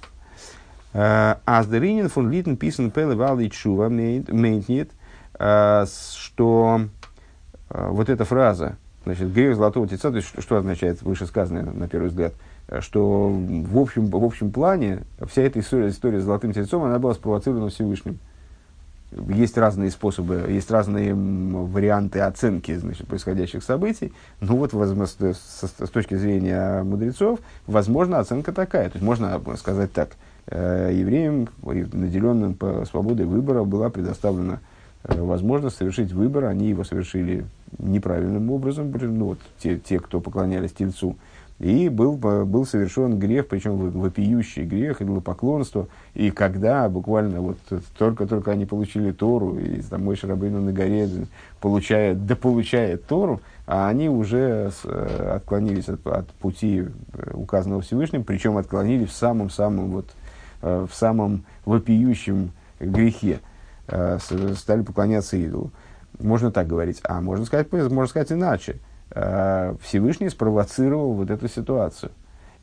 Э, 0.93 1.35
Аздеринин 1.45 2.09
фон 2.09 2.31
Литен 2.31 2.57
писан 2.57 2.89
пеле 2.89 3.15
валит 3.15 3.53
шува 3.53 3.89
мейнтнит, 3.89 4.89
э, 5.37 5.85
что 6.17 6.81
э, 7.69 7.87
вот 7.91 8.09
эта 8.09 8.23
фраза, 8.25 8.77
значит, 9.03 9.31
грех 9.31 9.55
золотого 9.55 9.87
тельца, 9.87 10.09
то 10.09 10.15
есть 10.15 10.29
что 10.39 10.55
означает 10.55 11.01
вышесказанное 11.01 11.63
на 11.63 11.87
первый 11.87 12.07
взгляд, 12.07 12.33
что 12.79 13.29
в 13.29 13.77
общем, 13.77 14.07
в 14.07 14.23
общем 14.23 14.51
плане 14.51 15.03
вся 15.27 15.43
эта 15.43 15.59
история, 15.59 15.89
история 15.89 16.19
с 16.19 16.23
золотым 16.23 16.53
тельцом, 16.53 16.83
она 16.83 16.99
была 16.99 17.13
спровоцирована 17.13 17.69
Всевышним 17.69 18.19
есть 19.29 19.57
разные 19.57 19.91
способы, 19.91 20.45
есть 20.49 20.69
разные 20.71 21.13
варианты 21.13 22.19
оценки 22.19 22.75
значит, 22.75 23.07
происходящих 23.07 23.63
событий. 23.63 24.13
Ну 24.41 24.57
вот, 24.57 24.73
с, 24.73 25.17
с 25.61 25.89
точки 25.89 26.15
зрения 26.15 26.83
мудрецов, 26.83 27.39
возможно, 27.67 28.19
оценка 28.19 28.51
такая. 28.51 28.89
То 28.89 28.97
есть 28.97 29.05
можно 29.05 29.41
сказать 29.57 29.93
так, 29.93 30.09
э, 30.47 30.91
евреям, 30.93 31.47
наделенным 31.63 32.57
свободой 32.89 33.25
выбора, 33.25 33.63
была 33.63 33.89
предоставлена 33.89 34.59
э, 35.03 35.21
возможность 35.21 35.77
совершить 35.77 36.11
выбор, 36.11 36.45
они 36.45 36.69
его 36.69 36.83
совершили 36.83 37.45
неправильным 37.77 38.51
образом, 38.51 38.91
ну 38.91 39.25
вот 39.25 39.39
те, 39.59 39.77
те 39.77 39.99
кто 39.99 40.19
поклонялись 40.19 40.71
Тельцу, 40.71 41.17
И 41.59 41.87
был, 41.87 42.17
был 42.17 42.65
совершен 42.65 43.17
грех, 43.17 43.47
причем 43.47 43.77
вопиющий 43.91 44.65
грех, 44.65 45.01
идолопоклонство. 45.01 45.87
И 46.13 46.29
когда 46.29 46.89
буквально 46.89 47.39
вот 47.39 47.57
только-только 47.97 48.51
они 48.51 48.65
получили 48.65 49.11
Тору, 49.11 49.57
и 49.57 49.81
там 49.81 50.03
мой 50.03 50.17
Шарабейну 50.17 50.59
на 50.59 50.73
горе 50.73 51.07
получает, 51.61 52.25
да 52.25 52.35
получает 52.35 53.05
Тору, 53.07 53.39
а 53.67 53.87
они 53.87 54.09
уже 54.09 54.71
с, 54.71 54.81
э, 54.83 55.33
отклонились 55.37 55.87
от, 55.87 56.05
от 56.05 56.27
пути 56.33 56.87
э, 57.13 57.31
указанного 57.33 57.81
Всевышним, 57.81 58.25
причем 58.25 58.57
отклонились 58.57 59.09
в 59.09 59.15
самом-самом 59.15 59.91
вот, 59.91 60.09
э, 60.61 60.85
в 60.89 60.93
самом 60.93 61.45
вопиющем 61.63 62.51
грехе, 62.79 63.39
стали 63.87 64.81
поклоняться 64.81 65.37
идолу. 65.37 65.71
Можно 66.19 66.51
так 66.51 66.67
говорить. 66.67 66.99
А 67.03 67.21
можно 67.21 67.45
сказать, 67.45 67.71
можно 67.71 68.07
сказать 68.07 68.31
иначе. 68.31 68.77
Всевышний 69.11 70.29
спровоцировал 70.29 71.13
вот 71.13 71.29
эту 71.29 71.47
ситуацию. 71.47 72.11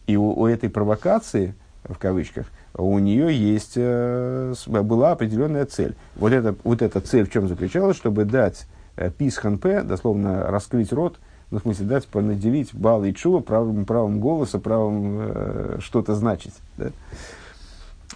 И 0.07 0.17
у, 0.17 0.33
у 0.33 0.47
этой 0.47 0.69
провокации, 0.69 1.55
в 1.85 1.97
кавычках, 1.99 2.47
у 2.75 2.99
нее 2.99 3.33
есть, 3.33 3.77
была 3.77 5.13
определенная 5.13 5.67
цель. 5.67 5.95
Вот, 6.17 6.33
это, 6.33 6.55
вот 6.65 6.83
эта 6.83 7.01
цель 7.01 7.27
в 7.27 7.33
чем 7.33 7.49
заключалась, 7.49 7.97
чтобы 7.97 8.25
дать 8.25 8.67
Э, 8.95 9.11
писханпе, 9.11 9.83
дословно 9.83 10.45
раскрыть 10.49 10.93
рот, 10.93 11.19
ну, 11.51 11.59
в 11.59 11.63
смысле, 11.63 11.87
дать, 11.87 12.15
наделить 12.15 12.75
бал 12.75 13.05
и 13.05 13.15
чува 13.15 13.41
правым, 13.41 13.87
правом 13.87 14.21
голоса, 14.21 14.59
правом 14.59 15.17
э, 15.19 15.79
что-то 15.81 16.15
значить. 16.15 16.53
Да? 16.77 16.91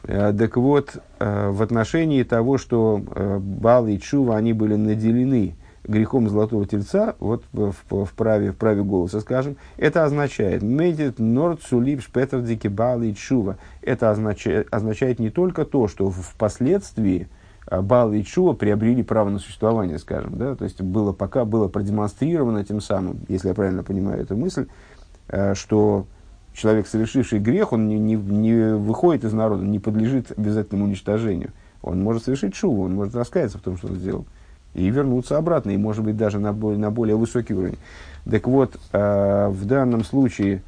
Э, 0.04 0.34
так 0.38 0.56
вот, 0.58 0.96
э, 1.18 1.48
в 1.50 1.62
отношении 1.62 2.22
того, 2.24 2.58
что 2.58 3.00
э, 3.14 3.38
бал 3.38 3.86
и 3.86 3.98
чува, 3.98 4.36
они 4.36 4.52
были 4.52 4.76
наделены 4.76 5.54
грехом 5.86 6.28
золотого 6.28 6.66
тельца, 6.66 7.14
вот 7.18 7.44
в, 7.52 7.72
в, 7.88 8.04
в, 8.04 8.12
праве, 8.12 8.52
в 8.52 8.56
праве 8.56 8.82
голоса, 8.82 9.20
скажем, 9.20 9.56
это 9.76 10.04
означает 10.04 10.62
«медит 10.62 11.18
норд 11.18 11.62
сулип 11.62 12.02
шпетердики 12.02 12.68
бал 12.68 13.02
и 13.02 13.14
чува». 13.14 13.58
Это 13.82 14.10
означает, 14.10 14.68
означает 14.70 15.18
не 15.18 15.30
только 15.30 15.64
то, 15.64 15.88
что 15.88 16.10
впоследствии 16.10 17.28
а 17.68 17.82
Бал 17.82 18.12
и 18.12 18.22
Чува 18.22 18.52
приобрели 18.52 19.02
право 19.02 19.28
на 19.28 19.40
существование, 19.40 19.98
скажем, 19.98 20.38
да, 20.38 20.54
то 20.54 20.62
есть 20.62 20.80
было 20.80 21.12
пока 21.12 21.44
было 21.44 21.66
продемонстрировано 21.66 22.64
тем 22.64 22.80
самым, 22.80 23.18
если 23.28 23.48
я 23.48 23.54
правильно 23.54 23.82
понимаю 23.82 24.22
эту 24.22 24.36
мысль, 24.36 24.68
э, 25.26 25.54
что 25.54 26.06
человек, 26.54 26.86
совершивший 26.86 27.40
грех, 27.40 27.72
он 27.72 27.88
не, 27.88 27.98
не, 27.98 28.14
не 28.14 28.74
выходит 28.74 29.24
из 29.24 29.32
народа, 29.32 29.64
не 29.64 29.80
подлежит 29.80 30.30
обязательному 30.36 30.86
уничтожению. 30.86 31.50
Он 31.82 32.02
может 32.02 32.24
совершить 32.24 32.54
шуву, 32.54 32.84
он 32.84 32.94
может 32.94 33.16
раскаяться 33.16 33.58
в 33.58 33.62
том, 33.62 33.76
что 33.76 33.88
он 33.88 33.96
сделал, 33.96 34.26
и 34.76 34.90
вернуться 34.90 35.38
обратно, 35.38 35.70
и, 35.70 35.76
может 35.76 36.04
быть, 36.04 36.16
даже 36.16 36.38
на, 36.38 36.52
более, 36.52 36.78
на 36.78 36.90
более 36.90 37.16
высокий 37.16 37.54
уровень. 37.54 37.78
Так 38.30 38.46
вот, 38.46 38.78
э, 38.92 39.48
в 39.48 39.64
данном 39.64 40.04
случае 40.04 40.62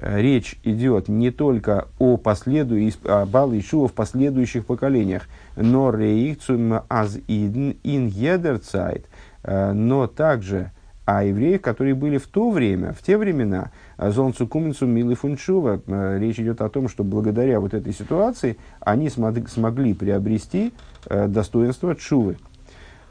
речь 0.00 0.58
идет 0.64 1.08
не 1.08 1.30
только 1.30 1.88
о 1.98 2.16
последующих, 2.16 3.00
о 3.04 3.26
Бал 3.26 3.52
Ишуа 3.52 3.88
в 3.88 3.92
последующих 3.92 4.64
поколениях, 4.66 5.28
но 5.56 5.90
реикцум 5.90 6.80
аз 6.88 7.18
идн 7.26 7.72
ин 7.82 8.06
едерцайт, 8.06 9.06
э, 9.42 9.72
но 9.72 10.06
также 10.06 10.70
о 11.04 11.24
евреях, 11.24 11.60
которые 11.60 11.94
были 11.94 12.18
в 12.18 12.28
то 12.28 12.50
время, 12.50 12.92
в 12.92 13.02
те 13.02 13.16
времена, 13.16 13.72
зонцу 13.98 14.46
куменцу 14.46 14.86
милы 14.86 15.14
фунчува. 15.14 15.80
Э, 15.86 16.18
речь 16.18 16.38
идет 16.38 16.60
о 16.60 16.68
том, 16.68 16.88
что 16.88 17.04
благодаря 17.04 17.60
вот 17.60 17.74
этой 17.74 17.92
ситуации 17.92 18.56
они 18.80 19.10
смогли 19.10 19.94
приобрести 19.94 20.72
э, 21.06 21.26
достоинство 21.26 21.96
чувы. 21.96 22.36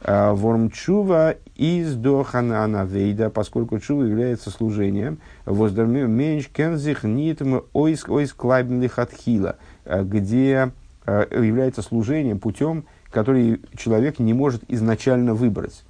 Ворм 0.05 0.71
чува 0.71 1.35
из 1.55 1.95
до 1.95 2.23
ханана 2.23 2.85
вейда, 2.85 3.29
поскольку 3.29 3.79
чува 3.79 4.03
является 4.03 4.49
служением, 4.49 5.19
воздерми 5.45 6.03
меньш 6.03 6.47
кензих 6.47 7.03
нитм 7.03 7.59
ойск 7.73 8.09
ойск 8.09 8.37
клайбн 8.37 8.81
лихатхила, 8.81 9.57
где 9.85 10.71
Э, 11.09 11.25
является 11.31 11.81
служением 11.81 12.39
путем, 12.39 12.85
который 13.09 13.61
человек 13.75 14.19
не 14.19 14.33
может 14.33 14.63
изначально 14.67 15.33
выбрать. 15.33 15.83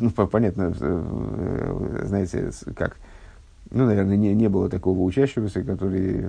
Ну, 0.00 0.10
понятно, 0.10 0.74
э, 0.78 0.80
э, 0.80 2.06
знаете, 2.06 2.50
как, 2.74 2.96
ну, 3.70 3.86
наверное, 3.86 4.16
не, 4.16 4.34
не 4.34 4.48
было 4.48 4.68
такого 4.68 5.00
учащегося, 5.00 5.62
который 5.62 6.26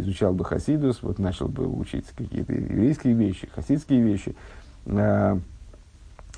изучал 0.00 0.34
бы 0.34 0.44
хасидус, 0.44 1.02
вот 1.02 1.18
начал 1.18 1.48
бы 1.48 1.66
учить 1.66 2.04
какие-то 2.14 2.52
еврейские 2.52 3.14
вещи, 3.14 3.48
хасидские 3.54 4.02
вещи, 4.02 4.34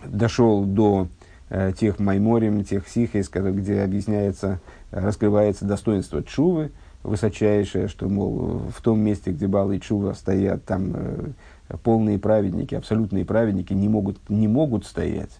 дошел 0.04 0.64
до 0.64 1.08
тех 1.78 1.98
майморим, 1.98 2.62
тех 2.62 2.86
сихейс, 2.86 3.30
где 3.30 3.80
объясняется, 3.80 4.60
раскрывается 4.90 5.64
достоинство 5.64 6.22
чувы, 6.22 6.72
высочайшее, 7.02 7.88
что, 7.88 8.08
мол, 8.08 8.62
в 8.74 8.82
том 8.82 9.00
месте, 9.00 9.30
где 9.30 9.46
Бал 9.46 9.70
и 9.72 9.80
Чува 9.80 10.14
стоят, 10.14 10.64
там 10.64 10.92
э, 10.94 11.30
полные 11.82 12.18
праведники, 12.18 12.74
абсолютные 12.74 13.24
праведники 13.24 13.72
не 13.72 13.88
могут, 13.88 14.18
не 14.28 14.48
могут 14.48 14.84
стоять. 14.84 15.38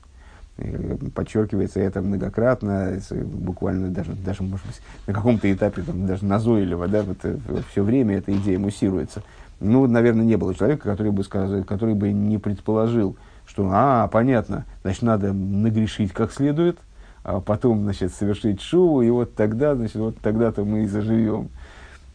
Э, 0.56 0.96
подчеркивается 1.14 1.80
это 1.80 2.00
многократно, 2.00 3.00
буквально 3.10 3.88
даже, 3.88 4.12
даже 4.12 4.42
может 4.42 4.66
быть, 4.66 4.80
на 5.06 5.12
каком-то 5.12 5.52
этапе, 5.52 5.82
там, 5.82 6.06
даже 6.06 6.24
назойливо, 6.24 6.88
да, 6.88 7.02
вот, 7.02 7.18
э, 7.24 7.36
все 7.70 7.82
время 7.82 8.18
эта 8.18 8.34
идея 8.36 8.58
муссируется. 8.58 9.22
Ну, 9.60 9.86
наверное, 9.88 10.24
не 10.24 10.36
было 10.36 10.54
человека, 10.54 10.88
который 10.88 11.10
бы, 11.10 11.24
сказал, 11.24 11.64
который 11.64 11.94
бы 11.94 12.12
не 12.12 12.38
предположил, 12.38 13.16
что, 13.58 13.68
а, 13.72 14.06
понятно, 14.06 14.66
значит, 14.82 15.02
надо 15.02 15.32
нагрешить 15.32 16.12
как 16.12 16.32
следует, 16.32 16.78
а 17.24 17.40
потом, 17.40 17.82
значит, 17.82 18.14
совершить 18.14 18.60
шуву, 18.60 19.02
и 19.02 19.10
вот 19.10 19.34
тогда, 19.34 19.74
значит, 19.74 19.96
вот 19.96 20.16
тогда-то 20.18 20.64
мы 20.64 20.84
и 20.84 20.86
заживем. 20.86 21.48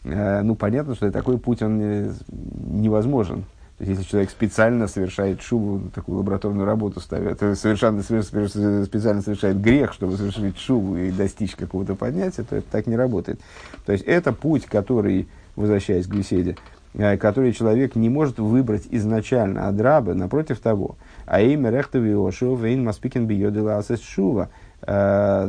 Э, 0.04 0.40
ну, 0.40 0.54
понятно, 0.54 0.94
что 0.94 1.12
такой 1.12 1.36
путь, 1.36 1.60
он 1.60 2.14
невозможен. 2.30 3.44
То 3.76 3.84
есть, 3.84 3.98
если 3.98 4.10
человек 4.10 4.30
специально 4.30 4.88
совершает 4.88 5.42
шубу, 5.42 5.90
такую 5.94 6.16
лабораторную 6.16 6.64
работу 6.64 7.00
ставит, 7.00 7.40
то 7.40 7.54
совершенно, 7.56 8.02
специально 8.02 9.20
совершает 9.20 9.60
грех, 9.60 9.92
чтобы 9.92 10.16
совершить 10.16 10.56
шубу 10.58 10.96
и 10.96 11.10
достичь 11.10 11.56
какого-то 11.56 11.94
поднятия, 11.94 12.42
то 12.42 12.56
это 12.56 12.66
так 12.70 12.86
не 12.86 12.96
работает. 12.96 13.38
То 13.84 13.92
есть, 13.92 14.04
это 14.06 14.32
путь, 14.32 14.64
который, 14.64 15.28
возвращаясь 15.56 16.06
к 16.06 16.14
беседе, 16.14 16.56
э, 16.94 17.16
который 17.16 17.52
человек 17.52 17.94
не 17.96 18.08
может 18.08 18.38
выбрать 18.38 18.86
изначально 18.90 19.68
от 19.68 19.80
раба, 19.80 20.14
напротив 20.14 20.60
того. 20.60 20.96
А 21.26 21.40
имя 21.40 21.70
рехтови 21.70 22.14
ошо 22.14 22.54
вейн 22.54 22.84
маспикен 22.84 23.26
бiyodила 23.26 23.78
асес 23.78 24.00
шува– 24.00 24.48
Э, 24.86 25.48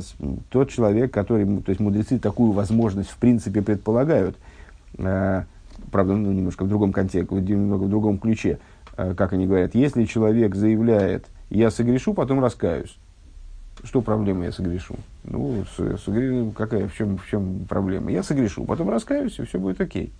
тот 0.49 0.69
человек, 0.69 1.13
который, 1.13 1.45
то 1.61 1.69
есть 1.69 1.81
мудрецы 1.81 2.19
такую 2.19 2.51
возможность 2.51 3.09
в 3.09 3.17
принципе 3.17 3.61
предполагают, 3.61 4.37
э, 4.97 5.43
правда, 5.91 6.15
ну, 6.15 6.31
немножко 6.31 6.63
в 6.63 6.69
другом 6.69 6.93
контексте, 6.93 7.35
немного 7.35 7.83
в 7.83 7.89
другом 7.89 8.17
ключе, 8.17 8.59
как 8.95 9.33
они 9.33 9.45
говорят, 9.45 9.75
если 9.75 10.05
человек 10.05 10.55
заявляет, 10.55 11.25
я 11.49 11.69
согрешу, 11.69 12.13
потом 12.13 12.39
раскаюсь, 12.39 12.97
что 13.83 14.01
проблема, 14.01 14.45
я 14.45 14.53
согрешу? 14.53 14.95
Ну, 15.25 15.65
с, 15.75 15.79
с, 15.79 16.53
какая, 16.55 16.87
в 16.87 16.95
чем, 16.95 17.17
в 17.17 17.27
чем 17.27 17.65
проблема? 17.67 18.11
Я 18.11 18.23
согрешу, 18.23 18.63
потом 18.63 18.89
раскаюсь, 18.89 19.37
и 19.37 19.43
все 19.43 19.59
будет 19.59 19.81
окей. 19.81 20.13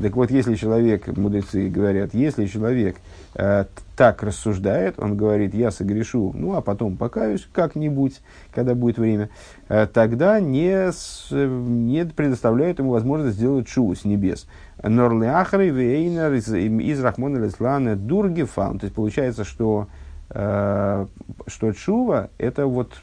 Так 0.00 0.16
вот, 0.16 0.30
если 0.30 0.56
человек, 0.56 1.06
мудрецы 1.16 1.68
говорят, 1.68 2.14
если 2.14 2.46
человек 2.46 2.96
э, 3.34 3.64
так 3.96 4.24
рассуждает, 4.24 4.98
он 4.98 5.16
говорит, 5.16 5.54
я 5.54 5.70
согрешу, 5.70 6.32
ну 6.34 6.56
а 6.56 6.62
потом 6.62 6.96
покаюсь 6.96 7.46
как-нибудь, 7.52 8.20
когда 8.52 8.74
будет 8.74 8.98
время, 8.98 9.30
э, 9.68 9.86
тогда 9.86 10.40
не, 10.40 10.90
с, 10.90 11.28
не 11.30 12.04
предоставляют 12.06 12.80
ему 12.80 12.90
возможность 12.90 13.36
сделать 13.36 13.68
шу 13.68 13.94
с 13.94 14.04
небес. 14.04 14.48
Норли 14.82 15.26
ахры 15.26 15.68
вейнер 15.68 16.32
из 16.32 17.00
Рахмона 17.00 17.38
Леслана 17.38 17.94
дургефан. 17.94 18.80
То 18.80 18.86
есть 18.86 18.96
получается, 18.96 19.44
что, 19.44 19.86
э, 20.30 21.06
что 21.46 21.72
чува 21.72 22.30
это 22.38 22.66
вот 22.66 23.00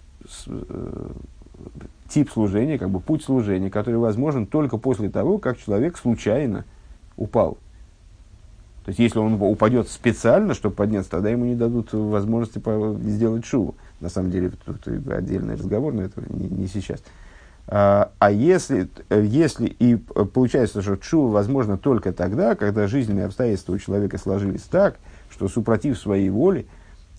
э, 0.47 1.09
тип 2.09 2.29
служения, 2.29 2.77
как 2.77 2.89
бы 2.89 2.99
путь 2.99 3.23
служения, 3.23 3.69
который 3.69 3.95
возможен 3.95 4.45
только 4.45 4.75
после 4.75 5.09
того, 5.09 5.37
как 5.37 5.57
человек 5.57 5.97
случайно 5.97 6.65
упал. 7.18 7.57
То 8.86 8.89
есть, 8.89 8.99
если 8.99 9.20
он 9.20 9.39
упадет 9.39 9.89
специально, 9.89 10.55
чтобы 10.55 10.76
подняться, 10.76 11.12
тогда 11.12 11.30
ему 11.30 11.45
не 11.45 11.55
дадут 11.55 11.93
возможности 11.93 12.62
сделать 13.07 13.45
шуву. 13.45 13.76
На 13.99 14.09
самом 14.09 14.32
деле, 14.32 14.51
тут 14.66 14.88
отдельный 15.09 15.53
разговор, 15.53 15.93
но 15.93 16.01
это 16.01 16.22
не, 16.30 16.47
не 16.49 16.68
сейчас. 16.68 17.03
А, 17.68 18.12
а 18.18 18.32
если, 18.32 18.89
если 19.09 19.68
и 19.68 19.95
получается, 19.95 20.82
что 20.82 20.97
шува 21.01 21.32
возможно 21.32 21.78
только 21.78 22.12
тогда, 22.12 22.55
когда 22.55 22.88
жизненные 22.88 23.26
обстоятельства 23.26 23.74
у 23.74 23.78
человека 23.78 24.18
сложились 24.18 24.64
так, 24.64 24.97
что 25.30 25.47
супротив 25.47 25.99
своей 25.99 26.30
воли, 26.30 26.66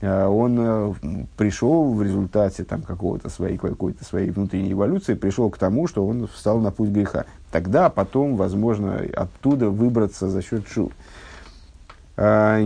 а, 0.02 0.28
он 0.28 0.58
э, 0.60 0.94
пришел 1.36 1.94
в 1.94 2.02
результате 2.02 2.64
там, 2.64 2.82
какого-то 2.82 3.30
своей, 3.30 3.56
какой-то 3.56 4.04
своей 4.04 4.30
внутренней 4.30 4.72
эволюции, 4.72 5.14
пришел 5.14 5.48
к 5.48 5.58
тому, 5.58 5.86
что 5.86 6.04
он 6.04 6.26
встал 6.26 6.58
на 6.58 6.72
путь 6.72 6.90
греха. 6.90 7.24
Тогда 7.52 7.88
потом, 7.90 8.36
возможно, 8.36 9.00
оттуда 9.14 9.68
выбраться 9.68 10.28
за 10.28 10.42
счет 10.42 10.66
шу. 10.66 10.90
А, 12.16 12.58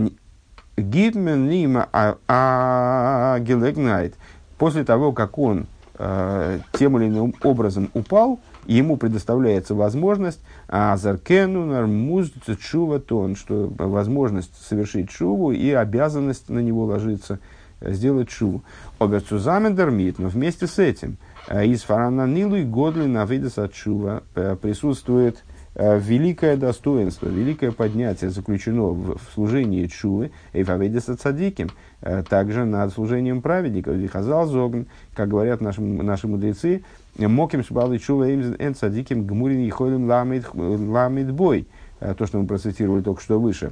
Гидмен 0.77 1.49
Лима 1.49 1.89
Агелегнайт, 2.27 4.15
после 4.57 4.85
того, 4.85 5.11
как 5.11 5.37
он 5.37 5.67
э, 5.99 6.59
тем 6.73 6.97
или 6.97 7.07
иным 7.09 7.33
образом 7.43 7.89
упал, 7.93 8.39
ему 8.65 8.95
предоставляется 8.95 9.75
возможность 9.75 10.39
азаркену 10.67 11.65
нармуз 11.65 12.31
чува 12.61 12.99
тон, 12.99 13.35
что 13.35 13.73
возможность 13.77 14.53
совершить 14.67 15.09
чуву 15.09 15.51
и 15.51 15.71
обязанность 15.71 16.47
на 16.49 16.59
него 16.59 16.85
ложится 16.85 17.39
сделать 17.81 18.29
чуву. 18.29 18.63
Оберцузамен 18.99 19.75
дармит, 19.75 20.19
но 20.19 20.29
вместе 20.29 20.67
с 20.67 20.79
этим 20.79 21.17
из 21.49 21.83
фарананилу 21.83 22.55
и 22.55 22.63
годли 22.63 23.05
на 23.05 23.25
видес 23.25 23.57
от 23.57 23.73
чува 23.73 24.23
присутствует 24.61 25.43
Э, 25.79 25.99
великое 25.99 26.57
достоинство, 26.57 27.27
великое 27.27 27.71
поднятие 27.71 28.31
заключено 28.31 28.87
в, 28.87 29.19
служении 29.35 29.85
Чувы, 29.85 30.31
и 30.51 30.63
фаведиса 30.63 31.15
цадиким, 31.15 31.69
э, 32.01 32.23
также 32.27 32.65
над 32.65 32.91
служением 32.91 33.43
праведников. 33.43 33.95
Вихазал 33.95 34.47
зогн, 34.47 34.87
как 35.13 35.29
говорят 35.29 35.61
наши, 35.61 35.79
наши 35.79 36.27
мудрецы, 36.27 36.83
моким 37.19 37.63
шбалы 37.63 37.99
Чува 37.99 38.27
эн 38.27 38.73
цадиким 38.73 39.27
гмурин 39.27 39.59
и 39.59 39.69
холим 39.69 40.07
ламид 40.07 41.31
бой. 41.31 41.67
Э, 41.99 42.15
то, 42.15 42.25
что 42.25 42.39
мы 42.39 42.47
процитировали 42.47 43.03
только 43.03 43.21
что 43.21 43.39
выше. 43.39 43.71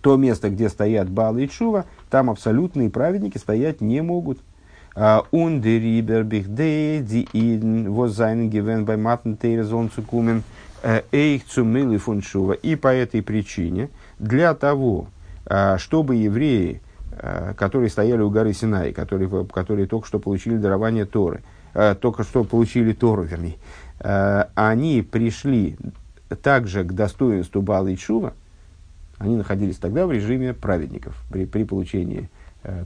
То 0.00 0.16
место, 0.16 0.50
где 0.50 0.68
стоят 0.68 1.08
Балы 1.08 1.44
и 1.44 1.48
Чува, 1.48 1.84
там 2.10 2.28
абсолютные 2.28 2.90
праведники 2.90 3.38
стоять 3.38 3.80
не 3.80 4.02
могут. 4.02 4.40
Ундерибер 4.94 6.24
бихдей 6.24 7.00
ди 7.00 7.28
иден 7.32 7.92
возайн 7.92 8.50
гивен 8.50 8.84
бай 8.84 8.96
матн 8.96 9.34
тейрзон 9.34 9.90
цукумен– 9.90 10.42
Эйх 11.12 11.44
цумилы 11.44 11.98
фуншува. 11.98 12.52
И 12.52 12.76
по 12.76 12.88
этой 12.88 13.22
причине, 13.22 13.90
для 14.18 14.54
того, 14.54 15.08
чтобы 15.78 16.16
евреи, 16.16 16.80
которые 17.56 17.90
стояли 17.90 18.20
у 18.20 18.30
горы 18.30 18.52
Синай, 18.52 18.92
которые, 18.92 19.46
которые 19.46 19.86
только 19.86 20.06
что 20.06 20.18
получили 20.18 20.56
дарование 20.56 21.04
Торы, 21.04 21.42
только 22.00 22.22
что 22.22 22.44
получили 22.44 22.92
Тору, 22.92 23.24
вернее, 23.24 23.56
они 24.54 25.02
пришли 25.02 25.76
также 26.42 26.84
к 26.84 26.92
достоинству 26.92 27.62
Бала 27.62 27.88
и 27.88 27.96
Шува, 27.96 28.34
они 29.18 29.36
находились 29.36 29.78
тогда 29.78 30.06
в 30.06 30.12
режиме 30.12 30.54
праведников 30.54 31.16
при, 31.28 31.44
при 31.44 31.64
получении 31.64 32.30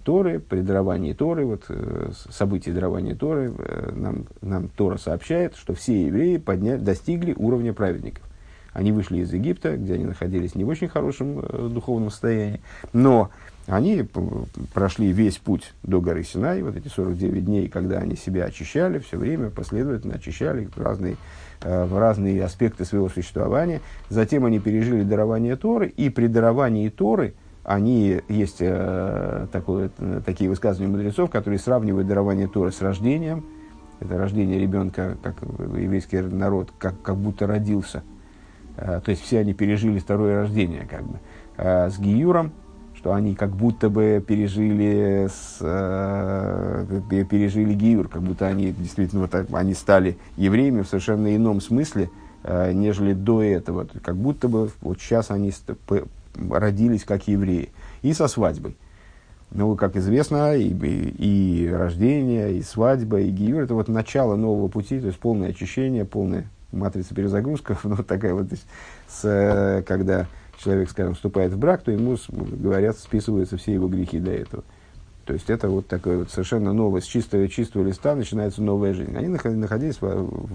Торы, 0.04 0.38
при 0.38 0.60
даровании 0.60 1.12
Торы, 1.12 1.44
вот 1.44 1.64
э, 1.68 2.10
события 2.30 2.72
дарования 2.72 3.14
Торы, 3.14 3.52
э, 3.56 3.90
нам, 3.94 4.26
нам 4.40 4.68
Тора 4.68 4.96
сообщает, 4.96 5.56
что 5.56 5.74
все 5.74 6.06
евреи 6.06 6.36
подня, 6.36 6.76
достигли 6.76 7.34
уровня 7.36 7.72
праведников. 7.72 8.24
Они 8.72 8.92
вышли 8.92 9.18
из 9.18 9.32
Египта, 9.32 9.76
где 9.76 9.94
они 9.94 10.04
находились 10.04 10.54
не 10.54 10.64
в 10.64 10.68
очень 10.68 10.88
хорошем 10.88 11.40
э, 11.40 11.68
духовном 11.72 12.10
состоянии, 12.10 12.60
но 12.92 13.30
они 13.66 14.06
прошли 14.74 15.12
весь 15.12 15.38
путь 15.38 15.72
до 15.82 16.00
горы 16.00 16.24
Синай, 16.24 16.62
вот 16.62 16.76
эти 16.76 16.88
49 16.88 17.44
дней, 17.44 17.68
когда 17.68 17.98
они 17.98 18.16
себя 18.16 18.44
очищали, 18.44 18.98
все 18.98 19.16
время 19.16 19.50
последовательно 19.50 20.14
очищали 20.14 20.68
разные, 20.76 21.16
э, 21.62 21.88
разные 21.90 22.42
аспекты 22.44 22.84
своего 22.84 23.08
существования. 23.08 23.80
Затем 24.08 24.44
они 24.44 24.58
пережили 24.58 25.02
дарование 25.02 25.56
Торы, 25.56 25.88
и 25.88 26.08
при 26.08 26.26
даровании 26.26 26.88
Торы– 26.88 27.34
они, 27.64 28.20
есть 28.28 28.58
э, 28.60 29.46
такое, 29.52 29.90
такие 30.26 30.50
высказывания 30.50 30.90
мудрецов, 30.90 31.30
которые 31.30 31.58
сравнивают 31.58 32.08
дарование 32.08 32.48
Торы 32.48 32.72
с 32.72 32.80
рождением. 32.82 33.44
Это 34.00 34.18
рождение 34.18 34.58
ребенка, 34.58 35.16
как 35.22 35.36
еврейский 35.42 36.20
народ, 36.20 36.70
как, 36.78 37.00
как 37.02 37.16
будто 37.16 37.46
родился. 37.46 38.02
Э, 38.76 39.00
то 39.04 39.10
есть 39.10 39.22
все 39.22 39.38
они 39.38 39.54
пережили 39.54 40.00
второе 40.00 40.42
рождение, 40.42 40.86
как 40.90 41.04
бы. 41.04 41.18
Э, 41.56 41.88
с 41.88 41.98
Гиюром, 42.00 42.52
что 42.96 43.12
они 43.12 43.34
как 43.34 43.50
будто 43.50 43.90
бы 43.90 44.24
пережили, 44.26 45.28
с, 45.28 45.58
э, 45.60 47.00
пережили 47.30 47.74
Гиюр, 47.74 48.08
как 48.08 48.22
будто 48.22 48.46
они 48.46 48.72
действительно 48.72 49.22
вот, 49.22 49.34
они 49.52 49.74
стали 49.74 50.18
евреями 50.36 50.82
в 50.82 50.88
совершенно 50.88 51.34
ином 51.34 51.60
смысле, 51.60 52.10
э, 52.42 52.72
нежели 52.72 53.12
до 53.12 53.42
этого. 53.42 53.86
Как 54.02 54.16
будто 54.16 54.48
бы 54.48 54.70
вот 54.80 55.00
сейчас 55.00 55.30
они 55.30 55.52
родились 56.34 57.04
как 57.04 57.28
евреи. 57.28 57.70
И 58.02 58.12
со 58.12 58.28
свадьбой. 58.28 58.76
Ну, 59.50 59.76
как 59.76 59.96
известно, 59.96 60.56
и, 60.56 60.68
и, 60.68 61.66
и 61.66 61.68
рождение, 61.68 62.54
и 62.54 62.62
свадьба, 62.62 63.20
и 63.20 63.30
гиюр– 63.30 63.62
это 63.64 63.74
вот 63.74 63.88
начало 63.88 64.34
нового 64.34 64.68
пути, 64.68 64.98
то 64.98 65.08
есть 65.08 65.18
полное 65.18 65.50
очищение, 65.50 66.06
полная 66.06 66.48
матрица 66.72 67.14
перезагрузка. 67.14 67.76
Ну, 67.84 67.96
вот 67.96 68.06
такая 68.06 68.32
вот, 68.32 68.50
есть, 68.50 68.66
с, 69.08 69.84
когда 69.86 70.26
человек, 70.56 70.90
скажем, 70.90 71.14
вступает 71.14 71.52
в 71.52 71.58
брак, 71.58 71.82
то 71.82 71.90
ему, 71.90 72.16
говорят, 72.30 72.96
списываются 72.96 73.58
все 73.58 73.74
его 73.74 73.88
грехи 73.88 74.18
до 74.18 74.30
этого. 74.30 74.64
То 75.24 75.34
есть 75.34 75.50
это 75.50 75.68
вот 75.68 75.86
такое 75.86 76.18
вот 76.18 76.30
совершенно 76.30 76.72
новое, 76.72 77.00
с 77.00 77.04
чистого, 77.04 77.46
чистого 77.48 77.86
листа 77.86 78.14
начинается 78.16 78.60
новая 78.60 78.92
жизнь. 78.92 79.16
Они 79.16 79.28
находились 79.28 80.00
в, 80.00 80.48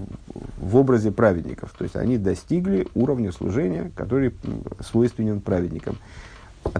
в 0.58 0.76
образе 0.76 1.12
праведников. 1.12 1.74
То 1.78 1.84
есть 1.84 1.96
они 1.96 2.18
достигли 2.18 2.88
уровня 2.94 3.32
служения, 3.32 3.92
который 3.96 4.34
свойственен 4.82 5.40
праведникам. 5.40 5.98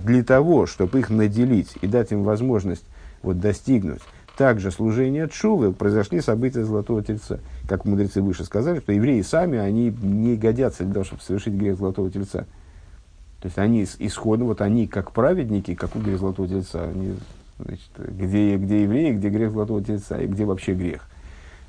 Для 0.04 0.24
того, 0.24 0.66
чтобы 0.66 1.00
их 1.00 1.10
наделить 1.10 1.76
и 1.82 1.88
дать 1.88 2.12
им 2.12 2.24
возможность 2.24 2.84
вот, 3.24 3.40
достигнуть 3.40 4.02
также 4.38 4.70
служения 4.70 5.28
Чувы, 5.28 5.72
произошли 5.72 6.20
события 6.22 6.64
Золотого 6.66 7.02
Тельца. 7.04 7.40
Как 7.68 7.86
мудрецы 7.86 8.22
выше 8.22 8.44
сказали, 8.44 8.80
что 8.80 8.92
евреи 8.92 9.22
сами, 9.22 9.58
они 9.58 9.90
не 9.90 10.36
годятся 10.36 10.84
для 10.84 10.94
того, 10.94 11.06
чтобы 11.06 11.22
совершить 11.22 11.54
грех 11.54 11.78
Золотого 11.78 12.12
Тельца. 12.12 12.46
То 13.40 13.46
есть 13.46 13.58
они 13.58 13.88
исходно, 14.00 14.46
вот 14.46 14.62
они 14.62 14.88
как 14.88 15.12
праведники, 15.12 15.74
как 15.74 15.96
у 15.96 16.00
грех 16.00 16.20
Золотого 16.20 16.48
Тельца, 16.48 16.84
они 16.84 17.16
Значит, 17.60 17.90
где, 17.98 18.56
где 18.58 18.84
евреи, 18.84 19.14
где 19.14 19.30
грех 19.30 19.52
золотого 19.52 19.84
тельца 19.84 20.20
и 20.20 20.28
где 20.28 20.46
вообще 20.46 20.74
грех. 20.74 21.08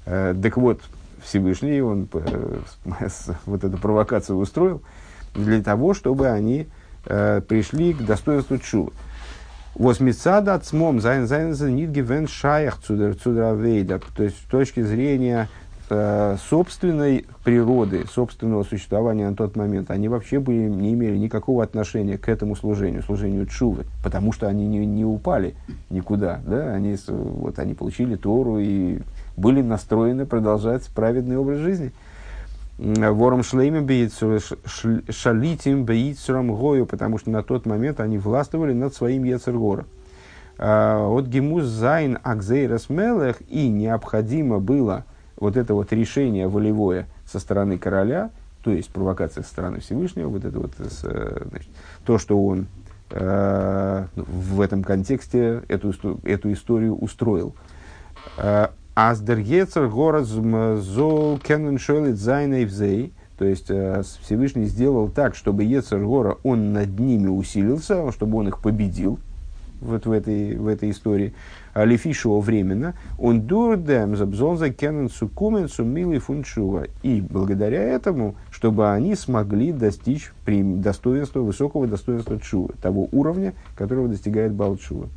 Э, 0.05 0.35
так 0.41 0.57
вот, 0.57 0.81
Всевышний, 1.23 1.81
он 1.81 2.09
э, 2.13 2.59
вот 3.47 3.65
эту 3.65 3.79
провокацию 3.79 4.37
устроил 4.39 4.83
для 5.35 5.63
того, 5.63 5.95
чтобы 5.95 6.29
они 6.29 6.67
э, 7.07 7.41
пришли 7.47 7.95
к 7.95 8.03
достоинству 8.03 8.59
чува. 8.59 8.93
Восмицада 9.75 10.55
от 10.55 10.67
смом 10.67 11.01
зайн 11.01 11.27
зайн 11.27 11.55
нит 11.75 11.91
гивен 11.91 12.27
шаях 12.27 12.79
цудер 12.81 13.15
цудер 13.15 13.57
То 14.17 14.25
есть, 14.25 14.37
с 14.37 14.51
точки 14.51 14.83
зрения 14.83 15.49
собственной 15.89 17.25
природы, 17.45 18.05
собственного 18.13 18.63
существования 18.63 19.29
на 19.29 19.35
тот 19.35 19.57
момент, 19.57 19.91
они 19.91 20.09
вообще 20.09 20.39
были, 20.39 20.69
не 20.69 20.93
имели 20.93 21.17
никакого 21.17 21.65
отношения 21.65 22.19
к 22.19 22.29
этому 22.29 22.57
служению, 22.57 23.03
служению 23.03 23.47
Чувы, 23.47 23.87
потому 24.05 24.33
что 24.33 24.49
они 24.49 24.67
не, 24.67 24.85
не 24.85 25.05
упали 25.05 25.55
никуда. 25.89 26.41
Да? 26.47 26.75
Они, 26.75 26.97
вот, 27.07 27.59
они 27.59 27.73
получили 27.73 28.17
Тору 28.17 28.59
и 28.59 28.99
были 29.37 29.63
настроены 29.63 30.27
продолжать 30.27 30.87
праведный 30.89 31.39
образ 31.39 31.59
жизни. 31.59 31.93
Вором 32.79 33.43
шлеймем 33.43 33.89
шалитим 35.11 35.85
бейцурам 35.85 36.55
гою, 36.55 36.87
потому 36.87 37.19
что 37.19 37.31
на 37.31 37.43
тот 37.43 37.65
момент 37.67 37.99
они 38.01 38.19
властвовали 38.19 38.75
над 38.75 38.95
своим 38.95 39.25
Ецергора. 39.25 39.87
А, 40.59 41.09
от 41.09 41.27
гемуз 41.27 41.65
зайн 41.65 42.19
акзейрас 42.23 42.91
мелех, 42.91 43.41
и 43.49 43.69
необходимо 43.69 44.59
было– 44.59 45.07
вот 45.39 45.57
это 45.57 45.75
вот 45.75 45.93
решение 45.93 46.49
волевое 46.49 47.07
со 47.27 47.39
стороны 47.39 47.79
короля, 47.79 48.31
то 48.63 48.71
есть 48.71 48.91
провокация 48.91 49.43
со 49.43 49.49
стороны 49.51 49.81
Всевышнего, 49.81 50.29
вот 50.29 50.45
это 50.45 50.59
вот 50.59 50.73
э, 50.79 51.47
значит, 51.51 51.69
то, 52.05 52.19
что 52.19 52.45
он 52.45 52.67
э, 53.11 54.07
в 54.17 54.61
этом 54.61 54.83
контексте 54.83 55.63
эту, 55.69 55.95
эту 56.25 56.53
историю 56.53 56.97
устроил. 56.97 57.55
Э, 58.37 58.69
Аздергецер 58.95 59.87
город 59.87 60.27
зол 60.27 61.39
кенен 61.39 61.79
шойлит 61.79 62.19
зайнейвзей, 62.19 63.13
то 63.39 63.45
есть 63.45 63.67
э, 63.71 64.03
Всевышний 64.23 64.65
сделал 64.65 65.09
так, 65.09 65.37
чтобы 65.37 65.63
Ецер 65.63 66.05
Гора, 66.05 66.37
он 66.43 66.73
над 66.73 66.99
ними 66.99 67.29
усилился, 67.29 68.11
чтобы 68.11 68.39
он 68.39 68.49
их 68.49 68.59
победил, 68.59 69.21
вот 69.81 70.07
в 70.07 70.11
этой, 70.11 70.57
в 70.57 70.67
этой 70.67 70.91
истории, 70.91 71.33
лефишо 71.85 72.41
временно, 72.41 72.95
он 73.19 73.43
дурдем 73.43 74.17
забзонза 74.17 74.71
кенен 74.71 75.09
сукумен 75.09 75.69
сумили 75.69 76.19
фуншува. 76.19 76.87
И 77.03 77.21
благодаря 77.21 77.83
этому, 77.83 78.35
чтобы 78.51 78.91
они 78.93 79.15
смогли 79.15 79.73
достичь 79.73 80.33
достоинства, 80.47 81.41
высокого 81.41 81.87
достоинства 81.87 82.39
чува, 82.41 82.71
того 82.81 83.09
уровня, 83.13 83.55
которого 83.77 84.09
достигает 84.09 84.53
Балчува. 84.53 85.09